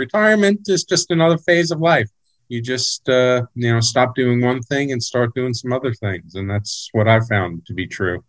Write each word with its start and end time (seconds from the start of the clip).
retirement 0.00 0.60
is 0.68 0.82
just 0.84 1.10
another 1.10 1.38
phase 1.38 1.70
of 1.70 1.80
life. 1.80 2.08
You 2.48 2.60
just, 2.60 3.08
uh, 3.08 3.42
you 3.54 3.72
know, 3.72 3.80
stop 3.80 4.16
doing 4.16 4.40
one 4.40 4.60
thing 4.62 4.90
and 4.92 5.00
start 5.00 5.34
doing 5.34 5.54
some 5.54 5.72
other 5.72 5.92
things. 5.92 6.34
And 6.34 6.50
that's 6.50 6.88
what 6.92 7.06
I 7.06 7.20
found 7.20 7.66
to 7.66 7.74
be 7.74 7.86
true. 7.86 8.24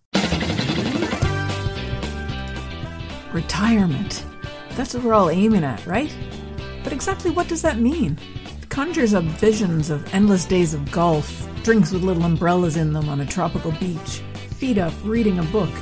Retirement. 3.33 4.25
That's 4.75 4.93
what 4.93 5.03
we're 5.03 5.13
all 5.13 5.29
aiming 5.29 5.63
at, 5.63 5.83
right? 5.87 6.13
But 6.83 6.93
exactly 6.93 7.31
what 7.31 7.47
does 7.47 7.61
that 7.61 7.79
mean? 7.79 8.19
It 8.61 8.69
conjures 8.69 9.13
up 9.13 9.23
visions 9.23 9.89
of 9.89 10.13
endless 10.13 10.45
days 10.45 10.73
of 10.73 10.91
golf, 10.91 11.47
drinks 11.63 11.91
with 11.91 12.03
little 12.03 12.25
umbrellas 12.25 12.75
in 12.75 12.91
them 12.93 13.07
on 13.09 13.21
a 13.21 13.25
tropical 13.25 13.71
beach, 13.73 14.21
feet 14.59 14.77
up 14.77 14.93
reading 15.03 15.39
a 15.39 15.43
book. 15.43 15.73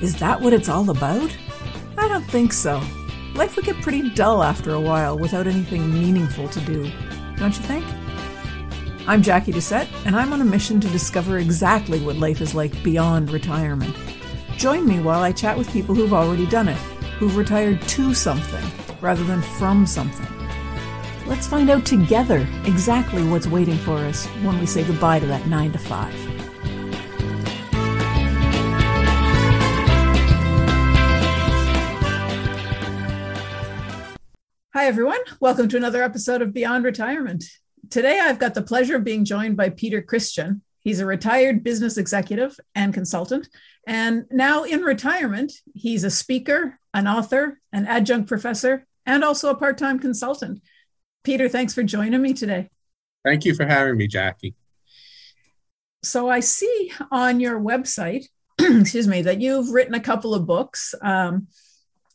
Is 0.00 0.16
that 0.16 0.40
what 0.40 0.52
it's 0.54 0.68
all 0.68 0.88
about? 0.90 1.30
I 1.98 2.08
don't 2.08 2.24
think 2.24 2.52
so. 2.52 2.82
Life 3.36 3.54
would 3.56 3.66
get 3.66 3.82
pretty 3.82 4.08
dull 4.14 4.42
after 4.42 4.72
a 4.72 4.80
while 4.80 5.18
without 5.18 5.46
anything 5.46 5.92
meaningful 5.92 6.48
to 6.48 6.60
do, 6.60 6.90
don't 7.36 7.54
you 7.54 7.62
think? 7.64 7.84
I'm 9.06 9.22
Jackie 9.22 9.52
Doucette, 9.52 9.88
and 10.06 10.16
I'm 10.16 10.32
on 10.32 10.40
a 10.40 10.44
mission 10.44 10.80
to 10.80 10.88
discover 10.88 11.36
exactly 11.36 12.00
what 12.00 12.16
life 12.16 12.40
is 12.40 12.54
like 12.54 12.82
beyond 12.82 13.30
retirement. 13.30 13.94
Join 14.56 14.88
me 14.88 15.00
while 15.00 15.22
I 15.22 15.32
chat 15.32 15.58
with 15.58 15.70
people 15.70 15.94
who've 15.94 16.14
already 16.14 16.46
done 16.46 16.66
it, 16.66 16.78
who've 17.18 17.36
retired 17.36 17.82
to 17.82 18.14
something 18.14 18.64
rather 19.02 19.22
than 19.24 19.42
from 19.42 19.84
something. 19.84 20.26
Let's 21.26 21.46
find 21.46 21.68
out 21.68 21.84
together 21.84 22.48
exactly 22.64 23.22
what's 23.22 23.46
waiting 23.46 23.76
for 23.76 23.98
us 23.98 24.24
when 24.44 24.58
we 24.58 24.64
say 24.64 24.82
goodbye 24.82 25.20
to 25.20 25.26
that 25.26 25.46
9 25.46 25.72
to 25.72 25.78
5. 25.78 26.25
Hi, 34.76 34.84
everyone. 34.88 35.20
Welcome 35.40 35.70
to 35.70 35.78
another 35.78 36.02
episode 36.02 36.42
of 36.42 36.52
Beyond 36.52 36.84
Retirement. 36.84 37.44
Today, 37.88 38.20
I've 38.20 38.38
got 38.38 38.52
the 38.52 38.60
pleasure 38.60 38.96
of 38.96 39.04
being 39.04 39.24
joined 39.24 39.56
by 39.56 39.70
Peter 39.70 40.02
Christian. 40.02 40.60
He's 40.80 41.00
a 41.00 41.06
retired 41.06 41.64
business 41.64 41.96
executive 41.96 42.60
and 42.74 42.92
consultant. 42.92 43.48
And 43.86 44.26
now 44.30 44.64
in 44.64 44.82
retirement, 44.82 45.50
he's 45.72 46.04
a 46.04 46.10
speaker, 46.10 46.78
an 46.92 47.08
author, 47.08 47.58
an 47.72 47.86
adjunct 47.86 48.28
professor, 48.28 48.86
and 49.06 49.24
also 49.24 49.48
a 49.48 49.56
part 49.56 49.78
time 49.78 49.98
consultant. 49.98 50.60
Peter, 51.24 51.48
thanks 51.48 51.72
for 51.72 51.82
joining 51.82 52.20
me 52.20 52.34
today. 52.34 52.68
Thank 53.24 53.46
you 53.46 53.54
for 53.54 53.64
having 53.64 53.96
me, 53.96 54.06
Jackie. 54.06 54.56
So 56.02 56.28
I 56.28 56.40
see 56.40 56.92
on 57.10 57.40
your 57.40 57.58
website, 57.58 58.26
excuse 58.58 59.08
me, 59.08 59.22
that 59.22 59.40
you've 59.40 59.70
written 59.70 59.94
a 59.94 60.00
couple 60.00 60.34
of 60.34 60.44
books. 60.44 60.94
Um, 61.00 61.46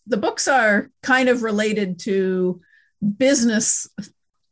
the 0.07 0.17
books 0.17 0.47
are 0.47 0.89
kind 1.01 1.29
of 1.29 1.43
related 1.43 1.99
to 1.99 2.61
business 3.17 3.87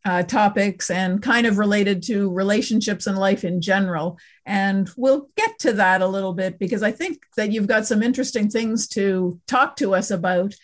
uh, 0.06 0.24
topics 0.24 0.90
and 0.90 1.22
kind 1.22 1.46
of 1.46 1.58
related 1.58 2.02
to 2.04 2.32
relationships 2.32 3.06
and 3.06 3.18
life 3.18 3.44
in 3.44 3.62
general. 3.62 4.18
And 4.46 4.90
we'll 4.96 5.28
get 5.36 5.60
to 5.60 5.74
that 5.74 6.02
a 6.02 6.08
little 6.08 6.34
bit 6.34 6.58
because 6.58 6.84
I 6.84 6.92
think 6.92 7.24
that 7.36 7.52
you've 7.52 7.68
got 7.68 7.86
some 7.86 8.02
interesting 8.02 8.50
things 8.50 8.88
to 8.90 9.40
talk 9.48 9.76
to 9.78 9.94
us 9.94 10.10
about. 10.10 10.56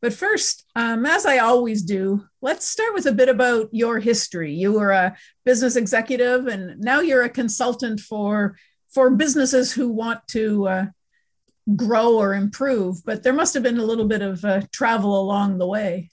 But 0.00 0.12
first, 0.12 0.64
um, 0.76 1.04
as 1.04 1.26
I 1.26 1.38
always 1.38 1.82
do, 1.82 2.24
let's 2.40 2.68
start 2.68 2.94
with 2.94 3.06
a 3.06 3.12
bit 3.12 3.28
about 3.28 3.68
your 3.72 3.98
history. 3.98 4.52
You 4.52 4.72
were 4.72 4.92
a 4.92 5.16
business 5.44 5.74
executive, 5.74 6.46
and 6.46 6.78
now 6.78 7.00
you're 7.00 7.24
a 7.24 7.28
consultant 7.28 8.00
for 8.00 8.56
for 8.92 9.10
businesses 9.10 9.72
who 9.72 9.88
want 9.88 10.26
to 10.28 10.68
uh, 10.68 10.86
grow 11.74 12.16
or 12.16 12.34
improve, 12.34 13.04
but 13.04 13.22
there 13.22 13.32
must 13.32 13.54
have 13.54 13.62
been 13.62 13.78
a 13.78 13.84
little 13.84 14.06
bit 14.06 14.22
of 14.22 14.44
uh, 14.44 14.62
travel 14.72 15.20
along 15.20 15.58
the 15.58 15.66
way. 15.66 16.10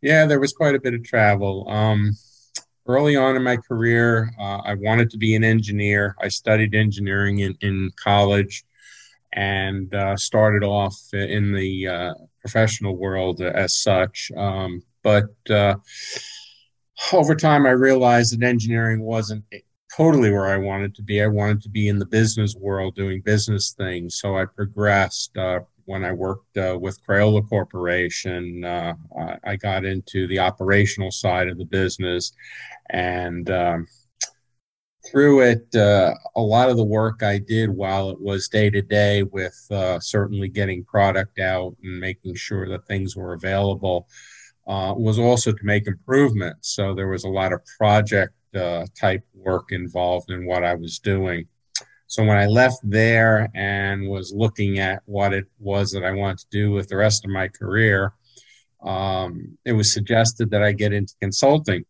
Yeah, 0.00 0.26
there 0.26 0.40
was 0.40 0.52
quite 0.52 0.74
a 0.74 0.80
bit 0.80 0.94
of 0.94 1.02
travel. 1.02 1.68
Um, 1.68 2.12
early 2.86 3.16
on 3.16 3.36
in 3.36 3.42
my 3.42 3.56
career, 3.56 4.30
uh, 4.38 4.58
I 4.64 4.74
wanted 4.74 5.10
to 5.10 5.18
be 5.18 5.34
an 5.34 5.44
engineer. 5.44 6.14
I 6.20 6.28
studied 6.28 6.74
engineering 6.74 7.40
in, 7.40 7.56
in 7.60 7.90
college 7.96 8.64
and 9.32 9.92
uh, 9.94 10.16
started 10.16 10.64
off 10.64 10.96
in 11.12 11.52
the 11.52 11.88
uh, 11.88 12.14
professional 12.40 12.96
world 12.96 13.40
as 13.40 13.76
such. 13.76 14.30
Um, 14.36 14.82
but 15.02 15.30
uh, 15.48 15.76
over 17.12 17.34
time, 17.34 17.66
I 17.66 17.70
realized 17.70 18.38
that 18.38 18.46
engineering 18.46 19.00
wasn't 19.02 19.44
totally 19.96 20.30
where 20.30 20.46
I 20.46 20.56
wanted 20.56 20.94
to 20.96 21.02
be. 21.02 21.22
I 21.22 21.26
wanted 21.26 21.62
to 21.62 21.68
be 21.68 21.88
in 21.88 21.98
the 21.98 22.06
business 22.06 22.54
world 22.56 22.94
doing 22.94 23.20
business 23.20 23.72
things. 23.72 24.16
So 24.16 24.36
I 24.36 24.46
progressed. 24.46 25.36
Uh, 25.36 25.60
when 25.84 26.04
I 26.04 26.12
worked 26.12 26.56
uh, 26.56 26.78
with 26.80 27.04
Crayola 27.04 27.46
Corporation, 27.48 28.64
uh, 28.64 28.94
I 29.44 29.56
got 29.56 29.84
into 29.84 30.26
the 30.28 30.38
operational 30.38 31.10
side 31.10 31.48
of 31.48 31.58
the 31.58 31.64
business. 31.64 32.32
And 32.90 33.50
um, 33.50 33.86
through 35.10 35.40
it, 35.40 35.74
uh, 35.74 36.14
a 36.36 36.40
lot 36.40 36.70
of 36.70 36.76
the 36.76 36.84
work 36.84 37.22
I 37.22 37.38
did 37.38 37.68
while 37.70 38.10
it 38.10 38.20
was 38.20 38.48
day 38.48 38.70
to 38.70 38.80
day 38.82 39.24
with 39.24 39.58
uh, 39.70 39.98
certainly 39.98 40.48
getting 40.48 40.84
product 40.84 41.40
out 41.40 41.76
and 41.82 41.98
making 41.98 42.36
sure 42.36 42.68
that 42.68 42.86
things 42.86 43.16
were 43.16 43.34
available. 43.34 44.08
Uh, 44.68 44.94
was 44.96 45.18
also 45.18 45.50
to 45.50 45.64
make 45.64 45.88
improvements. 45.88 46.76
So 46.76 46.94
there 46.94 47.08
was 47.08 47.24
a 47.24 47.28
lot 47.28 47.52
of 47.52 47.60
project 47.76 48.32
uh, 48.54 48.86
type 48.98 49.24
work 49.34 49.72
involved 49.72 50.30
in 50.30 50.46
what 50.46 50.64
I 50.64 50.74
was 50.74 50.98
doing. 50.98 51.46
So 52.06 52.22
when 52.24 52.36
I 52.36 52.46
left 52.46 52.78
there 52.82 53.48
and 53.54 54.08
was 54.08 54.34
looking 54.34 54.78
at 54.78 55.02
what 55.06 55.32
it 55.32 55.46
was 55.58 55.92
that 55.92 56.04
I 56.04 56.12
wanted 56.12 56.38
to 56.40 56.46
do 56.50 56.70
with 56.70 56.88
the 56.88 56.96
rest 56.96 57.24
of 57.24 57.30
my 57.30 57.48
career, 57.48 58.12
um, 58.82 59.56
it 59.64 59.72
was 59.72 59.92
suggested 59.92 60.50
that 60.50 60.62
I 60.62 60.72
get 60.72 60.92
into 60.92 61.14
consulting. 61.20 61.84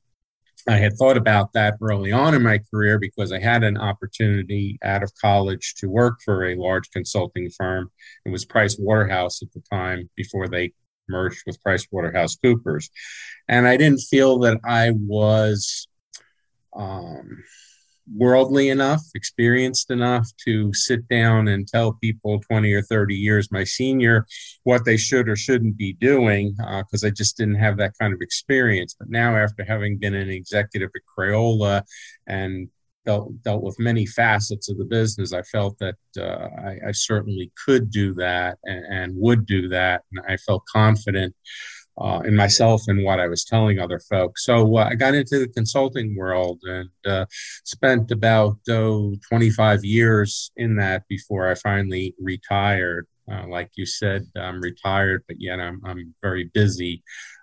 I 0.68 0.76
had 0.76 0.92
thought 0.92 1.16
about 1.16 1.52
that 1.54 1.74
early 1.82 2.12
on 2.12 2.34
in 2.34 2.42
my 2.42 2.60
career 2.70 2.98
because 2.98 3.32
I 3.32 3.40
had 3.40 3.64
an 3.64 3.76
opportunity 3.76 4.78
out 4.84 5.02
of 5.02 5.12
college 5.20 5.74
to 5.78 5.88
work 5.88 6.20
for 6.24 6.46
a 6.46 6.54
large 6.54 6.88
consulting 6.92 7.50
firm. 7.50 7.90
It 8.24 8.30
was 8.30 8.44
Price 8.44 8.78
Waterhouse 8.78 9.42
at 9.42 9.52
the 9.52 9.62
time 9.72 10.08
before 10.14 10.46
they 10.46 10.72
merged 11.08 11.42
with 11.46 11.62
PricewaterhouseCoopers. 11.64 12.90
And 13.48 13.66
I 13.66 13.76
didn't 13.76 14.00
feel 14.00 14.38
that 14.40 14.60
I 14.64 14.92
was 14.92 15.88
um, 16.74 17.42
worldly 18.12 18.68
enough, 18.68 19.02
experienced 19.14 19.90
enough 19.90 20.28
to 20.44 20.72
sit 20.74 21.06
down 21.08 21.48
and 21.48 21.68
tell 21.68 21.92
people 21.94 22.40
20 22.40 22.72
or 22.72 22.82
30 22.82 23.14
years 23.14 23.52
my 23.52 23.64
senior 23.64 24.26
what 24.64 24.84
they 24.84 24.96
should 24.96 25.28
or 25.28 25.36
shouldn't 25.36 25.76
be 25.76 25.92
doing 25.92 26.54
because 26.56 27.04
uh, 27.04 27.06
I 27.06 27.10
just 27.10 27.36
didn't 27.36 27.56
have 27.56 27.76
that 27.78 27.94
kind 27.98 28.12
of 28.12 28.20
experience. 28.20 28.96
But 28.98 29.10
now, 29.10 29.36
after 29.36 29.64
having 29.64 29.98
been 29.98 30.14
an 30.14 30.30
executive 30.30 30.90
at 30.94 31.02
Crayola 31.16 31.82
and 32.26 32.68
dealt, 33.04 33.42
dealt 33.42 33.62
with 33.62 33.78
many 33.78 34.06
facets 34.06 34.68
of 34.68 34.78
the 34.78 34.84
business, 34.84 35.32
I 35.32 35.42
felt 35.42 35.78
that 35.78 35.96
uh, 36.18 36.48
I, 36.60 36.88
I, 36.88 36.92
certainly 36.92 37.50
could 37.64 37.90
do 37.90 38.14
that 38.14 38.58
and, 38.64 38.84
and 38.86 39.16
would 39.16 39.46
do 39.46 39.68
that. 39.68 40.02
And 40.12 40.24
I 40.28 40.36
felt 40.36 40.64
confident 40.66 41.34
uh, 41.98 42.22
in 42.24 42.34
myself 42.34 42.82
and 42.88 43.04
what 43.04 43.20
I 43.20 43.28
was 43.28 43.44
telling 43.44 43.78
other 43.78 44.00
folks. 44.00 44.44
So 44.44 44.76
uh, 44.76 44.88
I 44.90 44.94
got 44.94 45.14
into 45.14 45.38
the 45.38 45.48
consulting 45.48 46.16
world 46.16 46.60
and 46.64 46.90
uh, 47.06 47.26
spent 47.64 48.10
about 48.10 48.58
oh, 48.68 49.16
25 49.28 49.84
years 49.84 50.50
in 50.56 50.76
that 50.76 51.06
before 51.08 51.50
I 51.50 51.54
finally 51.54 52.14
retired. 52.18 53.06
Uh, 53.30 53.46
like 53.46 53.70
you 53.76 53.86
said, 53.86 54.26
I'm 54.36 54.60
retired, 54.60 55.24
but 55.28 55.40
yet 55.40 55.60
I'm, 55.60 55.80
I'm 55.84 56.14
very 56.22 56.50
busy 56.52 57.02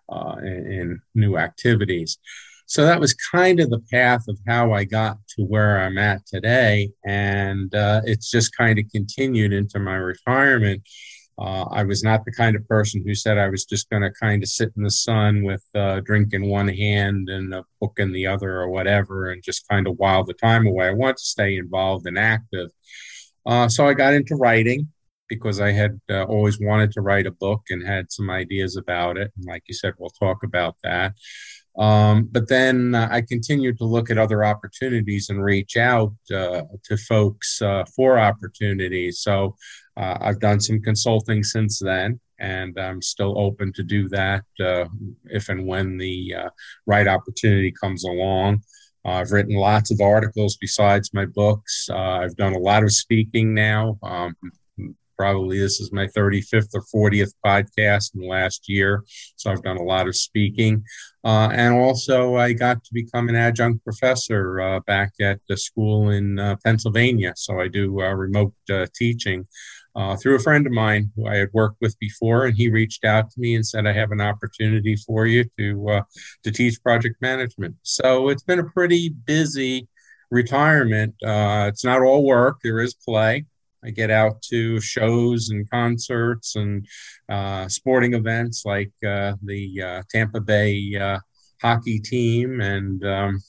uh, 0.10 0.36
in, 0.42 0.72
in 0.72 1.02
new 1.16 1.38
activities. 1.38 2.18
So 2.66 2.86
that 2.86 3.00
was 3.00 3.16
kind 3.16 3.60
of 3.60 3.72
the 3.72 3.84
path 3.92 4.28
of 4.28 4.38
how 4.48 4.74
I 4.74 4.84
got 4.84 5.18
to 5.30 5.44
where 5.44 5.80
I'm 5.80 5.98
at 5.98 6.24
today. 6.28 6.92
And 7.04 7.74
uh, 7.74 8.02
it's 8.06 8.30
just 8.30 8.56
kind 8.56 8.78
of 8.78 8.86
continued 8.92 9.54
into 9.54 9.80
my 9.80 9.96
retirement 9.96 10.84
uh, 11.40 11.66
I 11.72 11.84
was 11.84 12.04
not 12.04 12.26
the 12.26 12.34
kind 12.34 12.56
of 12.56 12.68
person 12.68 13.02
who 13.06 13.16
said 13.16 13.38
I 13.38 13.48
was 13.48 13.64
just 13.64 13.90
going 13.90 14.02
to 14.02 14.12
kind 14.12 14.44
of 14.44 14.50
sit 14.50 14.74
in 14.76 14.84
the 14.84 14.92
sun 14.92 15.44
with 15.44 15.64
a 15.74 16.02
drink 16.02 16.34
in 16.34 16.50
one 16.50 16.68
hand 16.68 17.30
and 17.30 17.54
a 17.54 17.64
book 17.80 17.94
in 17.98 18.12
the 18.12 18.28
other 18.28 18.60
or 18.60 18.70
whatever 18.70 19.32
and 19.32 19.42
just 19.42 19.68
kind 19.70 19.88
of 19.88 19.98
while 19.98 20.26
the 20.26 20.34
time 20.34 20.68
away. 20.68 20.88
I 20.88 20.92
want 20.92 21.18
to 21.18 21.24
stay 21.24 21.56
involved 21.56 22.08
and 22.08 22.20
active. 22.20 22.72
Uh, 23.46 23.70
so 23.70 23.88
I 23.88 23.94
got 23.94 24.14
into 24.14 24.36
writing 24.36 24.90
because 25.30 25.62
I 25.62 25.72
had 25.72 26.02
uh, 26.10 26.24
always 26.24 26.60
wanted 26.60 26.92
to 26.94 27.02
write 27.02 27.28
a 27.28 27.32
book 27.32 27.62
and 27.70 27.88
had 27.88 28.12
some 28.12 28.30
ideas 28.30 28.76
about 28.76 29.18
it. 29.18 29.32
And 29.38 29.46
like 29.46 29.64
you 29.68 29.76
said, 29.76 29.94
we'll 29.98 30.10
talk 30.10 30.44
about 30.44 30.76
that. 30.84 31.14
Um, 31.78 32.28
but 32.30 32.50
then 32.50 32.94
uh, 32.94 33.08
I 33.10 33.22
continued 33.22 33.78
to 33.78 33.86
look 33.86 34.10
at 34.10 34.18
other 34.18 34.44
opportunities 34.44 35.30
and 35.30 35.42
reach 35.42 35.78
out 35.78 36.14
uh, 36.34 36.64
to 36.84 36.98
folks 36.98 37.62
uh, 37.62 37.86
for 37.96 38.20
opportunities. 38.20 39.22
So 39.22 39.56
uh, 40.00 40.18
I've 40.22 40.40
done 40.40 40.62
some 40.62 40.82
consulting 40.82 41.44
since 41.44 41.80
then, 41.80 42.20
and 42.40 42.80
I'm 42.80 43.02
still 43.02 43.38
open 43.38 43.74
to 43.74 43.84
do 43.84 44.08
that 44.10 44.46
uh, 44.60 44.86
if 45.26 45.50
and 45.50 45.68
when 45.68 45.98
the 45.98 46.36
uh, 46.36 46.50
right 46.86 47.08
opportunity 47.08 47.72
comes 47.72 48.06
along. 48.06 48.64
Uh, 49.06 49.12
I've 49.12 49.32
written 49.32 49.56
lots 49.56 49.92
of 49.92 50.00
articles 50.00 50.58
besides 50.60 51.14
my 51.14 51.26
books. 51.26 51.88
Uh, 51.92 52.20
I've 52.24 52.36
done 52.38 52.54
a 52.54 52.60
lot 52.60 52.84
of 52.84 52.94
speaking 52.94 53.54
now. 53.54 54.00
Um, 54.02 54.36
probably 55.18 55.60
this 55.60 55.82
is 55.82 55.92
my 55.92 56.08
35th 56.08 56.70
or 56.74 57.12
40th 57.12 57.34
podcast 57.46 58.16
in 58.16 58.22
the 58.22 58.28
last 58.28 58.70
year. 58.70 59.04
So 59.36 59.52
I've 59.52 59.64
done 59.64 59.76
a 59.76 59.84
lot 59.84 60.08
of 60.08 60.16
speaking. 60.16 60.86
Uh, 61.24 61.50
and 61.52 61.74
also, 61.74 62.36
I 62.36 62.54
got 62.54 62.84
to 62.84 62.94
become 62.94 63.28
an 63.28 63.36
adjunct 63.36 63.84
professor 63.84 64.62
uh, 64.62 64.80
back 64.82 65.12
at 65.20 65.40
the 65.50 65.58
school 65.58 66.10
in 66.12 66.40
uh, 66.40 66.56
Pennsylvania. 66.64 67.34
So 67.36 67.60
I 67.60 67.68
do 67.68 68.02
uh, 68.02 68.14
remote 68.14 68.54
uh, 68.72 68.88
teaching. 68.96 69.48
Uh, 69.96 70.16
through 70.16 70.36
a 70.36 70.40
friend 70.40 70.66
of 70.68 70.72
mine 70.72 71.12
who 71.16 71.28
I 71.28 71.36
had 71.36 71.50
worked 71.52 71.78
with 71.82 71.98
before, 72.00 72.46
and 72.46 72.56
he 72.56 72.70
reached 72.70 73.04
out 73.04 73.32
to 73.32 73.40
me 73.40 73.56
and 73.56 73.66
said, 73.66 73.88
"I 73.88 73.92
have 73.92 74.12
an 74.12 74.22
opportunity 74.22 74.96
for 74.96 75.26
you 75.26 75.46
to 75.58 76.04
to 76.44 76.52
teach 76.52 76.82
project 76.84 77.16
management." 77.22 77.76
So 77.82 78.30
it's 78.30 78.44
been 78.44 78.60
a 78.60 78.70
pretty 78.70 79.10
busy 79.10 79.90
retirement. 80.30 81.16
it's 81.22 81.84
not 81.84 82.02
all 82.02 82.24
work; 82.24 82.60
there 82.64 82.80
is 82.80 82.94
play. 82.94 83.46
I 83.84 83.92
get 83.92 84.12
out 84.12 84.42
to 84.44 84.80
shows 84.82 85.50
and 85.50 85.70
concerts 85.70 86.56
and 86.56 86.86
uh, 87.30 87.68
sporting 87.68 88.14
events 88.14 88.64
like 88.66 88.92
uh, 89.06 89.34
the 89.42 89.82
uh, 89.82 90.02
Tampa 90.12 90.42
Bay 90.42 90.96
uh, 91.00 91.20
hockey 91.62 92.00
team 92.00 92.60
and 92.62 93.04
um, 93.06 93.40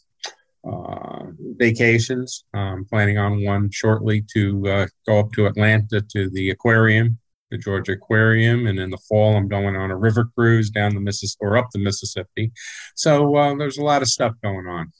uh, 0.65 1.25
vacations. 1.57 2.45
I'm 2.55 2.85
planning 2.85 3.19
on 3.19 3.45
one 3.45 3.71
shortly 3.71 4.25
to 4.35 4.69
uh, 4.69 4.87
go 5.07 5.21
up 5.21 5.33
to 5.33 5.47
Atlanta 5.47 6.01
to 6.13 6.31
the 6.31 6.51
aquarium, 6.51 7.19
the 7.51 7.59
Georgia 7.59 7.93
Aquarium, 7.93 8.67
and 8.67 8.79
in 8.79 8.91
the 8.91 8.99
fall 9.09 9.37
I'm 9.37 9.49
going 9.49 9.75
on 9.75 9.91
a 9.91 9.97
river 9.97 10.31
cruise 10.37 10.71
down 10.71 10.95
the 10.95 11.01
Mississippi 11.01 11.45
or 11.45 11.57
up 11.57 11.69
the 11.73 11.81
Mississippi. 11.81 12.53
So 12.95 13.57
there's 13.59 13.79
a 13.79 13.85
lot 13.85 14.03
of 14.03 14.09
stuff 14.09 14.35
going 14.43 14.67
on. 14.67 14.93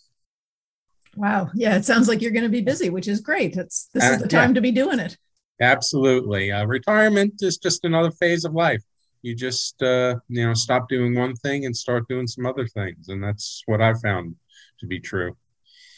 Wow. 1.17 1.51
Yeah, 1.55 1.77
it 1.77 1.85
sounds 1.85 2.09
like 2.09 2.23
you're 2.23 2.31
going 2.31 2.45
to 2.45 2.49
be 2.49 2.61
busy, 2.61 2.91
which 2.91 3.09
is 3.09 3.21
great. 3.21 3.57
It's 3.57 3.89
this 3.93 4.05
is 4.05 4.17
uh, 4.17 4.23
the 4.23 4.29
time 4.29 4.51
yeah. 4.51 4.55
to 4.55 4.61
be 4.61 4.73
doing 4.73 4.99
it. 4.99 5.17
Absolutely. 5.61 6.53
Uh, 6.53 6.65
retirement 6.65 7.35
is 7.41 7.59
just 7.59 7.85
another 7.85 8.11
phase 8.11 8.45
of 8.45 8.55
life. 8.55 8.83
You 9.23 9.35
just 9.35 9.83
uh, 9.83 10.17
you 10.29 10.47
know 10.47 10.55
stop 10.55 10.89
doing 10.89 11.15
one 11.15 11.35
thing 11.37 11.67
and 11.67 11.77
start 11.77 12.09
doing 12.09 12.27
some 12.27 12.47
other 12.47 12.67
things, 12.67 13.09
and 13.09 13.23
that's 13.23 13.63
what 13.67 13.83
I 13.83 13.93
found 13.95 14.37
to 14.81 14.87
be 14.87 14.99
true. 14.99 15.37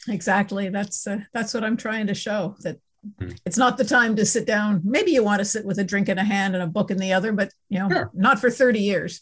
Exactly. 0.08 0.68
That's 0.68 1.06
uh, 1.06 1.20
that's 1.32 1.54
what 1.54 1.62
I'm 1.62 1.76
trying 1.76 2.08
to 2.08 2.14
show 2.14 2.56
that 2.60 2.78
mm-hmm. 3.06 3.30
it's 3.46 3.58
not 3.58 3.76
the 3.76 3.84
time 3.84 4.16
to 4.16 4.26
sit 4.26 4.46
down. 4.46 4.80
Maybe 4.84 5.12
you 5.12 5.22
want 5.22 5.38
to 5.38 5.44
sit 5.44 5.64
with 5.64 5.78
a 5.78 5.84
drink 5.84 6.08
in 6.08 6.18
a 6.18 6.24
hand 6.24 6.54
and 6.54 6.64
a 6.64 6.66
book 6.66 6.90
in 6.90 6.98
the 6.98 7.12
other, 7.12 7.32
but 7.32 7.52
you 7.68 7.78
know, 7.78 7.88
sure. 7.88 8.10
not 8.12 8.40
for 8.40 8.50
30 8.50 8.80
years. 8.80 9.20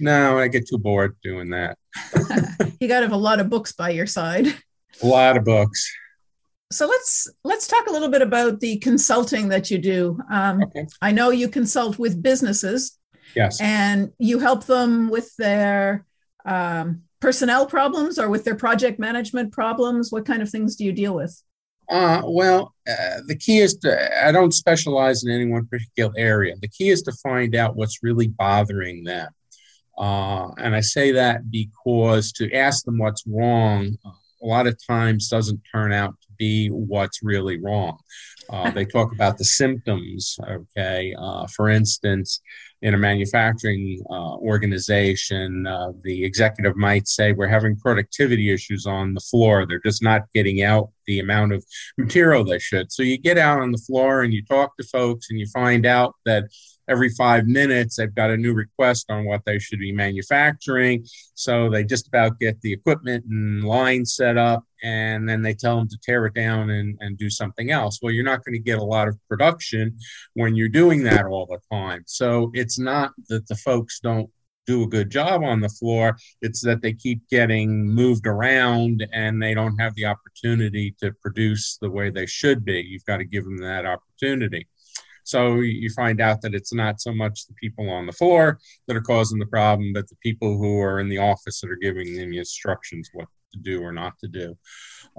No, 0.00 0.38
I 0.38 0.48
get 0.48 0.66
too 0.66 0.78
bored 0.78 1.16
doing 1.22 1.50
that. 1.50 1.76
you 2.80 2.88
got 2.88 3.00
to 3.00 3.06
have 3.06 3.12
a 3.12 3.16
lot 3.16 3.38
of 3.38 3.50
books 3.50 3.72
by 3.72 3.90
your 3.90 4.06
side. 4.06 4.46
A 5.02 5.06
lot 5.06 5.36
of 5.36 5.44
books. 5.44 5.90
So 6.70 6.86
let's 6.86 7.28
let's 7.44 7.66
talk 7.66 7.86
a 7.86 7.92
little 7.92 8.08
bit 8.08 8.22
about 8.22 8.60
the 8.60 8.78
consulting 8.78 9.48
that 9.48 9.70
you 9.70 9.78
do. 9.78 10.18
Um, 10.30 10.62
okay. 10.62 10.86
I 11.00 11.12
know 11.12 11.30
you 11.30 11.48
consult 11.48 11.98
with 11.98 12.22
businesses. 12.22 12.98
Yes. 13.34 13.60
And 13.60 14.12
you 14.18 14.38
help 14.38 14.66
them 14.66 15.10
with 15.10 15.34
their 15.36 16.04
um, 16.44 17.02
personnel 17.20 17.66
problems 17.66 18.18
or 18.18 18.28
with 18.28 18.44
their 18.44 18.54
project 18.54 18.98
management 18.98 19.52
problems. 19.52 20.12
What 20.12 20.26
kind 20.26 20.42
of 20.42 20.50
things 20.50 20.76
do 20.76 20.84
you 20.84 20.92
deal 20.92 21.14
with? 21.14 21.42
Uh, 21.88 22.22
well, 22.24 22.74
uh, 22.88 23.20
the 23.26 23.36
key 23.36 23.58
is 23.58 23.76
to, 23.76 24.26
I 24.26 24.32
don't 24.32 24.52
specialize 24.52 25.24
in 25.24 25.30
any 25.30 25.46
one 25.46 25.66
particular 25.66 26.12
area. 26.16 26.54
The 26.60 26.68
key 26.68 26.90
is 26.90 27.02
to 27.02 27.12
find 27.22 27.54
out 27.54 27.76
what's 27.76 28.02
really 28.02 28.28
bothering 28.28 29.04
them. 29.04 29.30
Uh, 29.98 30.48
and 30.58 30.74
I 30.74 30.80
say 30.80 31.12
that 31.12 31.50
because 31.50 32.32
to 32.32 32.52
ask 32.52 32.84
them 32.84 32.98
what's 32.98 33.24
wrong 33.26 33.96
a 34.42 34.46
lot 34.46 34.66
of 34.66 34.76
times 34.86 35.28
doesn't 35.28 35.60
turn 35.70 35.92
out 35.92 36.14
to 36.22 36.28
be 36.38 36.68
what's 36.68 37.22
really 37.22 37.60
wrong. 37.60 37.98
Uh, 38.50 38.70
they 38.70 38.84
talk 38.84 39.12
about 39.14 39.38
the 39.38 39.44
symptoms. 39.44 40.36
Okay, 40.48 41.14
uh, 41.18 41.46
for 41.46 41.68
instance, 41.68 42.40
in 42.82 42.94
a 42.94 42.98
manufacturing 42.98 44.02
uh, 44.10 44.36
organization, 44.36 45.66
uh, 45.66 45.92
the 46.02 46.24
executive 46.24 46.76
might 46.76 47.06
say, 47.06 47.32
We're 47.32 47.46
having 47.46 47.76
productivity 47.76 48.52
issues 48.52 48.86
on 48.86 49.14
the 49.14 49.20
floor. 49.20 49.66
They're 49.66 49.80
just 49.84 50.02
not 50.02 50.22
getting 50.34 50.62
out 50.62 50.90
the 51.06 51.20
amount 51.20 51.52
of 51.52 51.64
material 51.96 52.44
they 52.44 52.58
should. 52.58 52.92
So 52.92 53.02
you 53.02 53.18
get 53.18 53.38
out 53.38 53.60
on 53.60 53.72
the 53.72 53.78
floor 53.78 54.22
and 54.22 54.32
you 54.32 54.44
talk 54.44 54.76
to 54.76 54.84
folks 54.84 55.28
and 55.30 55.38
you 55.38 55.46
find 55.46 55.86
out 55.86 56.14
that 56.24 56.44
every 56.92 57.08
five 57.08 57.46
minutes 57.46 57.96
they've 57.96 58.14
got 58.14 58.30
a 58.30 58.36
new 58.36 58.52
request 58.52 59.10
on 59.10 59.24
what 59.24 59.42
they 59.46 59.58
should 59.58 59.78
be 59.78 59.92
manufacturing 59.92 61.04
so 61.34 61.70
they 61.70 61.82
just 61.82 62.06
about 62.06 62.38
get 62.38 62.60
the 62.60 62.72
equipment 62.72 63.24
and 63.30 63.64
line 63.64 64.04
set 64.04 64.36
up 64.36 64.62
and 64.84 65.28
then 65.28 65.40
they 65.42 65.54
tell 65.54 65.76
them 65.76 65.88
to 65.88 65.98
tear 66.02 66.26
it 66.26 66.34
down 66.34 66.68
and, 66.70 66.98
and 67.00 67.16
do 67.16 67.30
something 67.30 67.70
else 67.70 67.98
well 68.02 68.12
you're 68.12 68.24
not 68.32 68.44
going 68.44 68.54
to 68.54 68.70
get 68.70 68.78
a 68.78 68.84
lot 68.84 69.08
of 69.08 69.18
production 69.28 69.96
when 70.34 70.54
you're 70.54 70.68
doing 70.68 71.02
that 71.02 71.24
all 71.24 71.46
the 71.46 71.58
time 71.74 72.02
so 72.06 72.50
it's 72.54 72.78
not 72.78 73.10
that 73.28 73.46
the 73.48 73.56
folks 73.56 74.00
don't 74.00 74.28
do 74.66 74.84
a 74.84 74.88
good 74.88 75.10
job 75.10 75.42
on 75.42 75.60
the 75.60 75.68
floor. 75.68 76.16
It's 76.40 76.62
that 76.62 76.82
they 76.82 76.92
keep 76.92 77.28
getting 77.28 77.86
moved 77.86 78.26
around 78.26 79.06
and 79.12 79.42
they 79.42 79.54
don't 79.54 79.78
have 79.78 79.94
the 79.94 80.06
opportunity 80.06 80.94
to 81.00 81.12
produce 81.20 81.78
the 81.80 81.90
way 81.90 82.10
they 82.10 82.26
should 82.26 82.64
be. 82.64 82.80
You've 82.80 83.04
got 83.04 83.18
to 83.18 83.24
give 83.24 83.44
them 83.44 83.58
that 83.58 83.86
opportunity. 83.86 84.68
So 85.24 85.60
you 85.60 85.90
find 85.90 86.20
out 86.20 86.42
that 86.42 86.54
it's 86.54 86.74
not 86.74 87.00
so 87.00 87.12
much 87.12 87.46
the 87.46 87.54
people 87.54 87.88
on 87.90 88.06
the 88.06 88.12
floor 88.12 88.58
that 88.86 88.96
are 88.96 89.02
causing 89.02 89.38
the 89.38 89.46
problem, 89.46 89.92
but 89.92 90.08
the 90.08 90.16
people 90.22 90.58
who 90.58 90.80
are 90.80 91.00
in 91.00 91.08
the 91.08 91.18
office 91.18 91.60
that 91.60 91.70
are 91.70 91.76
giving 91.76 92.16
them 92.16 92.30
the 92.30 92.38
instructions 92.38 93.08
what 93.12 93.28
to 93.52 93.58
do 93.58 93.82
or 93.82 93.92
not 93.92 94.18
to 94.18 94.28
do. 94.28 94.56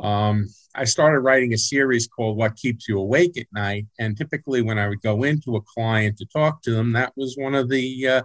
Um, 0.02 0.48
I 0.76 0.86
started 0.86 1.20
writing 1.20 1.54
a 1.54 1.58
series 1.58 2.08
called 2.08 2.36
What 2.36 2.56
Keeps 2.56 2.88
You 2.88 3.00
Awake 3.00 3.38
at 3.38 3.46
Night. 3.54 3.86
And 4.00 4.18
typically, 4.18 4.62
when 4.62 4.80
I 4.80 4.88
would 4.88 5.02
go 5.02 5.24
into 5.24 5.56
a 5.56 5.62
client 5.62 6.18
to 6.18 6.26
talk 6.26 6.64
to 6.64 6.72
them, 6.72 6.94
that 6.94 7.14
was 7.16 7.36
one 7.38 7.54
of 7.54 7.70
the 7.70 8.08
uh, 8.08 8.22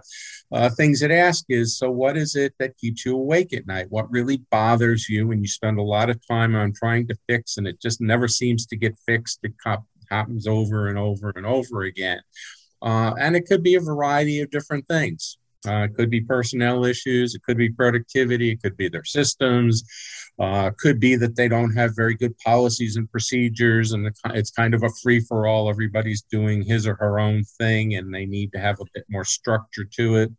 uh, 0.51 0.69
things 0.71 0.99
that 1.01 1.11
ask 1.11 1.45
is 1.49 1.77
So, 1.77 1.91
what 1.91 2.17
is 2.17 2.35
it 2.35 2.53
that 2.59 2.77
keeps 2.77 3.05
you 3.05 3.15
awake 3.15 3.53
at 3.53 3.67
night? 3.67 3.87
What 3.89 4.11
really 4.11 4.37
bothers 4.49 5.07
you? 5.07 5.31
And 5.31 5.41
you 5.41 5.47
spend 5.47 5.77
a 5.77 5.83
lot 5.83 6.09
of 6.09 6.19
time 6.27 6.55
on 6.55 6.73
trying 6.73 7.07
to 7.07 7.15
fix, 7.27 7.57
and 7.57 7.67
it 7.67 7.79
just 7.79 8.01
never 8.01 8.27
seems 8.27 8.65
to 8.67 8.75
get 8.75 8.97
fixed. 9.05 9.39
It 9.43 9.53
happens 10.09 10.47
over 10.47 10.87
and 10.87 10.97
over 10.97 11.31
and 11.35 11.45
over 11.45 11.83
again. 11.83 12.19
Uh, 12.81 13.13
and 13.19 13.35
it 13.35 13.45
could 13.45 13.63
be 13.63 13.75
a 13.75 13.81
variety 13.81 14.39
of 14.39 14.49
different 14.51 14.87
things. 14.87 15.37
Uh, 15.67 15.83
it 15.83 15.95
could 15.95 16.09
be 16.09 16.21
personnel 16.21 16.85
issues. 16.85 17.35
It 17.35 17.43
could 17.43 17.57
be 17.57 17.69
productivity. 17.69 18.51
It 18.51 18.61
could 18.61 18.77
be 18.77 18.87
their 18.87 19.03
systems. 19.03 19.83
Uh, 20.39 20.71
could 20.77 21.01
be 21.01 21.17
that 21.17 21.35
they 21.35 21.49
don't 21.49 21.75
have 21.75 21.95
very 21.97 22.15
good 22.15 22.37
policies 22.39 22.95
and 22.95 23.11
procedures, 23.11 23.91
and 23.91 24.09
it's 24.27 24.51
kind 24.51 24.73
of 24.73 24.83
a 24.83 24.89
free 25.03 25.19
for 25.19 25.47
all. 25.47 25.69
Everybody's 25.69 26.21
doing 26.21 26.63
his 26.63 26.87
or 26.87 26.95
her 26.95 27.19
own 27.19 27.43
thing, 27.43 27.95
and 27.95 28.13
they 28.13 28.25
need 28.25 28.53
to 28.53 28.59
have 28.59 28.79
a 28.79 28.85
bit 28.93 29.03
more 29.09 29.25
structure 29.25 29.83
to 29.83 30.15
it. 30.15 30.31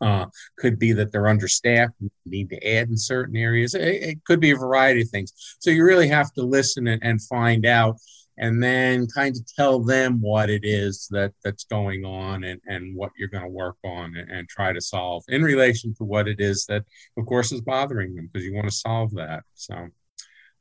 Uh, 0.00 0.26
could 0.58 0.80
be 0.80 0.92
that 0.92 1.12
they're 1.12 1.28
understaffed, 1.28 1.94
need 2.26 2.50
to 2.50 2.68
add 2.68 2.88
in 2.88 2.96
certain 2.96 3.36
areas. 3.36 3.76
It, 3.76 4.02
it, 4.02 4.24
could 4.24 4.40
be 4.40 4.50
a 4.50 4.56
variety 4.56 5.02
of 5.02 5.08
things. 5.10 5.32
So 5.60 5.70
you 5.70 5.84
really 5.84 6.08
have 6.08 6.32
to 6.32 6.42
listen 6.42 6.88
and, 6.88 7.00
and 7.04 7.22
find 7.22 7.64
out 7.64 7.98
and 8.38 8.62
then 8.62 9.06
kind 9.06 9.36
of 9.36 9.46
tell 9.54 9.80
them 9.80 10.20
what 10.20 10.48
it 10.48 10.64
is 10.64 11.06
that 11.10 11.32
that's 11.44 11.64
going 11.64 12.04
on 12.04 12.44
and, 12.44 12.60
and 12.66 12.96
what 12.96 13.10
you're 13.18 13.28
going 13.28 13.44
to 13.44 13.48
work 13.48 13.76
on 13.84 14.16
and, 14.16 14.30
and, 14.30 14.48
try 14.48 14.72
to 14.72 14.80
solve 14.80 15.22
in 15.28 15.42
relation 15.42 15.94
to 15.94 16.04
what 16.04 16.26
it 16.28 16.40
is 16.40 16.66
that 16.66 16.84
of 17.16 17.26
course 17.26 17.52
is 17.52 17.60
bothering 17.60 18.14
them 18.14 18.28
because 18.32 18.44
you 18.44 18.54
want 18.54 18.68
to 18.68 18.74
solve 18.74 19.10
that 19.14 19.42
so. 19.54 19.88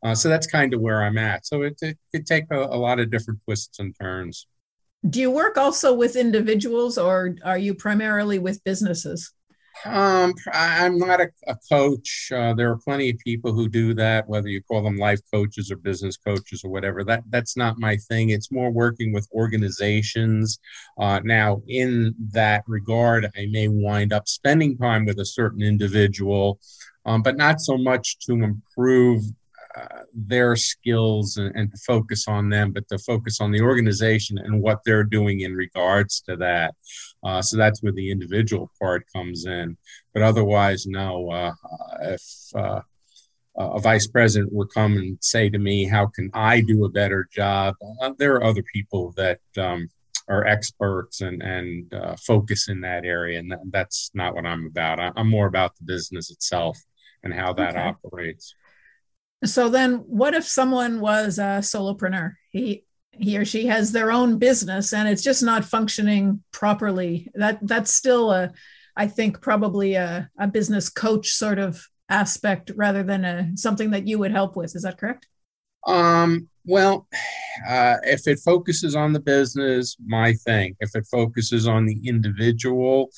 Uh, 0.04 0.16
so 0.16 0.28
that's 0.30 0.48
kind 0.48 0.74
of 0.74 0.82
where 0.82 1.04
i'm 1.04 1.18
at. 1.18 1.46
So 1.46 1.62
it, 1.62 1.80
it 1.82 2.26
take 2.26 2.46
a, 2.52 2.58
a 2.58 2.78
lot 2.78 3.00
of 3.00 3.12
different 3.12 3.40
twists 3.46 3.78
and 3.78 3.96
turns. 4.00 4.48
Do 5.08 5.20
you 5.20 5.30
work 5.30 5.58
also 5.58 5.94
with 5.94 6.16
individuals 6.16 6.98
or 6.98 7.36
are 7.44 7.58
you 7.58 7.74
primarily 7.76 8.40
with 8.40 8.64
businesses 8.64 9.32
um, 9.86 10.34
I'm 10.54 10.98
not 10.98 11.22
a, 11.22 11.30
a 11.48 11.56
coach. 11.72 12.32
Uh, 12.34 12.54
there 12.54 12.70
are 12.70 12.78
plenty 12.78 13.10
of 13.10 13.18
people 13.20 13.54
who 13.54 13.68
do 13.68 13.94
that, 13.96 14.28
whether 14.28 14.48
you 14.48 14.62
call 14.62 14.84
them 14.84 14.98
life 14.98 15.20
coaches 15.34 15.72
or 15.72 15.78
business 15.78 16.18
coaches 16.18 16.64
or 16.64 16.70
whatever. 16.70 17.04
That 17.04 17.24
that's 17.30 17.58
not 17.58 17.80
my 17.80 17.98
thing. 17.98 18.30
It's 18.30 18.52
more 18.52 18.72
working 18.72 19.12
with 19.12 19.28
organizations. 19.34 20.60
Uh, 21.00 21.20
now, 21.24 21.62
in 21.68 22.14
that 22.32 22.64
regard, 22.68 23.26
I 23.36 23.48
may 23.52 23.68
wind 23.68 24.14
up 24.14 24.28
spending 24.28 24.78
time 24.78 25.06
with 25.06 25.20
a 25.20 25.26
certain 25.26 25.62
individual, 25.62 26.60
um, 27.06 27.24
but 27.24 27.38
not 27.38 27.60
so 27.60 27.78
much 27.78 28.20
to 28.28 28.34
improve 28.34 29.24
uh, 29.76 30.04
their 30.14 30.56
skills 30.56 31.38
and, 31.38 31.56
and, 31.56 31.72
to 31.72 31.78
focus 31.78 32.28
on 32.28 32.50
them, 32.50 32.74
but 32.74 32.86
to 32.90 32.98
focus 32.98 33.40
on 33.40 33.52
the 33.52 33.62
organization 33.62 34.38
and 34.38 34.62
what 34.62 34.80
they're 34.84 35.06
doing 35.06 35.42
in 35.42 35.56
regards 35.56 36.20
to 36.20 36.36
that. 36.36 36.76
Uh, 37.24 37.42
so 37.42 37.58
that's 37.58 37.84
where 37.84 37.92
the 37.92 38.12
individual 38.12 38.72
part 38.80 39.06
comes 39.14 39.46
in. 39.46 39.78
But 40.14 40.24
otherwise, 40.24 40.86
no. 40.86 41.30
Uh, 41.30 41.54
if 42.02 42.24
uh, 42.56 42.82
a 43.58 43.80
vice 43.80 44.08
president 44.08 44.52
would 44.54 44.70
come 44.74 44.98
and 44.98 45.18
say 45.22 45.50
to 45.50 45.60
me, 45.60 45.86
"How 45.86 46.08
can 46.08 46.30
I 46.34 46.62
do 46.62 46.86
a 46.86 46.90
better 46.90 47.28
job?" 47.32 47.76
Uh, 48.02 48.14
there 48.18 48.36
are 48.36 48.44
other 48.44 48.64
people 48.64 49.14
that. 49.18 49.40
Um, 49.58 49.90
are 50.30 50.46
experts 50.46 51.20
and 51.22 51.42
and 51.42 51.94
focus 52.20 52.70
in 52.70 52.80
that 52.82 53.04
area, 53.04 53.40
and 53.40 53.54
that's 53.72 54.12
not 54.14 54.34
what 54.34 54.46
I'm 54.46 54.68
about. 54.68 55.00
I'm 55.18 55.28
more 55.28 55.48
about 55.48 55.76
the 55.76 55.84
business 55.84 56.30
itself 56.30 56.78
and 57.24 57.34
how 57.34 57.52
that 57.54 57.72
okay. 57.72 57.80
operates. 57.80 58.56
So 59.44 59.70
then, 59.70 59.96
what 60.08 60.34
if 60.36 60.46
someone 60.46 61.00
was 61.00 61.40
a 61.40 61.60
solopreneur? 61.62 62.36
He 62.52 62.86
he 63.12 63.38
or 63.38 63.46
she 63.46 63.68
has 63.68 63.92
their 63.92 64.12
own 64.12 64.38
business 64.38 64.94
and 64.94 65.08
it's 65.08 65.24
just 65.24 65.44
not 65.44 65.66
functioning 65.66 66.44
properly. 66.52 67.30
That 67.36 67.60
that's 67.62 67.94
still 67.94 68.32
a 68.32 68.52
i 68.96 69.08
think 69.08 69.42
probably 69.42 69.96
a, 69.96 70.30
a 70.38 70.48
business 70.48 70.90
coach 70.90 71.30
sort 71.30 71.60
of 71.60 71.88
aspect 72.10 72.72
rather 72.76 73.04
than 73.04 73.24
a 73.24 73.52
something 73.56 73.92
that 73.92 74.08
you 74.08 74.20
would 74.20 74.32
help 74.32 74.56
with. 74.56 74.76
Is 74.76 74.84
that 74.84 74.98
correct? 74.98 75.28
Um 75.88 76.50
well 76.66 77.08
uh, 77.68 77.98
if 78.04 78.28
it 78.28 78.40
focuses 78.40 78.96
on 78.96 79.14
the 79.14 79.20
business 79.20 79.96
my 80.06 80.34
thing. 80.34 80.76
If 80.80 80.96
it 80.96 81.06
focuses 81.10 81.68
on 81.68 81.86
the 81.86 82.00
individual 82.08 83.10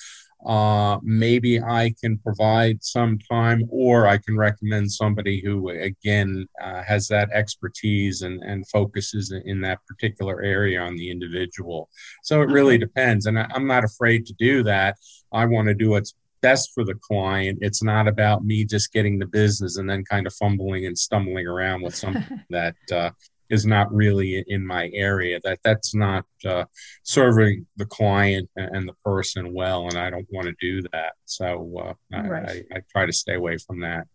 uh, 0.46 1.00
maybe 1.02 1.62
I 1.62 1.94
can 2.02 2.18
provide 2.18 2.84
some 2.84 3.18
time, 3.20 3.66
or 3.70 4.08
I 4.08 4.18
can 4.18 4.38
recommend 4.38 4.92
somebody 4.92 5.42
who, 5.42 5.70
again, 5.70 6.48
uh, 6.62 6.84
has 6.84 7.08
that 7.08 7.30
expertise 7.32 8.22
and, 8.24 8.42
and 8.44 8.68
focuses 8.68 9.34
in 9.46 9.62
that 9.62 9.80
particular 9.88 10.42
area 10.42 10.82
on 10.82 10.96
the 10.96 11.10
individual. 11.10 11.90
So 12.24 12.42
it 12.42 12.50
really 12.50 12.78
depends. 12.78 13.26
And 13.26 13.40
I, 13.40 13.48
I'm 13.54 13.68
not 13.68 13.86
afraid 13.86 14.26
to 14.26 14.34
do 14.34 14.64
that. 14.64 14.98
I 15.32 15.46
want 15.46 15.70
to 15.70 15.74
do 15.74 15.92
what's 15.92 16.14
best 16.42 16.72
for 16.76 16.84
the 16.84 16.96
client. 16.96 17.60
It's 17.62 17.82
not 17.82 18.08
about 18.08 18.44
me 18.44 18.66
just 18.66 18.92
getting 18.92 19.18
the 19.18 19.26
business 19.26 19.78
and 19.78 19.90
then 19.90 20.04
kind 20.04 20.28
of 20.28 20.34
fumbling 20.34 20.86
and 20.86 20.98
stumbling 20.98 21.48
around 21.48 21.82
with 21.82 21.96
something 21.96 22.44
that 22.50 22.76
uh, 22.92 23.12
is 23.50 23.66
not 23.66 23.94
really 23.94 24.44
in 24.48 24.66
my 24.66 24.90
area. 24.94 25.40
That 25.44 25.60
that's 25.64 25.94
not 25.94 26.26
uh, 26.46 26.66
serving 27.04 27.66
the 27.78 27.86
client 27.86 28.50
and 28.56 28.88
the 28.88 28.96
person 29.06 29.54
well, 29.54 29.88
and 29.88 29.98
I 29.98 30.10
don't 30.10 30.28
want 30.32 30.48
to 30.48 30.56
do 30.60 30.82
that. 30.92 31.14
So 31.26 31.96
uh, 32.14 32.22
right. 32.24 32.64
I, 32.72 32.78
I, 32.78 32.82
try 32.92 33.06
to 33.06 33.14
stay 33.14 33.36
away 33.36 33.58
from 33.58 33.82
that. 33.82 34.08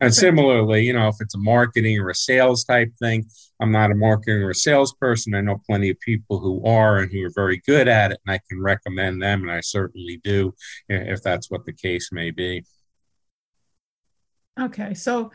And 0.00 0.14
similarly, 0.14 0.84
you 0.84 0.92
know, 0.92 1.08
if 1.08 1.16
it's 1.20 1.34
a 1.34 1.38
marketing 1.38 1.98
or 1.98 2.10
a 2.10 2.14
sales 2.14 2.64
type 2.64 2.92
thing, 2.98 3.24
I'm 3.60 3.72
not 3.72 3.90
a 3.90 3.94
marketing 3.94 4.42
or 4.42 4.50
a 4.50 4.54
salesperson. 4.54 5.34
I 5.34 5.40
know 5.40 5.62
plenty 5.66 5.88
of 5.88 5.98
people 6.00 6.38
who 6.38 6.62
are 6.66 6.98
and 6.98 7.10
who 7.10 7.24
are 7.24 7.32
very 7.34 7.62
good 7.66 7.88
at 7.88 8.12
it, 8.12 8.18
and 8.26 8.34
I 8.34 8.40
can 8.48 8.60
recommend 8.60 9.22
them, 9.22 9.42
and 9.42 9.50
I 9.50 9.60
certainly 9.60 10.20
do 10.22 10.54
if 10.88 11.22
that's 11.22 11.50
what 11.50 11.64
the 11.64 11.72
case 11.72 12.10
may 12.12 12.30
be. 12.30 12.64
Okay, 14.58 14.94
so 14.94 15.30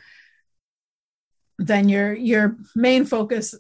then 1.61 1.89
your 1.89 2.13
your 2.13 2.57
main 2.75 3.05
focus 3.05 3.55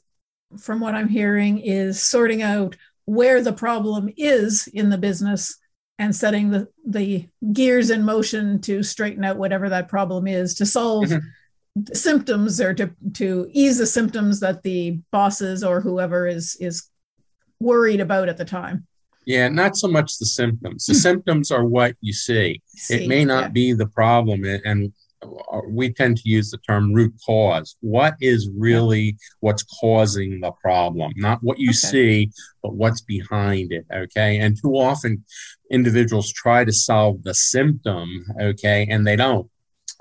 from 0.59 0.79
what 0.79 0.95
i'm 0.95 1.07
hearing 1.07 1.59
is 1.59 2.01
sorting 2.01 2.41
out 2.41 2.75
where 3.05 3.41
the 3.41 3.53
problem 3.53 4.09
is 4.17 4.67
in 4.67 4.89
the 4.89 4.97
business 4.97 5.57
and 5.99 6.15
setting 6.15 6.49
the 6.49 6.67
the 6.85 7.27
gears 7.53 7.89
in 7.89 8.03
motion 8.03 8.59
to 8.59 8.83
straighten 8.83 9.23
out 9.23 9.37
whatever 9.37 9.69
that 9.69 9.87
problem 9.87 10.27
is 10.27 10.55
to 10.55 10.65
solve 10.65 11.05
mm-hmm. 11.05 11.25
the 11.75 11.95
symptoms 11.95 12.59
or 12.59 12.73
to 12.73 12.91
to 13.13 13.47
ease 13.51 13.77
the 13.77 13.85
symptoms 13.85 14.39
that 14.39 14.63
the 14.63 14.99
bosses 15.11 15.63
or 15.63 15.79
whoever 15.81 16.27
is 16.27 16.55
is 16.59 16.89
worried 17.59 18.01
about 18.01 18.27
at 18.27 18.37
the 18.37 18.45
time 18.45 18.85
yeah, 19.25 19.47
not 19.49 19.77
so 19.77 19.87
much 19.87 20.17
the 20.17 20.25
symptoms. 20.25 20.85
The 20.85 20.93
symptoms 21.07 21.51
are 21.51 21.65
what 21.65 21.95
you 22.01 22.13
see. 22.13 22.61
see 22.67 23.03
it 23.03 23.07
may 23.07 23.23
not 23.25 23.43
yeah. 23.43 23.49
be 23.49 23.73
the 23.73 23.87
problem. 23.87 24.43
And 24.43 24.93
we 25.67 25.93
tend 25.93 26.17
to 26.17 26.29
use 26.29 26.51
the 26.51 26.57
term 26.59 26.93
root 26.93 27.13
cause. 27.25 27.75
What 27.81 28.15
is 28.21 28.49
really 28.55 29.17
what's 29.39 29.63
causing 29.63 30.39
the 30.39 30.51
problem? 30.51 31.11
Not 31.15 31.43
what 31.43 31.59
you 31.59 31.69
okay. 31.69 31.73
see, 31.73 32.31
but 32.63 32.73
what's 32.73 33.01
behind 33.01 33.71
it. 33.71 33.85
Okay. 33.93 34.39
And 34.39 34.57
too 34.59 34.73
often 34.73 35.23
individuals 35.69 36.31
try 36.31 36.65
to 36.65 36.73
solve 36.73 37.23
the 37.23 37.33
symptom. 37.33 38.25
Okay. 38.39 38.87
And 38.89 39.05
they 39.05 39.15
don't. 39.15 39.49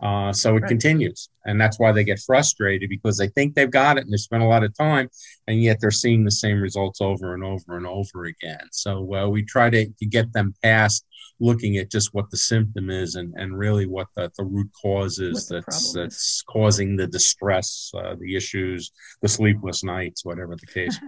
Uh, 0.02 0.32
so 0.32 0.56
it 0.56 0.60
right. 0.60 0.68
continues. 0.68 1.28
And 1.44 1.60
that's 1.60 1.78
why 1.78 1.92
they 1.92 2.04
get 2.04 2.20
frustrated 2.20 2.88
because 2.88 3.18
they 3.18 3.28
think 3.28 3.54
they've 3.54 3.70
got 3.70 3.98
it 3.98 4.04
and 4.04 4.12
they 4.12 4.16
spend 4.16 4.42
a 4.42 4.46
lot 4.46 4.64
of 4.64 4.76
time 4.76 5.10
and 5.46 5.62
yet 5.62 5.78
they're 5.80 5.90
seeing 5.90 6.24
the 6.24 6.30
same 6.30 6.60
results 6.60 7.00
over 7.00 7.34
and 7.34 7.44
over 7.44 7.76
and 7.76 7.86
over 7.86 8.24
again. 8.24 8.66
So 8.72 9.14
uh, 9.14 9.28
we 9.28 9.42
try 9.42 9.68
to, 9.68 9.86
to 9.86 10.06
get 10.06 10.32
them 10.32 10.54
past 10.62 11.04
looking 11.40 11.78
at 11.78 11.90
just 11.90 12.12
what 12.12 12.30
the 12.30 12.36
symptom 12.36 12.90
is 12.90 13.14
and, 13.14 13.34
and 13.36 13.58
really 13.58 13.86
what 13.86 14.06
the, 14.14 14.30
the 14.36 14.44
root 14.44 14.70
cause 14.80 15.18
is 15.18 15.48
that's, 15.48 15.92
that's 15.94 16.16
is. 16.16 16.44
causing 16.46 16.96
the 16.96 17.06
distress, 17.06 17.90
uh, 17.94 18.14
the 18.20 18.36
issues, 18.36 18.92
the 19.22 19.28
sleepless 19.28 19.82
nights, 19.82 20.24
whatever 20.24 20.54
the 20.54 20.66
case. 20.66 20.98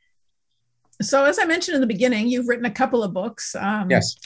so, 1.02 1.24
as 1.24 1.38
I 1.38 1.46
mentioned 1.46 1.76
in 1.76 1.80
the 1.80 1.86
beginning, 1.86 2.28
you've 2.28 2.48
written 2.48 2.66
a 2.66 2.70
couple 2.70 3.02
of 3.02 3.14
books. 3.14 3.56
Um, 3.56 3.90
yes. 3.90 4.16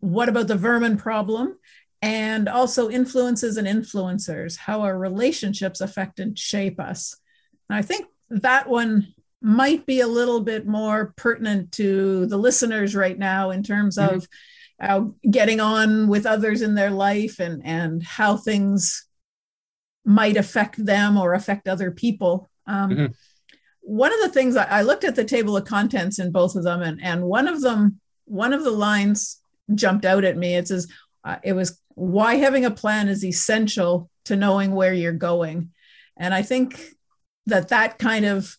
What 0.00 0.28
about 0.28 0.48
the 0.48 0.56
vermin 0.56 0.96
problem? 0.96 1.58
And 2.02 2.48
also 2.48 2.90
influences 2.90 3.56
and 3.56 3.66
influencers, 3.66 4.56
how 4.56 4.82
our 4.82 4.98
relationships 4.98 5.80
affect 5.80 6.20
and 6.20 6.38
shape 6.38 6.80
us. 6.80 7.16
And 7.68 7.78
I 7.78 7.82
think 7.82 8.06
that 8.30 8.68
one 8.68 9.14
might 9.42 9.86
be 9.86 10.00
a 10.00 10.06
little 10.06 10.40
bit 10.40 10.66
more 10.66 11.14
pertinent 11.16 11.72
to 11.72 12.26
the 12.26 12.36
listeners 12.36 12.94
right 12.94 13.18
now 13.18 13.50
in 13.50 13.62
terms 13.62 13.96
mm-hmm. 13.96 14.14
Of 14.80 15.08
uh, 15.08 15.10
getting 15.30 15.60
on 15.60 16.08
with 16.08 16.26
others 16.26 16.62
in 16.62 16.74
their 16.74 16.90
life 16.90 17.38
and 17.38 17.64
and 17.64 18.02
how 18.02 18.36
things 18.36 19.06
might 20.04 20.36
affect 20.36 20.84
them 20.84 21.16
or 21.16 21.34
affect 21.34 21.66
other 21.66 21.90
people. 21.90 22.48
Um, 22.66 22.90
mm-hmm. 22.90 23.06
One 23.80 24.12
of 24.12 24.20
the 24.20 24.28
things 24.28 24.56
I, 24.56 24.64
I, 24.64 24.82
looked 24.82 25.04
at 25.04 25.16
the 25.16 25.24
table 25.24 25.56
of 25.56 25.64
contents 25.64 26.18
in 26.18 26.30
both 26.30 26.56
of 26.56 26.64
them, 26.64 26.82
and 26.82 27.02
and 27.02 27.24
one 27.24 27.48
of 27.48 27.60
them, 27.60 28.00
one 28.24 28.52
of 28.52 28.64
the 28.64 28.70
lines 28.70 29.40
jumped 29.74 30.04
out 30.04 30.24
at 30.24 30.36
me. 30.36 30.56
It 30.56 30.68
says, 30.68 30.88
uh, 31.24 31.36
"It 31.42 31.54
was 31.54 31.80
why 31.94 32.36
having 32.36 32.64
a 32.64 32.70
plan 32.70 33.08
is 33.08 33.24
essential 33.24 34.10
to 34.24 34.36
knowing 34.36 34.72
where 34.72 34.92
you're 34.92 35.12
going," 35.12 35.70
and 36.16 36.34
I 36.34 36.42
think 36.42 36.80
that 37.46 37.68
that 37.68 37.98
kind 37.98 38.26
of 38.26 38.56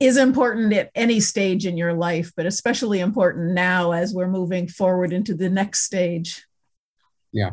is 0.00 0.16
important 0.16 0.72
at 0.72 0.90
any 0.94 1.20
stage 1.20 1.66
in 1.66 1.76
your 1.76 1.92
life, 1.92 2.32
but 2.34 2.46
especially 2.46 3.00
important 3.00 3.52
now 3.52 3.92
as 3.92 4.14
we're 4.14 4.26
moving 4.26 4.66
forward 4.66 5.12
into 5.12 5.34
the 5.34 5.50
next 5.50 5.80
stage. 5.80 6.46
Yeah. 7.32 7.50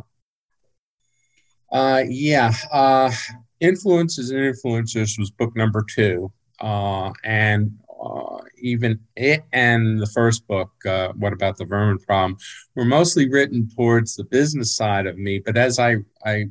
Uh, 1.72 2.04
yeah. 2.08 2.54
Uh, 2.72 3.12
Influences 3.60 4.32
and 4.32 4.39
Influencers 4.39 5.20
was 5.20 5.30
book 5.30 5.56
number 5.58 5.84
two. 5.94 6.32
Uh, 6.62 7.12
and 7.24 7.72
uh, 8.01 8.38
even 8.60 9.00
it 9.16 9.44
and 9.51 10.00
the 10.00 10.08
first 10.08 10.48
book, 10.48 10.72
uh, 10.86 11.10
What 11.18 11.34
About 11.34 11.58
the 11.58 11.66
Vermin 11.66 12.00
Problem, 12.00 12.38
were 12.75 12.86
mostly 12.86 13.30
written 13.30 13.70
towards 13.75 14.16
the 14.16 14.24
business 14.24 14.75
side 14.75 15.06
of 15.06 15.18
me. 15.18 15.39
But 15.39 15.58
as 15.58 15.80
I, 15.80 15.98
I 16.25 16.46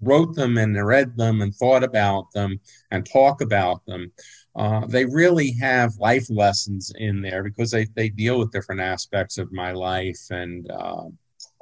wrote 0.00 0.34
them 0.34 0.58
and 0.58 0.86
read 0.86 1.16
them 1.16 1.42
and 1.42 1.54
thought 1.54 1.82
about 1.82 2.30
them 2.32 2.60
and 2.90 3.04
talk 3.04 3.40
about 3.40 3.84
them, 3.86 4.12
uh, 4.56 4.84
they 4.86 5.04
really 5.04 5.52
have 5.52 5.96
life 5.98 6.26
lessons 6.28 6.92
in 6.96 7.22
there 7.22 7.42
because 7.42 7.70
they, 7.70 7.86
they 7.94 8.08
deal 8.08 8.38
with 8.38 8.52
different 8.52 8.80
aspects 8.80 9.38
of 9.38 9.52
my 9.52 9.72
life 9.72 10.20
and 10.30 10.70
uh, 10.70 11.04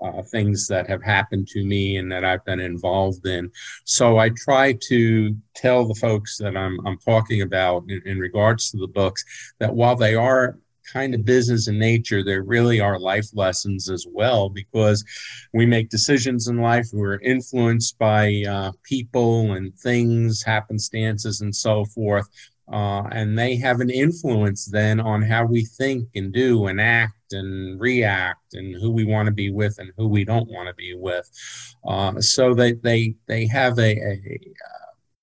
uh, 0.00 0.22
things 0.30 0.66
that 0.68 0.88
have 0.88 1.02
happened 1.02 1.46
to 1.48 1.64
me 1.64 1.96
and 1.96 2.10
that 2.10 2.24
I've 2.24 2.44
been 2.44 2.60
involved 2.60 3.26
in. 3.26 3.50
So 3.84 4.18
I 4.18 4.30
try 4.30 4.74
to 4.88 5.36
tell 5.54 5.86
the 5.86 5.94
folks 5.94 6.38
that 6.38 6.56
I'm, 6.56 6.78
I'm 6.86 6.98
talking 6.98 7.42
about 7.42 7.84
in, 7.88 8.00
in 8.06 8.18
regards 8.18 8.70
to 8.70 8.78
the 8.78 8.86
books 8.86 9.24
that 9.58 9.74
while 9.74 9.96
they 9.96 10.14
are 10.14 10.58
kind 10.90 11.14
of 11.14 11.24
business 11.24 11.68
in 11.68 11.78
nature, 11.78 12.24
there 12.24 12.42
really 12.42 12.80
are 12.80 12.98
life 12.98 13.26
lessons 13.34 13.90
as 13.90 14.06
well 14.08 14.48
because 14.48 15.04
we 15.52 15.66
make 15.66 15.90
decisions 15.90 16.48
in 16.48 16.58
life. 16.58 16.86
We're 16.92 17.20
influenced 17.20 17.98
by 17.98 18.44
uh, 18.48 18.72
people 18.84 19.52
and 19.52 19.74
things, 19.74 20.42
happenstances, 20.42 21.42
and 21.42 21.54
so 21.54 21.84
forth 21.84 22.28
uh, 22.72 23.04
and 23.12 23.38
they 23.38 23.56
have 23.56 23.80
an 23.80 23.90
influence 23.90 24.66
then 24.66 25.00
on 25.00 25.22
how 25.22 25.44
we 25.44 25.64
think 25.64 26.08
and 26.14 26.32
do 26.32 26.66
and 26.66 26.80
act 26.80 27.32
and 27.32 27.80
react 27.80 28.54
and 28.54 28.74
who 28.80 28.90
we 28.90 29.04
want 29.04 29.26
to 29.26 29.32
be 29.32 29.50
with 29.50 29.78
and 29.78 29.92
who 29.96 30.08
we 30.08 30.24
don't 30.24 30.48
want 30.50 30.68
to 30.68 30.74
be 30.74 30.94
with. 30.94 31.28
Uh, 31.86 32.20
so 32.20 32.54
they 32.54 32.72
they 32.72 33.14
they 33.26 33.46
have 33.46 33.78
a, 33.78 33.96
a 33.96 34.40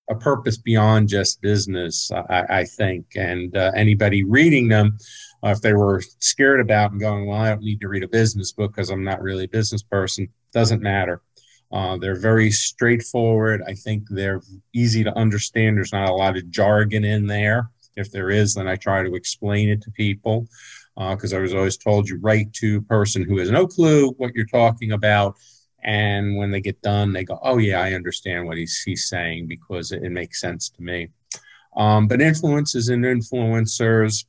a 0.09 0.15
purpose 0.15 0.57
beyond 0.57 1.09
just 1.09 1.41
business, 1.41 2.11
I, 2.11 2.45
I 2.49 2.63
think. 2.63 3.07
And 3.15 3.55
uh, 3.55 3.71
anybody 3.75 4.23
reading 4.23 4.67
them, 4.67 4.97
uh, 5.43 5.49
if 5.49 5.61
they 5.61 5.73
were 5.73 6.01
scared 6.19 6.61
about 6.61 6.91
and 6.91 6.99
going, 6.99 7.25
well, 7.25 7.39
I 7.39 7.49
don't 7.49 7.61
need 7.61 7.81
to 7.81 7.87
read 7.87 8.03
a 8.03 8.07
business 8.07 8.51
book 8.51 8.73
because 8.73 8.89
I'm 8.89 9.03
not 9.03 9.21
really 9.21 9.45
a 9.45 9.49
business 9.49 9.83
person, 9.83 10.27
doesn't 10.53 10.81
matter. 10.81 11.21
Uh, 11.71 11.97
they're 11.97 12.19
very 12.19 12.51
straightforward. 12.51 13.61
I 13.67 13.73
think 13.73 14.03
they're 14.09 14.41
easy 14.73 15.03
to 15.03 15.17
understand. 15.17 15.77
There's 15.77 15.93
not 15.93 16.09
a 16.09 16.13
lot 16.13 16.37
of 16.37 16.49
jargon 16.49 17.03
in 17.03 17.27
there. 17.27 17.69
If 17.95 18.11
there 18.11 18.29
is, 18.29 18.53
then 18.53 18.67
I 18.67 18.75
try 18.75 19.03
to 19.03 19.15
explain 19.15 19.69
it 19.69 19.81
to 19.83 19.91
people 19.91 20.47
because 20.95 21.33
uh, 21.33 21.37
I 21.37 21.39
was 21.39 21.53
always 21.53 21.77
told 21.77 22.07
you 22.07 22.19
write 22.19 22.53
to 22.53 22.77
a 22.77 22.81
person 22.81 23.23
who 23.23 23.37
has 23.39 23.49
no 23.49 23.67
clue 23.67 24.11
what 24.11 24.33
you're 24.33 24.45
talking 24.45 24.91
about. 24.91 25.35
And 25.83 26.37
when 26.37 26.51
they 26.51 26.61
get 26.61 26.81
done, 26.81 27.13
they 27.13 27.23
go, 27.23 27.39
oh, 27.43 27.57
yeah, 27.57 27.81
I 27.81 27.93
understand 27.93 28.47
what 28.47 28.57
he's, 28.57 28.81
he's 28.81 29.07
saying 29.07 29.47
because 29.47 29.91
it, 29.91 30.03
it 30.03 30.09
makes 30.09 30.41
sense 30.41 30.69
to 30.69 30.81
me. 30.81 31.09
Um, 31.77 32.07
but 32.07 32.21
influences 32.21 32.89
and 32.89 33.03
influencers, 33.03 34.25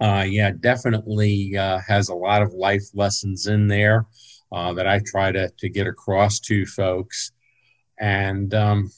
uh, 0.00 0.24
yeah, 0.26 0.52
definitely 0.58 1.56
uh, 1.56 1.80
has 1.86 2.08
a 2.08 2.14
lot 2.14 2.42
of 2.42 2.54
life 2.54 2.84
lessons 2.94 3.46
in 3.46 3.68
there 3.68 4.06
uh, 4.52 4.72
that 4.74 4.86
I 4.86 5.00
try 5.04 5.32
to, 5.32 5.50
to 5.58 5.68
get 5.68 5.86
across 5.86 6.40
to 6.40 6.66
folks. 6.66 7.32
And 7.98 8.52
um, 8.54 8.90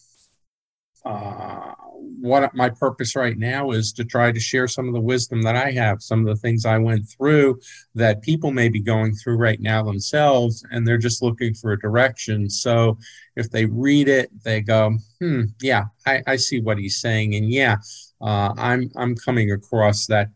uh, 1.04 1.74
what 2.20 2.54
my 2.54 2.68
purpose 2.68 3.16
right 3.16 3.36
now 3.36 3.72
is 3.72 3.92
to 3.92 4.04
try 4.04 4.30
to 4.30 4.38
share 4.38 4.68
some 4.68 4.86
of 4.86 4.94
the 4.94 5.00
wisdom 5.00 5.42
that 5.42 5.56
I 5.56 5.72
have, 5.72 6.00
some 6.00 6.20
of 6.20 6.26
the 6.26 6.40
things 6.40 6.64
I 6.64 6.78
went 6.78 7.08
through 7.08 7.60
that 7.96 8.22
people 8.22 8.52
may 8.52 8.68
be 8.68 8.80
going 8.80 9.14
through 9.14 9.36
right 9.36 9.60
now 9.60 9.82
themselves, 9.82 10.64
and 10.70 10.86
they're 10.86 10.98
just 10.98 11.22
looking 11.22 11.54
for 11.54 11.72
a 11.72 11.80
direction. 11.80 12.48
So 12.48 12.96
if 13.34 13.50
they 13.50 13.64
read 13.66 14.08
it, 14.08 14.30
they 14.44 14.60
go, 14.60 14.96
"Hmm, 15.20 15.42
yeah, 15.60 15.86
I, 16.06 16.22
I 16.26 16.36
see 16.36 16.60
what 16.60 16.78
he's 16.78 17.00
saying," 17.00 17.34
and 17.34 17.50
yeah, 17.50 17.78
uh, 18.20 18.54
I'm 18.56 18.90
I'm 18.94 19.16
coming 19.16 19.50
across 19.50 20.06
that 20.06 20.28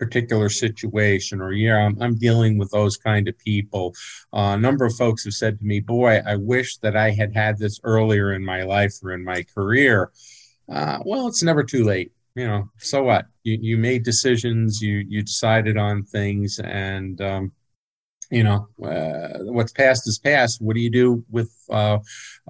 particular 0.00 0.48
situation 0.48 1.40
or 1.40 1.52
yeah 1.52 1.76
I'm, 1.76 1.96
I'm, 2.00 2.16
dealing 2.16 2.58
with 2.58 2.70
those 2.70 2.96
kind 2.96 3.28
of 3.28 3.38
people. 3.38 3.94
Uh, 4.32 4.54
a 4.56 4.58
number 4.58 4.84
of 4.86 4.96
folks 4.96 5.24
have 5.24 5.34
said 5.34 5.58
to 5.58 5.64
me 5.64 5.78
boy 5.80 6.20
i 6.26 6.36
wish 6.36 6.78
that 6.78 6.96
i 6.96 7.10
had 7.10 7.34
had 7.34 7.58
this 7.58 7.78
earlier 7.84 8.32
in 8.32 8.44
my 8.44 8.62
life 8.62 8.94
or 9.02 9.12
in 9.12 9.22
my 9.24 9.44
career. 9.54 10.10
Uh, 10.68 10.98
well 11.04 11.26
it's 11.28 11.42
never 11.42 11.62
too 11.62 11.84
late 11.84 12.12
you 12.34 12.46
know 12.46 12.70
so 12.78 13.02
what? 13.02 13.26
You, 13.42 13.58
you 13.60 13.76
made 13.76 14.02
decisions 14.04 14.80
you 14.80 15.04
you 15.08 15.22
decided 15.22 15.76
on 15.76 16.04
things 16.04 16.58
and 16.58 17.20
um, 17.20 17.52
you 18.30 18.44
know 18.44 18.68
uh, 18.82 19.38
what's 19.44 19.72
past 19.72 20.06
is 20.08 20.18
past. 20.18 20.60
What 20.60 20.74
do 20.74 20.80
you 20.80 20.90
do 20.90 21.24
with 21.30 21.52
uh, 21.70 21.98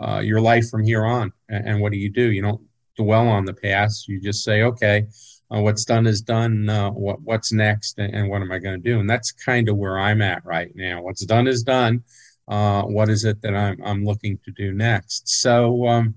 uh, 0.00 0.19
your 0.19 0.40
life 0.40 0.69
from 0.69 0.85
here 0.85 1.04
on? 1.04 1.33
And, 1.49 1.69
and 1.69 1.80
what 1.80 1.92
do 1.92 1.99
you 1.99 2.11
do? 2.11 2.30
You 2.30 2.42
don't 2.42 2.61
dwell 2.97 3.28
on 3.28 3.47
the 3.47 3.54
past. 3.54 4.09
You 4.09 4.21
just 4.21 4.45
say 4.45 4.62
okay 4.62 5.07
uh, 5.54 5.61
what's 5.61 5.85
done 5.85 6.07
is 6.07 6.21
done. 6.21 6.69
Uh, 6.69 6.90
what 6.90 7.21
what's 7.23 7.52
next, 7.52 7.99
and, 7.99 8.14
and 8.14 8.28
what 8.28 8.42
am 8.42 8.52
I 8.52 8.59
going 8.59 8.80
to 8.80 8.90
do? 8.90 9.00
And 9.00 9.09
that's 9.09 9.33
kind 9.33 9.69
of 9.69 9.76
where 9.76 9.99
I'm 9.99 10.23
at 10.23 10.45
right 10.45 10.71
now. 10.75 11.02
What's 11.02 11.25
done 11.25 11.47
is 11.47 11.62
done. 11.62 12.04
Uh, 12.49 12.83
what 12.83 13.09
is 13.09 13.25
it 13.25 13.42
that 13.42 13.54
I'm 13.54 13.80
I'm 13.85 14.04
looking 14.04 14.38
to 14.45 14.50
do 14.52 14.73
next? 14.73 15.28
So. 15.28 15.87
Um, 15.87 16.14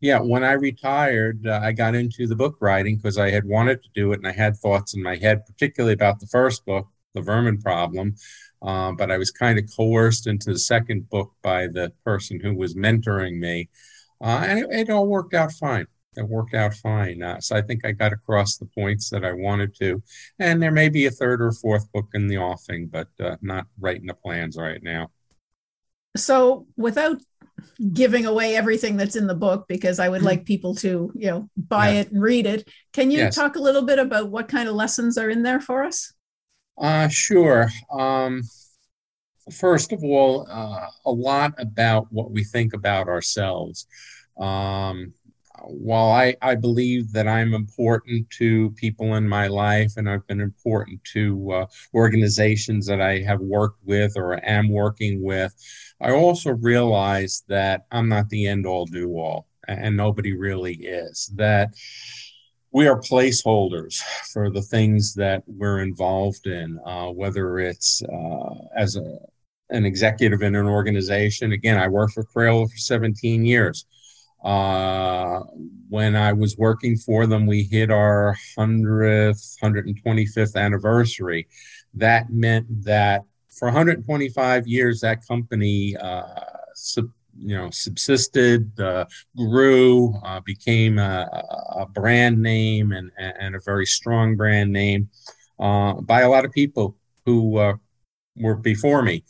yeah, 0.00 0.20
when 0.20 0.44
I 0.44 0.52
retired, 0.52 1.44
uh, 1.44 1.58
I 1.60 1.72
got 1.72 1.96
into 1.96 2.28
the 2.28 2.36
book 2.36 2.58
writing 2.60 2.96
because 2.96 3.18
I 3.18 3.30
had 3.30 3.44
wanted 3.44 3.82
to 3.82 3.88
do 3.96 4.12
it 4.12 4.20
and 4.20 4.28
I 4.28 4.32
had 4.32 4.56
thoughts 4.56 4.94
in 4.94 5.02
my 5.02 5.16
head, 5.16 5.44
particularly 5.44 5.92
about 5.92 6.20
the 6.20 6.28
first 6.28 6.64
book, 6.64 6.86
The 7.14 7.20
Vermin 7.20 7.60
Problem. 7.60 8.14
Uh, 8.62 8.92
but 8.92 9.10
I 9.10 9.18
was 9.18 9.32
kind 9.32 9.58
of 9.58 9.64
coerced 9.76 10.28
into 10.28 10.52
the 10.52 10.58
second 10.60 11.10
book 11.10 11.32
by 11.42 11.66
the 11.66 11.92
person 12.04 12.38
who 12.38 12.54
was 12.54 12.76
mentoring 12.76 13.40
me. 13.40 13.70
Uh, 14.20 14.44
and 14.46 14.58
it, 14.60 14.66
it, 14.70 14.90
all 14.90 15.08
worked 15.08 15.34
out 15.34 15.50
fine 15.50 15.86
it 16.18 16.28
worked 16.28 16.54
out 16.54 16.74
fine. 16.74 17.22
Uh, 17.22 17.40
so 17.40 17.56
I 17.56 17.62
think 17.62 17.84
I 17.84 17.92
got 17.92 18.12
across 18.12 18.56
the 18.56 18.66
points 18.66 19.08
that 19.10 19.24
I 19.24 19.32
wanted 19.32 19.74
to. 19.76 20.02
And 20.38 20.62
there 20.62 20.72
may 20.72 20.88
be 20.88 21.06
a 21.06 21.10
third 21.10 21.40
or 21.40 21.52
fourth 21.52 21.90
book 21.92 22.08
in 22.14 22.26
the 22.26 22.38
offing, 22.38 22.88
but 22.88 23.08
uh, 23.20 23.36
not 23.40 23.66
writing 23.78 24.06
the 24.06 24.14
plans 24.14 24.56
right 24.56 24.82
now. 24.82 25.10
So 26.16 26.66
without 26.76 27.18
giving 27.92 28.26
away 28.26 28.56
everything 28.56 28.96
that's 28.96 29.16
in 29.16 29.26
the 29.26 29.34
book, 29.34 29.66
because 29.68 29.98
I 29.98 30.08
would 30.08 30.22
like 30.22 30.44
people 30.44 30.74
to, 30.76 31.12
you 31.14 31.30
know, 31.30 31.48
buy 31.56 31.90
it 31.90 32.10
and 32.10 32.22
read 32.22 32.46
it, 32.46 32.68
can 32.92 33.10
you 33.10 33.18
yes. 33.18 33.34
talk 33.34 33.56
a 33.56 33.62
little 33.62 33.82
bit 33.82 33.98
about 33.98 34.30
what 34.30 34.48
kind 34.48 34.68
of 34.68 34.74
lessons 34.74 35.16
are 35.18 35.30
in 35.30 35.42
there 35.42 35.60
for 35.60 35.84
us? 35.84 36.12
Uh, 36.76 37.08
sure. 37.08 37.68
Um, 37.90 38.42
first 39.52 39.92
of 39.92 40.02
all, 40.04 40.46
uh, 40.50 40.86
a 41.04 41.10
lot 41.10 41.54
about 41.58 42.06
what 42.10 42.30
we 42.30 42.44
think 42.44 42.74
about 42.74 43.08
ourselves. 43.08 43.86
Um, 44.38 45.14
while 45.64 46.10
I, 46.10 46.36
I 46.42 46.54
believe 46.54 47.12
that 47.12 47.28
I'm 47.28 47.54
important 47.54 48.28
to 48.30 48.70
people 48.72 49.14
in 49.14 49.28
my 49.28 49.46
life 49.46 49.92
and 49.96 50.08
I've 50.08 50.26
been 50.26 50.40
important 50.40 51.02
to 51.12 51.52
uh, 51.52 51.66
organizations 51.94 52.86
that 52.86 53.00
I 53.00 53.20
have 53.20 53.40
worked 53.40 53.80
with 53.84 54.12
or 54.16 54.44
am 54.44 54.70
working 54.70 55.22
with, 55.22 55.54
I 56.00 56.12
also 56.12 56.50
realize 56.50 57.42
that 57.48 57.86
I'm 57.90 58.08
not 58.08 58.28
the 58.28 58.46
end 58.46 58.66
all 58.66 58.86
do 58.86 59.10
all, 59.18 59.46
and 59.66 59.96
nobody 59.96 60.36
really 60.36 60.74
is. 60.74 61.30
That 61.34 61.74
we 62.72 62.86
are 62.86 63.00
placeholders 63.00 63.96
for 64.32 64.50
the 64.50 64.62
things 64.62 65.14
that 65.14 65.42
we're 65.46 65.80
involved 65.80 66.46
in, 66.46 66.78
uh, 66.84 67.06
whether 67.06 67.58
it's 67.58 68.02
uh, 68.02 68.54
as 68.76 68.96
a, 68.96 69.18
an 69.70 69.84
executive 69.84 70.42
in 70.42 70.54
an 70.54 70.66
organization. 70.66 71.52
Again, 71.52 71.78
I 71.78 71.88
worked 71.88 72.12
for 72.12 72.24
Crayola 72.24 72.70
for 72.70 72.76
17 72.76 73.44
years. 73.44 73.86
Uh, 74.42 75.40
when 75.88 76.14
I 76.14 76.32
was 76.32 76.56
working 76.56 76.96
for 76.96 77.26
them, 77.26 77.46
we 77.46 77.62
hit 77.64 77.90
our 77.90 78.36
100th, 78.56 79.58
125th 79.62 80.56
anniversary. 80.56 81.48
That 81.94 82.30
meant 82.30 82.66
that 82.84 83.24
for 83.48 83.66
125 83.66 84.66
years, 84.66 85.00
that 85.00 85.26
company, 85.26 85.96
uh, 85.96 86.22
sub, 86.74 87.10
you 87.36 87.56
know, 87.56 87.70
subsisted, 87.70 88.78
uh, 88.80 89.06
grew, 89.36 90.14
uh, 90.24 90.40
became 90.40 90.98
a, 90.98 91.44
a, 91.76 91.86
brand 91.86 92.40
name 92.40 92.92
and, 92.92 93.10
and 93.18 93.54
a 93.54 93.60
very 93.64 93.86
strong 93.86 94.36
brand 94.36 94.72
name 94.72 95.08
uh, 95.58 95.94
by 95.94 96.22
a 96.22 96.28
lot 96.28 96.44
of 96.44 96.52
people 96.52 96.96
who 97.24 97.50
were 98.36 98.56
before 98.56 99.02
me. 99.02 99.24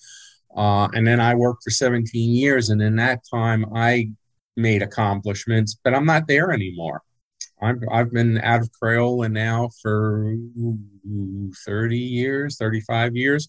Uh, 0.57 0.89
and 0.95 1.07
then 1.07 1.21
I 1.21 1.35
worked 1.35 1.63
for 1.63 1.71
17 1.71 2.35
years, 2.35 2.71
and 2.71 2.83
in 2.83 2.97
that 2.97 3.21
time, 3.31 3.65
I 3.75 4.11
made 4.59 4.83
accomplishments, 4.83 5.79
but 5.83 5.95
I'm 5.95 6.07
not 6.07 6.27
there 6.27 6.53
anymore. 6.53 7.03
I've, 7.61 7.81
I've 7.91 8.13
been 8.13 8.39
out 8.39 8.61
of 8.61 8.71
Crayola 8.71 9.31
now 9.31 9.71
for 9.83 10.35
30 11.67 11.99
years, 11.99 12.57
35 12.57 13.17
years. 13.17 13.49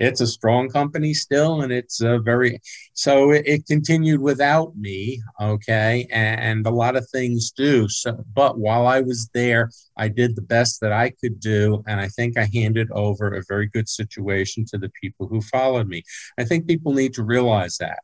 It's 0.00 0.20
a 0.20 0.28
strong 0.28 0.68
company 0.68 1.12
still, 1.12 1.62
and 1.62 1.72
it's 1.72 2.00
a 2.00 2.20
very 2.20 2.60
so 2.92 3.32
it, 3.32 3.42
it 3.46 3.66
continued 3.66 4.20
without 4.20 4.76
me. 4.76 5.20
Okay, 5.40 6.06
and, 6.12 6.40
and 6.40 6.66
a 6.66 6.70
lot 6.70 6.94
of 6.94 7.08
things 7.10 7.50
do. 7.50 7.88
So, 7.88 8.24
but 8.32 8.58
while 8.58 8.86
I 8.86 9.00
was 9.00 9.28
there, 9.34 9.70
I 9.96 10.06
did 10.06 10.36
the 10.36 10.42
best 10.42 10.80
that 10.82 10.92
I 10.92 11.10
could 11.10 11.40
do, 11.40 11.82
and 11.88 12.00
I 12.00 12.06
think 12.08 12.38
I 12.38 12.48
handed 12.54 12.88
over 12.92 13.34
a 13.34 13.42
very 13.48 13.66
good 13.66 13.88
situation 13.88 14.64
to 14.66 14.78
the 14.78 14.90
people 15.02 15.26
who 15.26 15.40
followed 15.40 15.88
me. 15.88 16.04
I 16.38 16.44
think 16.44 16.68
people 16.68 16.92
need 16.92 17.14
to 17.14 17.24
realize 17.24 17.76
that 17.78 17.98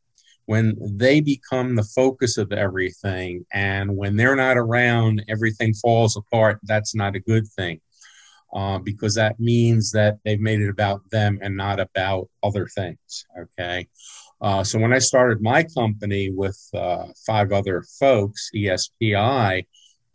when 0.46 0.76
they 0.80 1.20
become 1.20 1.74
the 1.74 1.82
focus 1.82 2.36
of 2.38 2.52
everything 2.52 3.44
and 3.52 3.96
when 3.96 4.16
they're 4.16 4.36
not 4.36 4.56
around 4.56 5.24
everything 5.28 5.72
falls 5.74 6.16
apart 6.16 6.58
that's 6.64 6.94
not 6.94 7.16
a 7.16 7.20
good 7.20 7.46
thing. 7.48 7.80
Uh, 8.54 8.78
because 8.78 9.16
that 9.16 9.40
means 9.40 9.90
that 9.90 10.16
they've 10.24 10.38
made 10.38 10.60
it 10.60 10.68
about 10.68 11.00
them 11.10 11.40
and 11.42 11.56
not 11.56 11.80
about 11.80 12.28
other 12.42 12.66
things 12.68 13.26
okay? 13.38 13.86
Uh, 14.40 14.62
so 14.62 14.78
when 14.78 14.92
i 14.92 14.98
started 14.98 15.40
my 15.42 15.62
company 15.62 16.30
with 16.30 16.58
uh, 16.74 17.06
five 17.26 17.52
other 17.52 17.82
folks 17.98 18.50
ESPI 18.54 19.66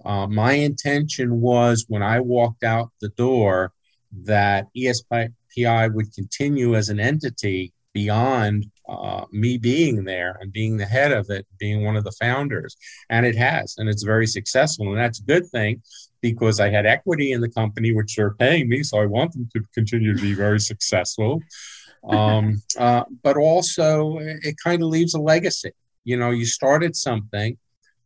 uh, 0.05 0.27
my 0.27 0.53
intention 0.53 1.41
was 1.41 1.85
when 1.89 2.03
i 2.03 2.19
walked 2.19 2.63
out 2.63 2.91
the 3.01 3.09
door 3.09 3.73
that 4.11 4.67
ESPI 4.75 5.93
would 5.93 6.13
continue 6.13 6.75
as 6.75 6.89
an 6.89 6.99
entity 6.99 7.73
beyond 7.93 8.65
uh, 8.89 9.25
me 9.31 9.57
being 9.57 10.03
there 10.03 10.37
and 10.41 10.51
being 10.51 10.77
the 10.77 10.85
head 10.85 11.11
of 11.11 11.29
it, 11.29 11.45
being 11.59 11.83
one 11.83 11.95
of 11.95 12.03
the 12.03 12.11
founders. 12.19 12.75
And 13.09 13.25
it 13.25 13.35
has, 13.35 13.75
and 13.77 13.89
it's 13.89 14.03
very 14.03 14.27
successful. 14.27 14.89
And 14.89 14.97
that's 14.97 15.19
a 15.19 15.23
good 15.23 15.47
thing 15.47 15.81
because 16.21 16.59
I 16.59 16.69
had 16.69 16.85
equity 16.85 17.31
in 17.31 17.41
the 17.41 17.49
company, 17.49 17.93
which 17.93 18.15
they're 18.15 18.33
paying 18.35 18.67
me. 18.67 18.83
So 18.83 18.99
I 18.99 19.05
want 19.05 19.33
them 19.33 19.49
to 19.53 19.63
continue 19.73 20.15
to 20.15 20.21
be 20.21 20.33
very 20.33 20.59
successful. 20.59 21.41
Um, 22.07 22.61
uh, 22.77 23.03
but 23.23 23.37
also, 23.37 24.17
it 24.19 24.55
kind 24.63 24.81
of 24.81 24.89
leaves 24.89 25.13
a 25.13 25.19
legacy. 25.19 25.71
You 26.03 26.17
know, 26.17 26.31
you 26.31 26.45
started 26.45 26.95
something 26.95 27.57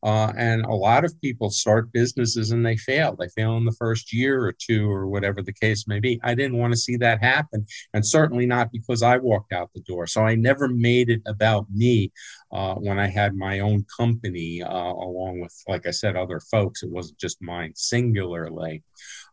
uh, 0.04 0.34
and 0.38 0.66
a 0.66 0.74
lot 0.74 1.06
of 1.06 1.20
people 1.22 1.50
start 1.50 1.92
businesses 1.94 2.52
and 2.52 2.66
they 2.66 2.76
fail. 2.76 3.16
They 3.16 3.30
fail 3.30 3.56
in 3.56 3.64
the 3.64 3.72
first 3.72 4.12
year 4.12 4.44
or 4.44 4.52
two 4.52 4.92
or 4.92 5.08
whatever 5.08 5.42
the 5.42 5.54
case 5.54 5.88
may 5.88 6.02
be. 6.02 6.20
I 6.24 6.36
didn't 6.36 6.58
want 6.58 6.74
to 6.74 6.78
see 6.78 6.98
that 6.98 7.24
happen, 7.24 7.66
and 7.94 8.06
certainly 8.06 8.46
not 8.46 8.72
because 8.74 9.02
I 9.02 9.18
walked 9.18 9.54
out 9.54 9.72
the 9.74 9.82
door. 9.82 10.06
So 10.08 10.22
I 10.22 10.36
never 10.36 10.68
made 10.68 11.10
it 11.10 11.22
about 11.26 11.68
me 11.74 12.12
uh, 12.52 12.76
when 12.76 13.00
I 13.00 13.08
had 13.08 13.36
my 13.36 13.62
own 13.62 13.86
company, 13.98 14.62
uh, 14.62 14.70
along 14.70 15.40
with, 15.40 15.56
like 15.70 15.88
I 15.88 15.92
said, 15.92 16.18
other 16.18 16.42
folks. 16.52 16.84
It 16.84 16.92
wasn't 16.92 17.20
just 17.20 17.42
mine 17.42 17.72
singularly. 17.76 18.84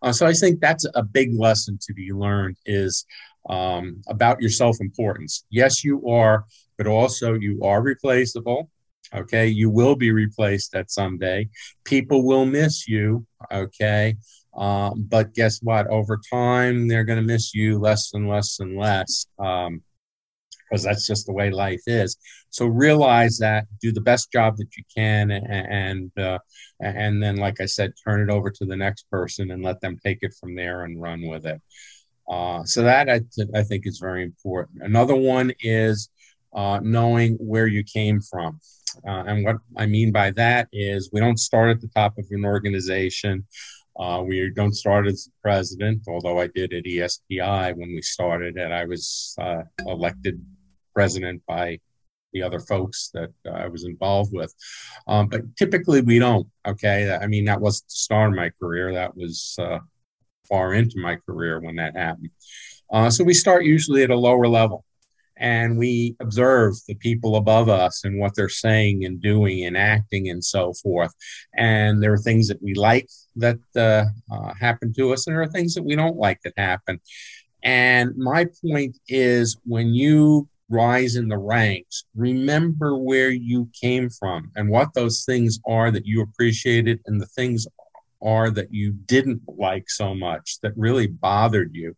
Uh, 0.03 0.13
so 0.13 0.25
I 0.25 0.33
think 0.33 0.61
that's 0.61 0.87
a 0.95 1.03
big 1.03 1.37
lesson 1.37 1.79
to 1.83 1.95
be 1.95 2.13
learned 2.13 2.57
is 2.65 3.05
um, 3.49 4.03
about 4.07 4.41
your 4.41 4.51
self 4.51 4.77
importance. 4.81 5.45
Yes, 5.51 5.83
you 5.83 6.07
are, 6.09 6.45
but 6.79 6.87
also 6.87 7.35
you 7.35 7.61
are 7.65 7.83
replaceable 7.83 8.71
Okay. 9.15 9.47
You 9.49 9.71
will 9.71 9.97
be 9.97 10.13
replaced 10.13 10.75
at 10.75 10.91
some 10.91 11.19
day. 11.19 11.49
People 11.85 12.25
will 12.25 12.47
miss 12.47 12.87
you. 12.87 13.27
Okay. 13.53 14.17
Um, 14.57 15.07
but 15.09 15.35
guess 15.35 15.61
what? 15.63 15.87
Over 15.87 16.21
time, 16.33 16.89
they're 16.89 17.05
going 17.05 17.21
to 17.21 17.27
miss 17.27 17.55
you 17.55 17.79
less 17.79 18.13
and 18.15 18.29
less 18.29 18.59
and 18.61 18.77
less 18.77 19.27
um, 19.39 19.83
because 20.69 20.83
that's 20.85 21.07
just 21.07 21.27
the 21.27 21.33
way 21.33 21.51
life 21.51 21.83
is. 21.87 22.17
So 22.51 22.67
realize 22.67 23.39
that, 23.39 23.67
do 23.81 23.93
the 23.93 24.01
best 24.01 24.33
job 24.33 24.57
that 24.57 24.77
you 24.77 24.85
can, 24.95 25.31
and 25.31 25.47
and, 26.17 26.19
uh, 26.19 26.39
and 26.81 27.23
then, 27.23 27.37
like 27.37 27.61
I 27.61 27.67
said, 27.67 27.93
turn 28.05 28.29
it 28.29 28.33
over 28.33 28.51
to 28.51 28.65
the 28.65 28.77
next 28.77 29.09
person 29.11 29.51
and 29.51 29.63
let 29.63 29.81
them 29.81 29.99
take 30.05 30.19
it 30.23 30.35
from 30.39 30.55
there 30.55 30.85
and 30.85 31.01
run 31.01 31.27
with 31.27 31.47
it. 31.47 31.61
Uh, 32.29 32.65
so 32.65 32.83
that 32.83 33.09
I, 33.09 33.21
th- 33.35 33.49
I 33.55 33.63
think 33.63 33.87
is 33.87 33.99
very 33.99 34.23
important. 34.23 34.83
Another 34.83 35.17
one 35.17 35.53
is 35.61 36.11
uh, 36.55 36.79
knowing 36.83 37.35
where 37.35 37.67
you 37.67 37.83
came 37.83 38.21
from 38.21 38.61
Uh, 39.07 39.25
and 39.27 39.45
what 39.45 39.57
I 39.77 39.87
mean 39.87 40.13
by 40.13 40.31
that 40.33 40.69
is 40.73 41.11
we 41.13 41.21
don't 41.21 41.39
start 41.39 41.71
at 41.71 41.81
the 41.81 41.89
top 41.89 42.19
of 42.19 42.27
an 42.31 42.45
organization. 42.45 43.47
Uh, 43.99 44.23
we 44.27 44.51
don't 44.51 44.75
start 44.75 45.07
as 45.07 45.29
president, 45.43 46.03
although 46.09 46.41
I 46.41 46.47
did 46.47 46.73
at 46.73 46.85
ESPI 46.85 47.77
when 47.77 47.89
we 47.89 48.03
started, 48.03 48.57
and 48.57 48.73
I 48.73 48.85
was 48.85 49.35
uh, 49.41 49.63
elected 49.87 50.41
president 50.95 51.43
by 51.47 51.81
the 52.33 52.43
other 52.43 52.61
folks 52.61 53.11
that 53.13 53.31
uh, 53.47 53.51
I 53.51 53.67
was 53.67 53.85
involved 53.85 54.33
with. 54.33 54.55
Um, 55.07 55.29
but 55.29 55.43
typically 55.57 56.01
we 56.01 56.19
don't. 56.19 56.47
Okay, 56.67 57.13
I 57.13 57.27
mean 57.27 57.45
that 57.47 57.61
wasn't 57.61 57.89
the 57.89 57.97
start 57.97 58.31
of 58.31 58.37
my 58.37 58.51
career. 58.61 58.93
That 58.93 59.17
was 59.17 59.57
uh, 59.59 59.79
far 60.49 60.75
into 60.75 61.01
my 61.01 61.17
career 61.17 61.61
when 61.61 61.77
that 61.77 61.97
happened. 61.97 62.31
Uh, 62.93 63.11
so 63.11 63.23
we 63.23 63.35
start 63.35 63.65
usually 63.65 64.03
at 64.03 64.11
a 64.11 64.17
lower 64.17 64.49
level 64.49 64.85
and 65.41 65.79
we 65.79 66.15
observe 66.21 66.75
the 66.87 66.95
people 66.97 67.37
above 67.37 67.69
us 67.69 68.05
and 68.05 68.21
what 68.21 68.35
they're 68.37 68.49
saying 68.49 69.05
and 69.07 69.21
doing 69.21 69.65
and 69.65 69.77
acting 69.77 70.29
and 70.29 70.45
so 70.45 70.75
forth. 70.75 71.13
And 71.57 72.03
there 72.03 72.13
are 72.13 72.19
things 72.19 72.47
that 72.49 72.63
we 72.63 72.75
like 72.75 73.09
that 73.37 73.59
uh, 73.75 74.05
uh, 74.33 74.53
happen 74.61 74.93
to 74.95 75.13
us, 75.13 75.27
and 75.27 75.35
there 75.35 75.43
are 75.43 75.49
things 75.49 75.75
that 75.75 75.83
we 75.83 75.97
don't 75.97 76.17
like 76.17 76.41
that 76.43 76.53
happen. 76.57 77.01
And 77.63 78.17
my 78.17 78.47
point 78.63 78.99
is 79.09 79.57
when 79.65 79.95
you 79.95 80.49
rise 80.69 81.17
in 81.17 81.29
the 81.29 81.39
ranks, 81.39 82.05
remember 82.15 82.97
where 82.97 83.31
you 83.31 83.69
came 83.81 84.09
from 84.11 84.53
and 84.57 84.69
what 84.69 84.95
those 84.95 85.25
things 85.25 85.59
are 85.67 85.91
that 85.91 86.07
you 86.07 86.23
appreciated 86.23 87.01
and 87.07 87.21
the 87.21 87.27
things 87.27 87.67
are 88.23 88.51
that 88.51 88.73
you 88.73 88.93
didn't 88.93 89.41
like 89.49 89.89
so 89.89 90.15
much 90.15 90.59
that 90.63 90.73
really 90.77 91.07
bothered 91.07 91.75
you. 91.75 91.97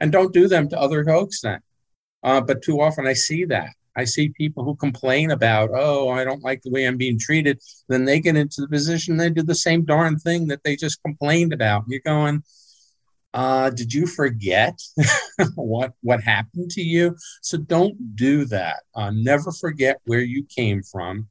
And 0.00 0.10
don't 0.10 0.32
do 0.32 0.48
them 0.48 0.68
to 0.70 0.80
other 0.80 1.04
folks 1.04 1.42
then 1.42 1.60
uh, 2.22 2.40
but 2.40 2.62
too 2.62 2.80
often 2.80 3.06
I 3.06 3.12
see 3.14 3.44
that. 3.46 3.70
I 3.96 4.04
see 4.04 4.28
people 4.28 4.62
who 4.64 4.76
complain 4.76 5.32
about, 5.32 5.70
oh, 5.74 6.08
I 6.08 6.22
don't 6.22 6.44
like 6.44 6.62
the 6.62 6.70
way 6.70 6.86
I'm 6.86 6.96
being 6.96 7.18
treated. 7.18 7.60
Then 7.88 8.04
they 8.04 8.20
get 8.20 8.36
into 8.36 8.60
the 8.60 8.68
position, 8.68 9.16
they 9.16 9.28
do 9.28 9.42
the 9.42 9.56
same 9.56 9.84
darn 9.84 10.18
thing 10.18 10.46
that 10.48 10.62
they 10.62 10.76
just 10.76 11.02
complained 11.02 11.52
about. 11.52 11.82
You're 11.88 12.00
going, 12.04 12.44
uh, 13.34 13.70
did 13.70 13.92
you 13.92 14.06
forget 14.06 14.80
what 15.56 15.92
what 16.02 16.22
happened 16.22 16.70
to 16.72 16.80
you? 16.80 17.16
So 17.42 17.58
don't 17.58 18.16
do 18.16 18.44
that. 18.46 18.80
Uh, 18.94 19.10
never 19.10 19.50
forget 19.52 20.00
where 20.04 20.20
you 20.20 20.44
came 20.44 20.82
from. 20.82 21.28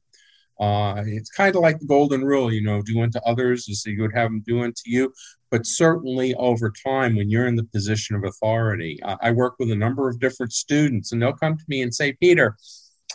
Uh, 0.60 1.02
it's 1.06 1.30
kind 1.30 1.54
of 1.54 1.62
like 1.62 1.78
the 1.78 1.86
golden 1.86 2.24
rule, 2.24 2.52
you 2.52 2.62
know, 2.62 2.82
do 2.82 3.00
unto 3.00 3.18
others 3.20 3.68
as 3.68 3.84
you 3.86 4.00
would 4.00 4.14
have 4.14 4.30
them 4.30 4.42
do 4.46 4.62
unto 4.62 4.82
you. 4.86 5.12
But 5.50 5.66
certainly 5.66 6.34
over 6.34 6.70
time, 6.70 7.16
when 7.16 7.30
you're 7.30 7.46
in 7.46 7.56
the 7.56 7.64
position 7.64 8.16
of 8.16 8.24
authority, 8.24 9.00
uh, 9.02 9.16
I 9.22 9.30
work 9.30 9.54
with 9.58 9.70
a 9.70 9.76
number 9.76 10.08
of 10.08 10.20
different 10.20 10.52
students, 10.52 11.12
and 11.12 11.22
they'll 11.22 11.32
come 11.32 11.56
to 11.56 11.64
me 11.68 11.82
and 11.82 11.94
say, 11.94 12.12
Peter, 12.14 12.56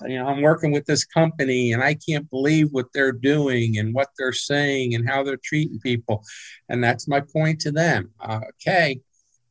you 0.02 0.18
know, 0.18 0.28
I'm 0.28 0.42
working 0.42 0.72
with 0.72 0.86
this 0.86 1.06
company 1.06 1.74
and 1.74 1.84
I 1.84 1.94
can't 1.94 2.30
believe 2.30 2.70
what 2.72 2.88
they're 2.94 3.12
doing 3.12 3.78
and 3.78 3.94
what 3.94 4.10
they're 4.18 4.34
saying 4.34 4.96
and 4.96 5.08
how 5.08 5.24
they're 5.24 5.38
treating 5.44 5.80
people. 5.80 6.24
And 6.70 6.84
that's 6.84 7.08
my 7.08 7.20
point 7.20 7.62
to 7.62 7.72
them. 7.72 8.10
Uh, 8.20 8.40
okay, 8.56 9.02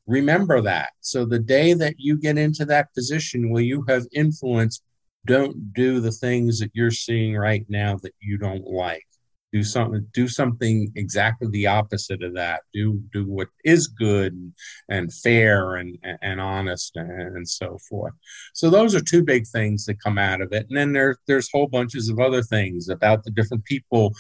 remember 0.07 0.61
that. 0.63 0.93
So 1.01 1.25
the 1.25 1.39
day 1.39 1.75
that 1.75 1.95
you 1.99 2.19
get 2.19 2.39
into 2.39 2.65
that 2.67 2.93
position, 2.95 3.51
will 3.51 3.61
you 3.61 3.85
have 3.89 4.07
influence 4.13 4.83
don't 5.27 5.73
do 5.73 6.01
the 6.01 6.13
things 6.13 6.59
that 6.61 6.71
you're 6.75 6.91
seeing 6.91 7.37
right 7.37 7.65
now 7.69 7.97
that 8.03 8.15
you 8.21 8.39
don't 8.39 8.67
like. 8.67 9.07
Do 9.53 9.63
something 9.63 10.07
do 10.15 10.29
something 10.29 10.91
exactly 10.97 11.47
the 11.51 11.67
opposite 11.67 12.23
of 12.23 12.35
that. 12.35 12.63
Do 12.73 13.03
do 13.13 13.31
what 13.31 13.49
is 13.65 13.87
good 13.87 14.53
and 14.89 15.13
fair 15.13 15.77
and 15.77 15.99
and 16.23 16.41
honest 16.41 16.97
and, 16.97 17.47
so 17.47 17.79
forth. 17.87 18.15
So 18.55 18.71
those 18.71 18.95
are 18.95 19.01
two 19.01 19.23
big 19.23 19.47
things 19.47 19.85
that 19.85 20.03
come 20.03 20.17
out 20.17 20.41
of 20.41 20.53
it. 20.53 20.67
And 20.71 20.79
then 20.79 20.95
there 20.95 21.17
there's 21.27 21.51
whole 21.53 21.69
bunches 21.69 22.09
of 22.09 22.19
other 22.19 22.43
things 22.43 22.89
about 22.89 23.25
the 23.25 23.31
different 23.31 23.67
people 23.67 24.15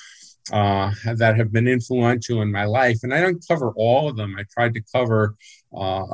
uh, 0.52 0.90
that 1.14 1.36
have 1.36 1.50
been 1.50 1.68
influential 1.68 2.42
in 2.42 2.52
my 2.52 2.64
life. 2.64 2.98
And 3.02 3.14
i 3.14 3.20
don't 3.20 3.44
cover 3.48 3.72
all 3.76 4.10
of 4.10 4.16
them. 4.16 4.36
I 4.38 4.44
tried 4.52 4.74
to 4.74 4.82
cover 4.94 5.36
uh, 5.74 6.04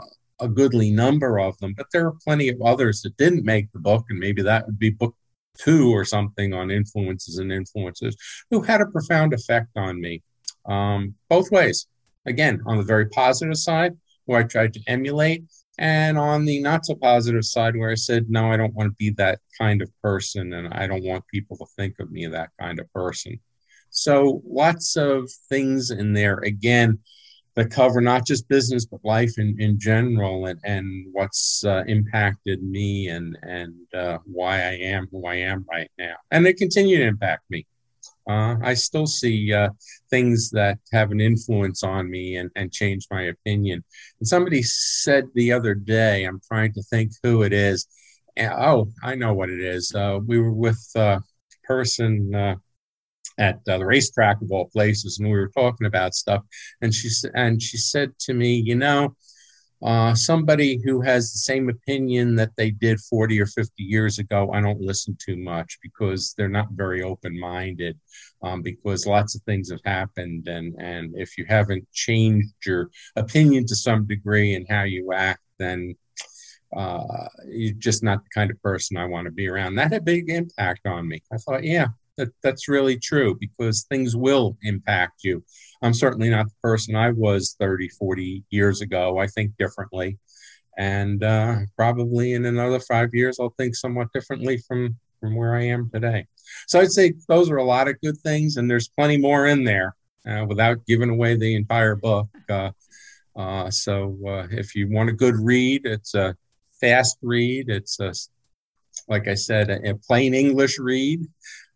a 0.41 0.49
goodly 0.49 0.91
number 0.91 1.39
of 1.39 1.59
them, 1.59 1.75
but 1.77 1.87
there 1.93 2.07
are 2.07 2.15
plenty 2.25 2.49
of 2.49 2.61
others 2.63 3.03
that 3.03 3.17
didn't 3.17 3.45
make 3.45 3.71
the 3.73 3.79
book, 3.79 4.05
and 4.09 4.19
maybe 4.19 4.43
that 4.43 4.67
would 4.67 4.79
be 4.79 4.91
book 4.91 5.15
two 5.59 5.91
or 5.91 6.05
something 6.05 6.55
on 6.55 6.71
influences 6.71 7.39
and 7.39 7.53
influences 7.53 8.17
who 8.51 8.63
had 8.63 8.81
a 8.81 8.87
profound 8.87 9.35
effect 9.35 9.69
on 9.77 10.01
me. 10.01 10.23
Um, 10.67 11.15
both 11.29 11.51
ways. 11.51 11.87
Again, 12.27 12.61
on 12.67 12.77
the 12.77 12.85
very 12.85 13.09
positive 13.09 13.57
side, 13.57 13.97
where 14.27 14.41
I 14.41 14.45
tried 14.45 14.75
to 14.75 14.81
emulate, 14.87 15.45
and 15.79 16.19
on 16.19 16.45
the 16.45 16.61
not 16.61 16.85
so 16.85 16.95
positive 16.95 17.45
side, 17.45 17.77
where 17.77 17.91
I 17.91 17.95
said, 17.95 18.29
no, 18.29 18.51
I 18.53 18.57
don't 18.57 18.75
want 18.75 18.91
to 18.91 18.97
be 18.99 19.11
that 19.11 19.39
kind 19.57 19.81
of 19.81 19.91
person, 20.03 20.53
and 20.53 20.69
I 20.75 20.87
don't 20.87 21.05
want 21.05 21.25
people 21.33 21.57
to 21.57 21.67
think 21.77 21.99
of 22.01 22.11
me 22.11 22.27
that 22.27 22.51
kind 22.61 22.79
of 22.79 22.93
person. 22.93 23.41
So, 23.91 24.43
lots 24.47 24.97
of 24.97 25.31
things 25.49 25.91
in 25.91 26.13
there. 26.13 26.39
Again, 26.39 26.99
that 27.59 27.73
cover 27.73 28.01
not 28.01 28.25
just 28.25 28.49
business 28.49 28.87
but 28.87 29.01
life 29.05 29.37
in, 29.37 29.57
in 29.59 29.81
general 29.81 30.47
and, 30.47 30.61
and 30.63 31.07
what's 31.11 31.65
uh, 31.65 31.83
impacted 31.89 32.63
me 32.63 33.09
and 33.09 33.37
and 33.43 33.75
uh, 33.95 34.19
why 34.27 34.59
I 34.59 34.75
am 34.75 35.09
who 35.11 35.27
I 35.27 35.35
am 35.35 35.67
right 35.69 35.91
now. 35.99 36.15
And 36.31 36.47
they 36.47 36.53
continue 36.53 36.99
to 36.99 37.05
impact 37.05 37.43
me. 37.51 37.67
Uh, 38.31 38.55
I 38.63 38.75
still 38.75 39.09
see 39.09 39.53
uh, 39.53 39.71
things 40.09 40.51
that 40.51 40.79
have 40.93 41.11
an 41.11 41.21
influence 41.21 41.83
on 41.83 42.09
me 42.09 42.37
and, 42.37 42.49
and 42.55 42.71
change 42.71 43.09
my 43.11 43.23
opinion. 43.23 43.83
And 44.21 44.29
somebody 44.29 44.63
said 44.63 45.25
the 45.35 45.51
other 45.51 45.75
day, 45.75 46.25
I'm 46.25 46.41
trying 46.47 46.75
to 46.75 46.83
think 46.83 47.11
who 47.25 47.43
it 47.43 47.53
is. 47.53 47.89
And, 48.37 48.53
oh, 48.53 48.89
I 49.03 49.17
know 49.17 49.35
what 49.35 49.51
it 49.51 49.61
is. 49.61 49.93
Uh, 49.93 50.21
we 50.25 50.39
were 50.39 50.53
with 50.53 50.81
a 50.95 51.21
person 51.65 52.61
at 53.39 53.65
the 53.65 53.85
racetrack 53.85 54.43
of 54.43 54.51
all 54.51 54.69
places, 54.69 55.19
and 55.19 55.29
we 55.29 55.39
were 55.39 55.51
talking 55.57 55.87
about 55.87 56.15
stuff. 56.15 56.43
And 56.83 56.93
she 56.93 57.09
and 57.35 57.63
she 57.63 57.77
said 57.77 58.19
to 58.21 58.35
me, 58.35 58.55
you 58.55 58.75
know, 58.75 59.17
uh, 59.83 60.15
somebody 60.15 60.81
who 60.85 61.01
has 61.01 61.33
the 61.33 61.39
same 61.39 61.69
opinion 61.69 62.35
that 62.35 62.51
they 62.57 62.71
did 62.71 62.99
40 63.01 63.41
or 63.41 63.47
50 63.47 63.83
years 63.83 64.19
ago, 64.19 64.51
I 64.53 64.61
don't 64.61 64.81
listen 64.81 65.17
too 65.25 65.37
much 65.37 65.79
because 65.83 66.35
they're 66.37 66.49
not 66.49 66.73
very 66.73 67.03
open 67.03 67.39
minded. 67.39 67.99
Um, 68.43 68.63
because 68.63 69.05
lots 69.05 69.35
of 69.35 69.43
things 69.43 69.69
have 69.71 69.81
happened, 69.85 70.47
and 70.47 70.75
and 70.79 71.13
if 71.17 71.37
you 71.37 71.45
haven't 71.49 71.91
changed 71.93 72.55
your 72.65 72.89
opinion 73.17 73.67
to 73.67 73.75
some 73.75 74.07
degree 74.07 74.55
and 74.55 74.65
how 74.69 74.85
you 74.85 75.13
act, 75.13 75.43
then 75.59 75.97
uh, 76.77 77.29
you're 77.47 77.75
just 77.75 78.03
not 78.03 78.23
the 78.23 78.31
kind 78.33 78.51
of 78.51 78.63
person 78.63 78.97
I 78.97 79.07
want 79.07 79.25
to 79.25 79.33
be 79.33 79.49
around. 79.49 79.75
That 79.75 79.93
had 79.93 80.03
a 80.03 80.05
big 80.05 80.31
impact 80.31 80.87
on 80.87 81.09
me. 81.09 81.23
I 81.33 81.39
thought, 81.39 81.65
yeah, 81.65 81.89
that 82.19 82.29
that's 82.43 82.69
really 82.69 82.99
true 82.99 83.37
because 83.41 83.85
things 83.85 84.15
will 84.15 84.59
impact 84.63 85.25
you. 85.25 85.43
I'm 85.83 85.95
certainly 85.95 86.29
not 86.29 86.47
the 86.47 86.55
person 86.63 86.95
I 86.95 87.11
was 87.11 87.57
30, 87.59 87.89
40 87.89 88.45
years 88.51 88.83
ago. 88.83 89.19
I 89.19 89.29
think 89.29 89.57
differently. 89.59 90.19
And 90.77 91.25
uh, 91.25 91.61
probably 91.77 92.35
in 92.35 92.45
another 92.45 92.81
five 92.81 93.15
years, 93.15 93.39
I'll 93.41 93.55
think 93.57 93.75
somewhat 93.75 94.13
differently 94.13 94.59
from, 94.59 94.97
from 95.21 95.35
where 95.35 95.55
I 95.57 95.65
am 95.65 95.91
today. 95.91 96.27
So 96.67 96.81
I'd 96.81 96.93
say 96.93 97.15
those 97.29 97.51
are 97.51 97.57
a 97.57 97.65
lot 97.65 97.89
of 97.89 98.01
good 98.01 98.17
things, 98.19 98.57
and 98.57 98.71
there's 98.71 98.89
plenty 98.89 99.17
more 99.17 99.47
in 99.47 99.65
there 99.65 99.97
uh, 100.29 100.45
without 100.47 100.87
giving 100.87 101.11
away 101.11 101.37
the 101.37 101.55
entire 101.55 101.97
book. 101.97 102.29
Uh, 102.49 102.71
uh 103.37 103.71
so 103.71 104.17
uh, 104.27 104.47
if 104.51 104.75
you 104.75 104.89
want 104.91 105.11
a 105.11 105.13
good 105.13 105.35
read, 105.37 105.83
it's 105.85 106.15
a 106.15 106.37
fast 106.81 107.19
read. 107.23 107.69
It's 107.69 107.99
a, 108.01 108.13
like 109.09 109.27
I 109.27 109.35
said, 109.35 109.71
a, 109.71 109.91
a 109.91 109.95
plain 109.95 110.33
English 110.33 110.79
read. 110.79 111.27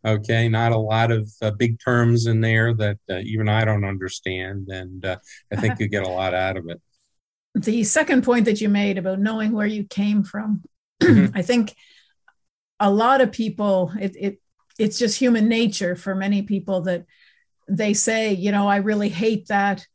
Okay, 0.05 0.49
not 0.49 0.73
a 0.73 0.79
lot 0.79 1.13
of 1.13 1.31
uh, 1.41 1.53
big 1.53 1.79
terms 1.79 2.27
in 2.27 2.41
there 2.41 2.75
that 2.75 2.99
uh, 3.09 3.19
even 3.19 3.49
I 3.49 3.65
don't 3.65 3.85
understand, 3.85 4.69
and 4.69 5.05
uh, 5.05 5.19
I 5.53 5.57
think 5.57 5.79
you 5.79 5.87
get 5.87 6.03
a 6.05 6.09
lot 6.09 6.35
out 6.35 6.57
of 6.57 6.69
it. 6.69 6.81
The 7.55 7.85
second 7.85 8.25
point 8.25 8.47
that 8.47 8.63
you 8.63 8.71
made 8.71 8.97
about 8.97 9.21
knowing 9.21 9.53
where 9.53 9.67
you 9.67 9.85
came 9.85 10.25
from, 10.25 10.63
mm-hmm. 11.03 11.37
I 11.37 11.43
think 11.43 11.75
a 12.81 12.91
lot 12.91 13.21
of 13.21 13.31
people, 13.31 13.93
it, 14.01 14.17
it 14.19 14.41
it's 14.79 14.99
just 14.99 15.19
human 15.19 15.49
nature 15.49 15.95
for 15.95 16.15
many 16.15 16.41
people 16.41 16.81
that 16.83 17.05
they 17.69 17.93
say, 17.93 18.33
you 18.33 18.53
know, 18.53 18.67
I 18.67 18.77
really 18.77 19.11
hate 19.11 19.49
that, 19.49 19.87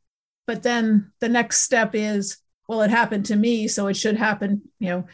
but 0.45 0.61
then 0.61 1.11
the 1.19 1.29
next 1.29 1.61
step 1.61 1.95
is, 1.95 2.37
well, 2.69 2.83
it 2.83 2.91
happened 2.91 3.25
to 3.25 3.35
me, 3.35 3.67
so 3.67 3.87
it 3.87 3.97
should 3.97 4.17
happen, 4.17 4.61
you 4.77 4.89
know 4.89 5.07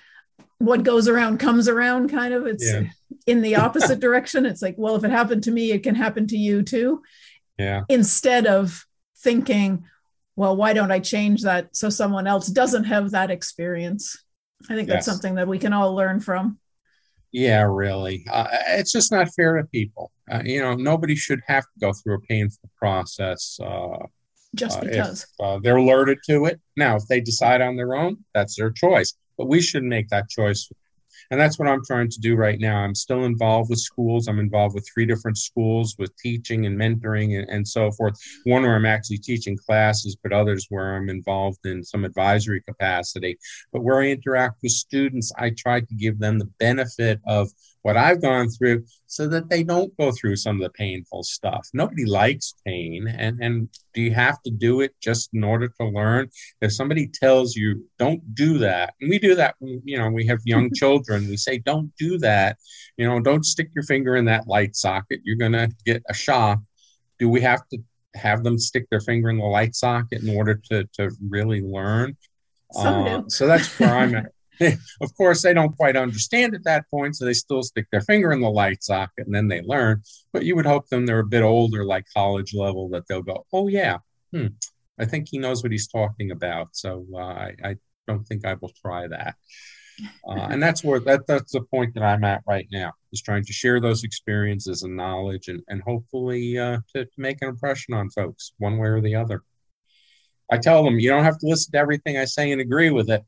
what 0.63 0.83
goes 0.83 1.09
around 1.09 1.39
comes 1.39 1.67
around 1.67 2.09
kind 2.09 2.33
of. 2.33 2.47
It's 2.47 2.65
yeah. 2.65 2.83
in 3.27 3.41
the 3.41 3.55
opposite 3.57 3.99
direction. 3.99 4.45
It's 4.45 4.61
like 4.61 4.75
well 4.77 4.95
if 4.95 5.03
it 5.03 5.11
happened 5.11 5.43
to 5.43 5.51
me 5.51 5.71
it 5.71 5.83
can 5.83 5.95
happen 5.95 6.25
to 6.27 6.37
you 6.37 6.63
too. 6.63 7.01
Yeah. 7.57 7.83
Instead 7.89 8.47
of 8.47 8.85
thinking 9.17 9.85
well 10.35 10.55
why 10.55 10.73
don't 10.73 10.91
i 10.91 10.99
change 10.99 11.43
that 11.43 11.73
so 11.75 11.89
someone 11.89 12.27
else 12.27 12.47
doesn't 12.47 12.85
have 12.85 13.11
that 13.11 13.29
experience? 13.29 14.23
I 14.69 14.75
think 14.75 14.87
yes. 14.87 14.95
that's 14.95 15.05
something 15.05 15.35
that 15.35 15.47
we 15.47 15.59
can 15.59 15.73
all 15.73 15.93
learn 15.93 16.21
from. 16.21 16.59
Yeah 17.31 17.63
really. 17.63 18.25
Uh, 18.31 18.47
it's 18.69 18.91
just 18.91 19.11
not 19.11 19.27
fair 19.35 19.57
to 19.57 19.65
people. 19.65 20.11
Uh, 20.31 20.41
you 20.45 20.61
know 20.61 20.75
nobody 20.75 21.15
should 21.15 21.41
have 21.47 21.63
to 21.63 21.79
go 21.81 21.91
through 21.91 22.15
a 22.15 22.21
painful 22.21 22.69
process 22.77 23.59
uh, 23.61 24.05
just 24.55 24.79
because 24.79 25.23
if, 25.23 25.45
uh, 25.45 25.59
they're 25.61 25.75
alerted 25.75 26.19
to 26.27 26.45
it. 26.45 26.61
Now 26.77 26.95
if 26.95 27.03
they 27.07 27.19
decide 27.19 27.59
on 27.59 27.75
their 27.75 27.95
own 27.95 28.17
that's 28.33 28.55
their 28.55 28.71
choice 28.71 29.13
but 29.37 29.47
we 29.47 29.61
shouldn't 29.61 29.89
make 29.89 30.09
that 30.09 30.29
choice 30.29 30.69
And 31.31 31.39
that's 31.39 31.57
what 31.57 31.67
I'm 31.67 31.83
trying 31.85 32.09
to 32.09 32.19
do 32.19 32.35
right 32.35 32.59
now. 32.59 32.77
I'm 32.77 32.95
still 32.95 33.23
involved 33.23 33.69
with 33.69 33.79
schools. 33.79 34.27
I'm 34.27 34.39
involved 34.39 34.75
with 34.75 34.87
three 34.93 35.05
different 35.05 35.37
schools 35.37 35.95
with 35.97 36.15
teaching 36.17 36.65
and 36.65 36.77
mentoring 36.77 37.39
and, 37.39 37.49
and 37.49 37.67
so 37.67 37.91
forth. 37.91 38.15
One 38.43 38.63
where 38.63 38.75
I'm 38.75 38.85
actually 38.85 39.19
teaching 39.19 39.57
classes, 39.57 40.17
but 40.21 40.33
others 40.33 40.67
where 40.69 40.95
I'm 40.95 41.09
involved 41.09 41.65
in 41.65 41.83
some 41.83 42.05
advisory 42.05 42.61
capacity. 42.61 43.37
But 43.71 43.83
where 43.83 44.01
I 44.01 44.07
interact 44.07 44.57
with 44.61 44.73
students, 44.73 45.31
I 45.37 45.51
try 45.51 45.79
to 45.79 45.95
give 45.95 46.19
them 46.19 46.39
the 46.39 46.49
benefit 46.59 47.19
of 47.25 47.49
what 47.83 47.97
I've 47.97 48.21
gone 48.21 48.49
through 48.49 48.85
so 49.07 49.27
that 49.27 49.49
they 49.49 49.61
don't 49.61 49.95
go 49.97 50.11
through 50.11 50.37
some 50.37 50.55
of 50.55 50.63
the 50.63 50.71
painful 50.71 51.23
stuff. 51.23 51.67
Nobody 51.73 52.05
likes 52.05 52.55
pain. 52.65 53.07
And, 53.07 53.39
and 53.41 53.69
do 53.93 54.01
you 54.01 54.13
have 54.13 54.41
to 54.43 54.51
do 54.51 54.81
it 54.81 54.95
just 55.01 55.29
in 55.33 55.43
order 55.43 55.67
to 55.79 55.87
learn? 55.87 56.29
If 56.61 56.73
somebody 56.73 57.07
tells 57.07 57.55
you, 57.55 57.85
don't 57.99 58.33
do 58.33 58.57
that, 58.59 58.95
and 58.99 59.09
we 59.09 59.19
do 59.19 59.35
that, 59.35 59.55
you 59.61 59.97
know, 59.97 60.09
we 60.09 60.25
have 60.27 60.39
young 60.45 60.71
children, 60.73 61.27
we 61.27 61.37
say, 61.37 61.59
don't 61.59 61.93
do 61.97 62.17
that, 62.19 62.57
you 62.97 63.07
know, 63.07 63.19
don't 63.19 63.45
stick 63.45 63.69
your 63.75 63.83
finger 63.83 64.15
in 64.15 64.25
that 64.25 64.47
light 64.47 64.75
socket, 64.75 65.19
you're 65.23 65.35
going 65.35 65.51
to 65.51 65.69
get 65.85 66.01
a 66.09 66.13
shock. 66.13 66.59
Do 67.19 67.29
we 67.29 67.41
have 67.41 67.67
to 67.69 67.77
have 68.15 68.43
them 68.43 68.57
stick 68.57 68.87
their 68.89 69.01
finger 69.01 69.29
in 69.29 69.37
the 69.37 69.45
light 69.45 69.75
socket 69.75 70.23
in 70.23 70.35
order 70.35 70.55
to, 70.69 70.85
to 70.93 71.11
really 71.29 71.61
learn? 71.61 72.17
Uh, 72.75 73.21
so 73.27 73.45
that's 73.45 73.77
where 73.79 73.95
I'm 73.95 74.15
at 74.15 74.31
of 75.01 75.15
course, 75.15 75.41
they 75.41 75.53
don't 75.53 75.75
quite 75.75 75.95
understand 75.95 76.53
at 76.53 76.63
that 76.63 76.89
point, 76.89 77.15
so 77.15 77.25
they 77.25 77.33
still 77.33 77.63
stick 77.63 77.87
their 77.91 78.01
finger 78.01 78.31
in 78.31 78.41
the 78.41 78.49
light 78.49 78.83
socket 78.83 79.25
and 79.25 79.33
then 79.33 79.47
they 79.47 79.61
learn. 79.61 80.01
But 80.31 80.45
you 80.45 80.55
would 80.55 80.65
hope 80.65 80.87
them 80.89 81.05
they're 81.05 81.19
a 81.19 81.25
bit 81.25 81.43
older, 81.43 81.83
like 81.85 82.05
college 82.13 82.53
level, 82.53 82.89
that 82.89 83.07
they'll 83.07 83.21
go, 83.21 83.45
"Oh 83.51 83.67
yeah, 83.67 83.97
hmm, 84.31 84.47
I 84.99 85.05
think 85.05 85.27
he 85.29 85.39
knows 85.39 85.63
what 85.63 85.71
he's 85.71 85.87
talking 85.87 86.31
about." 86.31 86.69
So 86.73 87.05
uh, 87.13 87.17
I, 87.17 87.55
I, 87.63 87.75
don't 88.05 88.27
think 88.27 88.45
I 88.45 88.55
will 88.55 88.71
try 88.81 89.07
that. 89.07 89.35
Uh, 90.27 90.47
and 90.49 90.61
that's 90.61 90.83
where 90.83 90.99
that 90.99 91.27
that's 91.27 91.51
the 91.51 91.61
point 91.61 91.93
that 91.93 92.01
I'm 92.01 92.23
at 92.23 92.41
right 92.47 92.67
now, 92.71 92.93
is 93.11 93.21
trying 93.21 93.45
to 93.45 93.53
share 93.53 93.79
those 93.79 94.03
experiences 94.03 94.81
and 94.81 94.97
knowledge, 94.97 95.49
and 95.49 95.61
and 95.67 95.83
hopefully 95.83 96.57
uh, 96.57 96.79
to, 96.95 97.05
to 97.05 97.11
make 97.17 97.43
an 97.43 97.49
impression 97.49 97.93
on 97.93 98.09
folks, 98.09 98.53
one 98.57 98.79
way 98.79 98.87
or 98.87 99.01
the 99.01 99.13
other. 99.13 99.43
I 100.51 100.57
tell 100.57 100.83
them 100.83 100.99
you 100.99 101.09
don't 101.09 101.23
have 101.23 101.37
to 101.37 101.47
listen 101.47 101.73
to 101.73 101.77
everything 101.77 102.17
I 102.17 102.25
say 102.25 102.51
and 102.51 102.59
agree 102.59 102.89
with 102.89 103.11
it 103.11 103.23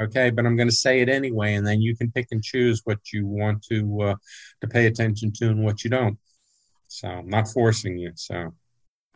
okay 0.00 0.30
but 0.30 0.46
i'm 0.46 0.56
going 0.56 0.68
to 0.68 0.74
say 0.74 1.00
it 1.00 1.08
anyway 1.08 1.54
and 1.54 1.66
then 1.66 1.80
you 1.80 1.96
can 1.96 2.10
pick 2.10 2.28
and 2.30 2.42
choose 2.42 2.82
what 2.84 2.98
you 3.12 3.26
want 3.26 3.62
to 3.64 4.02
uh, 4.02 4.14
to 4.60 4.68
pay 4.68 4.86
attention 4.86 5.32
to 5.32 5.48
and 5.48 5.62
what 5.64 5.84
you 5.84 5.90
don't. 5.90 6.18
So 6.88 7.08
i'm 7.08 7.28
not 7.28 7.48
forcing 7.48 7.98
you 7.98 8.12
so. 8.14 8.54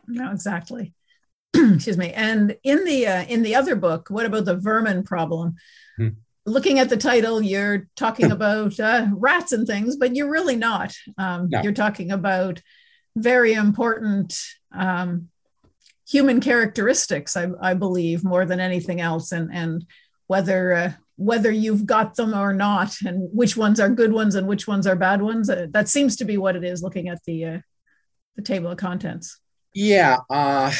No 0.07 0.31
exactly. 0.31 0.93
Excuse 1.53 1.97
me. 1.97 2.11
And 2.11 2.57
in 2.63 2.83
the 2.85 3.07
uh, 3.07 3.23
in 3.23 3.43
the 3.43 3.55
other 3.55 3.75
book 3.75 4.09
what 4.09 4.25
about 4.25 4.45
the 4.45 4.55
vermin 4.55 5.03
problem? 5.03 5.55
Hmm. 5.97 6.09
looking 6.45 6.79
at 6.79 6.89
the 6.89 6.97
title 6.97 7.41
you're 7.41 7.87
talking 7.95 8.31
about 8.37 8.79
uh, 8.79 9.07
rats 9.13 9.51
and 9.51 9.67
things 9.67 9.95
but 9.95 10.15
you're 10.15 10.31
really 10.31 10.55
not. 10.55 10.93
Um, 11.17 11.49
no. 11.49 11.61
you're 11.61 11.73
talking 11.73 12.11
about 12.11 12.61
very 13.15 13.53
important 13.53 14.37
um, 14.73 15.29
human 16.07 16.39
characteristics 16.41 17.37
I, 17.37 17.49
I 17.61 17.73
believe 17.73 18.23
more 18.23 18.45
than 18.45 18.59
anything 18.59 18.99
else. 18.99 19.31
And 19.31 19.49
and 19.53 19.85
whether 20.31 20.73
uh, 20.73 20.91
whether 21.17 21.51
you've 21.51 21.85
got 21.85 22.15
them 22.15 22.33
or 22.33 22.53
not, 22.53 22.95
and 23.05 23.29
which 23.33 23.57
ones 23.57 23.81
are 23.81 23.89
good 23.89 24.13
ones 24.13 24.33
and 24.33 24.47
which 24.47 24.65
ones 24.65 24.87
are 24.87 24.95
bad 24.95 25.21
ones. 25.21 25.49
Uh, 25.49 25.67
that 25.71 25.89
seems 25.89 26.15
to 26.15 26.23
be 26.23 26.37
what 26.37 26.55
it 26.55 26.63
is. 26.63 26.81
Looking 26.81 27.09
at 27.09 27.19
the 27.25 27.45
uh, 27.45 27.59
the 28.37 28.41
table 28.41 28.71
of 28.71 28.77
contents. 28.77 29.41
Yeah. 29.73 30.19
Uh, 30.29 30.71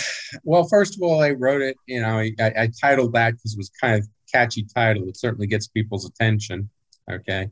well, 0.44 0.64
first 0.70 0.96
of 0.96 1.02
all, 1.02 1.22
I 1.22 1.32
wrote 1.32 1.62
it. 1.62 1.76
You 1.86 2.02
know, 2.02 2.18
I, 2.20 2.34
I 2.40 2.70
titled 2.82 3.12
that 3.14 3.32
because 3.32 3.54
it 3.56 3.58
was 3.58 3.70
kind 3.82 3.96
of 4.00 4.08
catchy 4.34 4.66
title. 4.74 5.10
It 5.10 5.18
certainly 5.18 5.48
gets 5.48 5.68
people's 5.68 6.06
attention. 6.06 6.70
Okay. 7.12 7.50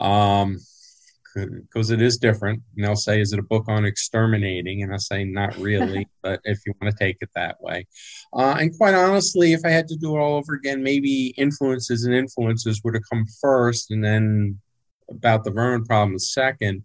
Um, 0.00 0.58
because 1.36 1.90
it 1.90 2.00
is 2.00 2.16
different. 2.16 2.62
And 2.74 2.84
they'll 2.84 2.96
say, 2.96 3.20
"Is 3.20 3.32
it 3.32 3.38
a 3.38 3.42
book 3.42 3.66
on 3.68 3.84
exterminating?" 3.84 4.82
And 4.82 4.92
I 4.92 4.96
say, 4.96 5.24
"Not 5.24 5.56
really, 5.58 6.08
but 6.22 6.40
if 6.44 6.60
you 6.66 6.74
want 6.80 6.96
to 6.96 7.04
take 7.04 7.18
it 7.20 7.30
that 7.34 7.60
way." 7.60 7.86
Uh, 8.32 8.56
and 8.58 8.76
quite 8.76 8.94
honestly, 8.94 9.52
if 9.52 9.60
I 9.64 9.70
had 9.70 9.88
to 9.88 9.96
do 9.96 10.16
it 10.16 10.20
all 10.20 10.36
over 10.36 10.54
again, 10.54 10.82
maybe 10.82 11.34
influences 11.36 12.04
and 12.04 12.14
influences 12.14 12.80
would 12.84 12.94
have 12.94 13.08
come 13.10 13.26
first, 13.40 13.90
and 13.90 14.04
then 14.04 14.60
about 15.10 15.44
the 15.44 15.50
vermin 15.50 15.84
problem 15.84 16.18
second. 16.18 16.82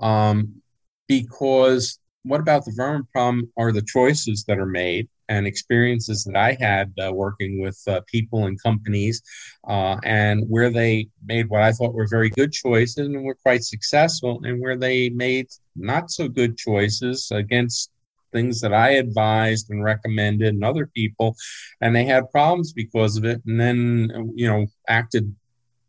Um, 0.00 0.62
because 1.06 1.98
what 2.24 2.40
about 2.40 2.64
the 2.64 2.72
vermin 2.74 3.06
problem 3.12 3.52
are 3.56 3.70
the 3.70 3.82
choices 3.82 4.44
that 4.44 4.58
are 4.58 4.66
made 4.66 5.08
and 5.28 5.46
experiences 5.46 6.24
that 6.24 6.36
I 6.36 6.56
had 6.60 6.92
uh, 7.02 7.12
working 7.12 7.60
with 7.60 7.80
uh, 7.86 8.00
people 8.06 8.46
and 8.46 8.62
companies, 8.62 9.22
uh, 9.66 9.96
and 10.04 10.44
where 10.48 10.70
they 10.70 11.08
made 11.24 11.48
what 11.48 11.62
I 11.62 11.72
thought 11.72 11.94
were 11.94 12.08
very 12.08 12.30
good 12.30 12.52
choices 12.52 13.06
and 13.06 13.24
were 13.24 13.36
quite 13.36 13.64
successful, 13.64 14.40
and 14.44 14.60
where 14.60 14.76
they 14.76 15.08
made 15.10 15.48
not 15.76 16.10
so 16.10 16.28
good 16.28 16.56
choices 16.56 17.30
against 17.30 17.90
things 18.32 18.60
that 18.60 18.74
I 18.74 18.90
advised 18.90 19.70
and 19.70 19.84
recommended 19.84 20.54
and 20.54 20.64
other 20.64 20.86
people, 20.86 21.36
and 21.80 21.94
they 21.94 22.04
had 22.04 22.30
problems 22.30 22.72
because 22.72 23.16
of 23.16 23.24
it, 23.24 23.40
and 23.46 23.60
then 23.60 24.32
you 24.34 24.48
know 24.48 24.66
acted 24.88 25.34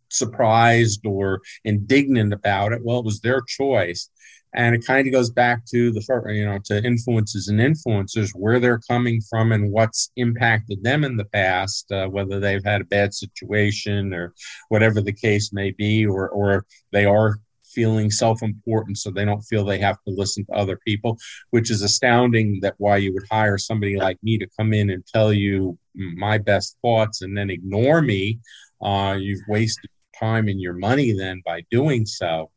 surprised 0.09 1.05
or 1.05 1.41
indignant 1.63 2.31
about 2.33 2.71
it. 2.71 2.81
Well, 2.83 2.99
it 2.99 3.05
was 3.05 3.19
their 3.19 3.41
choice 3.41 4.09
and 4.55 4.73
it 4.73 4.85
kind 4.85 5.05
of 5.05 5.13
goes 5.13 5.29
back 5.29 5.65
to 5.65 5.91
the 5.91 6.01
you 6.33 6.45
know 6.45 6.57
to 6.65 6.83
influences 6.83 7.49
and 7.49 7.59
influencers 7.59 8.31
where 8.33 8.59
they're 8.59 8.81
coming 8.89 9.21
from 9.29 9.51
and 9.51 9.71
what's 9.71 10.11
impacted 10.15 10.83
them 10.83 11.03
in 11.03 11.17
the 11.17 11.25
past 11.25 11.91
uh, 11.91 12.07
whether 12.07 12.39
they've 12.39 12.63
had 12.63 12.81
a 12.81 12.85
bad 12.85 13.13
situation 13.13 14.13
or 14.13 14.33
whatever 14.69 15.01
the 15.01 15.13
case 15.13 15.53
may 15.53 15.71
be 15.71 16.05
or 16.05 16.29
or 16.29 16.65
they 16.91 17.05
are 17.05 17.39
feeling 17.63 18.09
self-important 18.09 18.97
so 18.97 19.11
they 19.11 19.25
don't 19.25 19.41
feel 19.41 19.65
they 19.65 19.79
have 19.79 20.01
to 20.03 20.13
listen 20.13 20.45
to 20.45 20.53
other 20.53 20.79
people 20.87 21.17
which 21.49 21.69
is 21.69 21.81
astounding 21.81 22.57
that 22.61 22.75
why 22.77 22.95
you 22.95 23.13
would 23.13 23.25
hire 23.29 23.57
somebody 23.57 23.97
like 23.97 24.17
me 24.23 24.37
to 24.37 24.47
come 24.57 24.73
in 24.73 24.89
and 24.89 25.05
tell 25.05 25.33
you 25.33 25.77
my 25.93 26.37
best 26.37 26.77
thoughts 26.81 27.21
and 27.21 27.37
then 27.37 27.49
ignore 27.49 28.01
me 28.01 28.39
uh, 28.81 29.17
you've 29.19 29.41
wasted 29.49 29.89
time 30.17 30.47
and 30.47 30.61
your 30.61 30.73
money 30.73 31.11
then 31.11 31.41
by 31.45 31.61
doing 31.69 32.05
so 32.05 32.49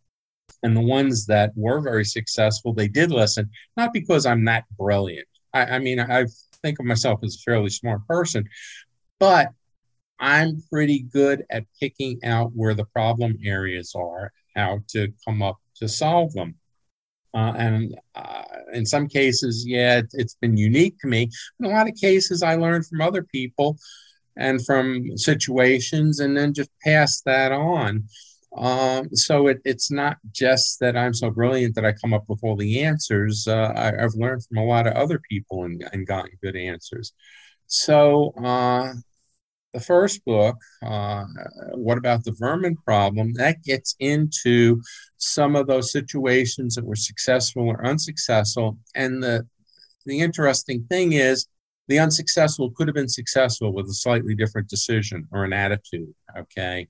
and 0.63 0.77
the 0.77 0.81
ones 0.81 1.27
that 1.27 1.53
were 1.57 1.81
very 1.81 2.05
successful, 2.05 2.73
they 2.73 2.89
did 2.89 3.11
listen, 3.11 3.51
not 3.77 3.93
because 3.93 4.27
I'm 4.27 4.45
that 4.47 4.65
brilliant. 4.79 5.29
I, 5.55 5.65
I 5.65 5.79
mean, 5.79 6.01
I 6.01 6.27
think 6.63 6.79
of 6.81 6.87
myself 6.87 7.21
as 7.23 7.37
a 7.37 7.43
fairly 7.51 7.71
smart 7.71 8.07
person, 8.07 8.49
but 9.19 9.49
I'm 10.19 10.63
pretty 10.71 11.01
good 11.01 11.45
at 11.51 11.65
picking 11.81 12.19
out 12.25 12.51
where 12.55 12.75
the 12.75 12.85
problem 12.87 13.39
areas 13.45 13.93
are, 13.95 14.33
how 14.57 14.81
to 14.89 15.13
come 15.25 15.43
up 15.43 15.59
to 15.77 15.89
solve 15.89 16.33
them. 16.33 16.57
Uh, 17.35 17.53
and 17.57 17.97
uh, 18.15 18.43
in 18.73 18.85
some 18.85 19.07
cases, 19.07 19.65
yeah, 19.67 19.99
it, 19.99 20.07
it's 20.15 20.35
been 20.41 20.57
unique 20.57 20.99
to 21.01 21.07
me. 21.07 21.31
In 21.61 21.67
a 21.67 21.69
lot 21.69 21.89
of 21.89 21.95
cases, 21.95 22.43
I 22.43 22.57
learned 22.57 22.87
from 22.87 23.01
other 23.01 23.23
people 23.23 23.79
and 24.37 24.65
from 24.65 25.17
situations 25.17 26.21
and 26.21 26.37
then 26.37 26.55
just 26.55 26.71
pass 26.83 27.21
that 27.23 27.53
on. 27.53 28.05
Um, 28.57 29.15
so 29.15 29.49
it, 29.49 29.61
it's 29.65 29.91
not 29.91 30.17
just 30.33 30.81
that 30.81 30.97
I'm 30.97 31.15
so 31.15 31.31
brilliant 31.31 31.75
that 31.75 31.85
I 31.85 31.93
come 31.93 32.15
up 32.15 32.25
with 32.29 32.41
all 32.43 32.57
the 32.57 32.83
answers. 32.83 33.47
Uh, 33.47 33.73
I, 33.77 34.01
have 34.01 34.15
learned 34.15 34.45
from 34.45 34.59
a 34.59 34.65
lot 34.65 34.87
of 34.87 34.95
other 34.95 35.21
people 35.29 35.65
and, 35.65 35.87
and 35.93 36.07
gotten 36.07 36.33
good 36.43 36.57
answers. 36.57 37.13
So 37.67 38.33
uh, 38.43 38.95
the 39.75 39.81
first 39.81 40.25
book, 40.25 40.57
uh, 40.83 41.25
What 41.75 41.99
About 41.99 42.25
the 42.25 42.35
Vermin 42.39 42.77
Problem, 42.77 43.35
that 43.35 43.63
gets 43.63 43.95
into 44.01 44.81
some 45.19 45.55
of 45.55 45.67
those 45.67 45.93
situations 45.93 46.75
that 46.75 46.85
were 46.85 46.97
successful 46.97 47.69
or 47.69 47.87
unsuccessful. 47.87 48.79
And 48.95 49.23
the, 49.23 49.47
the 50.07 50.21
interesting 50.21 50.85
thing 50.89 51.13
is, 51.13 51.47
the 51.89 51.99
unsuccessful 51.99 52.71
could 52.71 52.87
have 52.89 52.95
been 52.95 53.09
successful 53.09 53.73
with 53.73 53.87
a 53.87 53.95
slightly 53.95 54.35
different 54.35 54.69
decision 54.69 55.27
or 55.33 55.45
an 55.45 55.53
attitude. 55.53 56.15
Okay. 56.37 56.87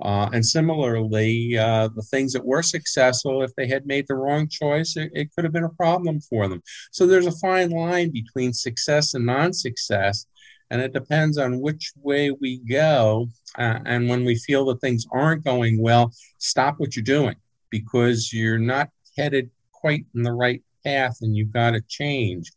Uh, 0.00 0.28
and 0.32 0.44
similarly, 0.44 1.56
uh, 1.56 1.88
the 1.88 2.02
things 2.02 2.32
that 2.34 2.44
were 2.44 2.62
successful, 2.62 3.42
if 3.42 3.54
they 3.54 3.66
had 3.66 3.86
made 3.86 4.06
the 4.06 4.14
wrong 4.14 4.46
choice, 4.46 4.96
it, 4.96 5.10
it, 5.14 5.32
could 5.34 5.44
have 5.44 5.54
been 5.54 5.64
a 5.64 5.70
problem 5.70 6.20
for 6.20 6.48
them. 6.48 6.62
So 6.90 7.06
there's 7.06 7.26
a 7.26 7.32
fine 7.32 7.70
line 7.70 8.10
between 8.10 8.52
success 8.52 9.14
and 9.14 9.24
non 9.24 9.52
success. 9.54 10.26
And 10.70 10.82
it 10.82 10.92
depends 10.92 11.38
on 11.38 11.60
which 11.60 11.92
way 12.02 12.30
we 12.32 12.58
go. 12.58 13.28
Uh, 13.56 13.78
and 13.86 14.08
when 14.08 14.24
we 14.24 14.34
feel 14.34 14.66
that 14.66 14.80
things 14.80 15.06
aren't 15.12 15.44
going 15.44 15.80
well, 15.80 16.12
stop 16.38 16.74
what 16.78 16.96
you're 16.96 17.04
doing 17.04 17.36
because 17.70 18.32
you're 18.32 18.58
not 18.58 18.90
headed 19.16 19.50
quite 19.72 20.04
in 20.14 20.22
the 20.22 20.32
right 20.32 20.62
path 20.84 21.18
and 21.22 21.36
you've 21.36 21.52
got 21.52 21.70
to 21.70 21.80
change. 21.88 22.52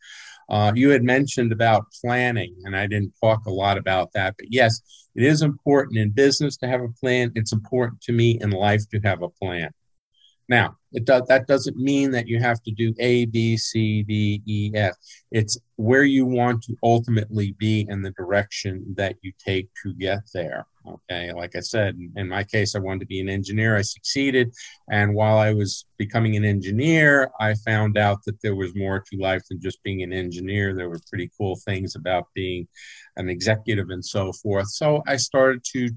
Uh, 0.49 0.71
you 0.75 0.89
had 0.89 1.03
mentioned 1.03 1.51
about 1.51 1.85
planning, 2.01 2.55
and 2.63 2.75
I 2.75 2.87
didn't 2.87 3.13
talk 3.21 3.45
a 3.45 3.51
lot 3.51 3.77
about 3.77 4.11
that, 4.13 4.35
but 4.37 4.47
yes, 4.49 4.81
it 5.15 5.23
is 5.23 5.41
important 5.41 5.97
in 5.97 6.09
business 6.09 6.57
to 6.57 6.67
have 6.67 6.81
a 6.81 6.89
plan. 6.89 7.31
It's 7.35 7.53
important 7.53 8.01
to 8.01 8.11
me 8.11 8.39
in 8.41 8.51
life 8.51 8.87
to 8.89 8.99
have 9.01 9.21
a 9.21 9.29
plan. 9.29 9.71
Now, 10.47 10.77
it 10.91 11.05
does, 11.05 11.23
that 11.27 11.45
doesn't 11.45 11.77
mean 11.77 12.09
that 12.11 12.27
you 12.27 12.39
have 12.39 12.63
to 12.63 12.71
do 12.71 12.95
A, 12.97 13.25
B, 13.25 13.55
C, 13.55 14.01
D, 14.01 14.41
E, 14.47 14.71
F. 14.73 14.95
It's 15.31 15.59
where 15.75 16.03
you 16.03 16.25
want 16.25 16.63
to 16.63 16.75
ultimately 16.81 17.51
be 17.59 17.85
and 17.87 18.03
the 18.03 18.11
direction 18.11 18.95
that 18.97 19.15
you 19.21 19.31
take 19.37 19.69
to 19.83 19.93
get 19.93 20.21
there. 20.33 20.65
Okay, 20.89 21.31
like 21.33 21.55
I 21.55 21.59
said, 21.59 21.97
in 22.15 22.27
my 22.27 22.43
case, 22.43 22.75
I 22.75 22.79
wanted 22.79 23.01
to 23.01 23.05
be 23.05 23.19
an 23.19 23.29
engineer. 23.29 23.77
I 23.77 23.81
succeeded. 23.81 24.51
And 24.89 25.13
while 25.13 25.37
I 25.37 25.53
was 25.53 25.85
becoming 25.97 26.35
an 26.35 26.45
engineer, 26.45 27.29
I 27.39 27.53
found 27.65 27.97
out 27.97 28.23
that 28.25 28.41
there 28.41 28.55
was 28.55 28.75
more 28.75 28.99
to 28.99 29.17
life 29.17 29.43
than 29.49 29.61
just 29.61 29.83
being 29.83 30.01
an 30.01 30.13
engineer. 30.13 30.73
There 30.73 30.89
were 30.89 30.99
pretty 31.09 31.29
cool 31.37 31.57
things 31.65 31.95
about 31.95 32.27
being 32.33 32.67
an 33.17 33.29
executive 33.29 33.89
and 33.89 34.03
so 34.03 34.33
forth. 34.33 34.69
So 34.69 35.03
I 35.05 35.17
started 35.17 35.63
to 35.75 35.89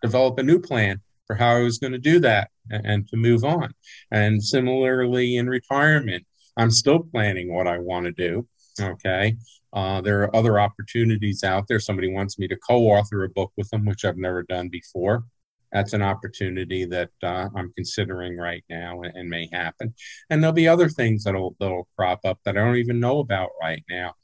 develop 0.00 0.38
a 0.38 0.42
new 0.42 0.60
plan 0.60 1.00
for 1.26 1.36
how 1.36 1.56
I 1.56 1.62
was 1.62 1.78
going 1.78 1.92
to 1.92 1.98
do 1.98 2.18
that 2.20 2.50
and, 2.70 3.06
to 3.08 3.16
move 3.16 3.44
on. 3.44 3.74
And 4.10 4.42
similarly, 4.42 5.36
in 5.36 5.48
retirement, 5.48 6.24
I'm 6.56 6.70
still 6.70 7.00
planning 7.00 7.52
what 7.52 7.66
I 7.66 7.78
want 7.78 8.06
to 8.06 8.12
do. 8.12 8.46
Okay. 8.80 9.36
Uh, 9.78 10.00
there 10.00 10.22
are 10.22 10.34
other 10.34 10.58
opportunities 10.58 11.44
out 11.44 11.68
there. 11.68 11.78
Somebody 11.78 12.12
wants 12.12 12.36
me 12.36 12.48
to 12.48 12.56
co-author 12.56 13.22
a 13.22 13.28
book 13.28 13.52
with 13.56 13.70
them, 13.70 13.84
which 13.84 14.04
I've 14.04 14.16
never 14.16 14.42
done 14.42 14.68
before. 14.68 15.22
That's 15.70 15.92
an 15.92 16.02
opportunity 16.02 16.84
that 16.86 17.10
uh, 17.22 17.48
I'm 17.54 17.72
considering 17.76 18.36
right 18.36 18.64
now 18.68 19.02
and, 19.02 19.14
and, 19.14 19.30
may 19.30 19.48
happen. 19.52 19.94
And 20.30 20.42
there'll 20.42 20.52
be 20.52 20.66
other 20.66 20.88
things 20.88 21.22
that'll 21.22 21.54
that'll 21.60 21.86
crop 21.96 22.24
up 22.24 22.40
that 22.44 22.56
I 22.58 22.64
don't 22.64 22.78
even 22.78 22.98
know 22.98 23.20
about 23.20 23.50
right 23.62 23.84
now. 23.88 24.14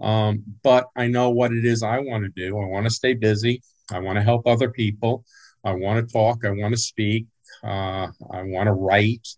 Um, 0.00 0.42
but 0.64 0.88
I 0.96 1.06
know 1.06 1.30
what 1.30 1.52
it 1.52 1.64
is 1.64 1.84
I 1.84 2.00
want 2.00 2.24
to 2.24 2.30
do. 2.30 2.58
I 2.58 2.66
want 2.66 2.86
to 2.86 2.90
stay 2.90 3.14
busy. 3.14 3.62
I 3.92 4.00
want 4.00 4.16
to 4.16 4.24
help 4.24 4.44
other 4.48 4.70
people. 4.70 5.24
I 5.62 5.74
want 5.74 6.04
to 6.04 6.12
talk. 6.12 6.44
I 6.44 6.50
want 6.50 6.74
to 6.74 6.80
speak. 6.80 7.26
Uh, 7.62 8.08
I 8.32 8.42
want 8.42 8.66
to 8.66 8.72
write. 8.72 9.28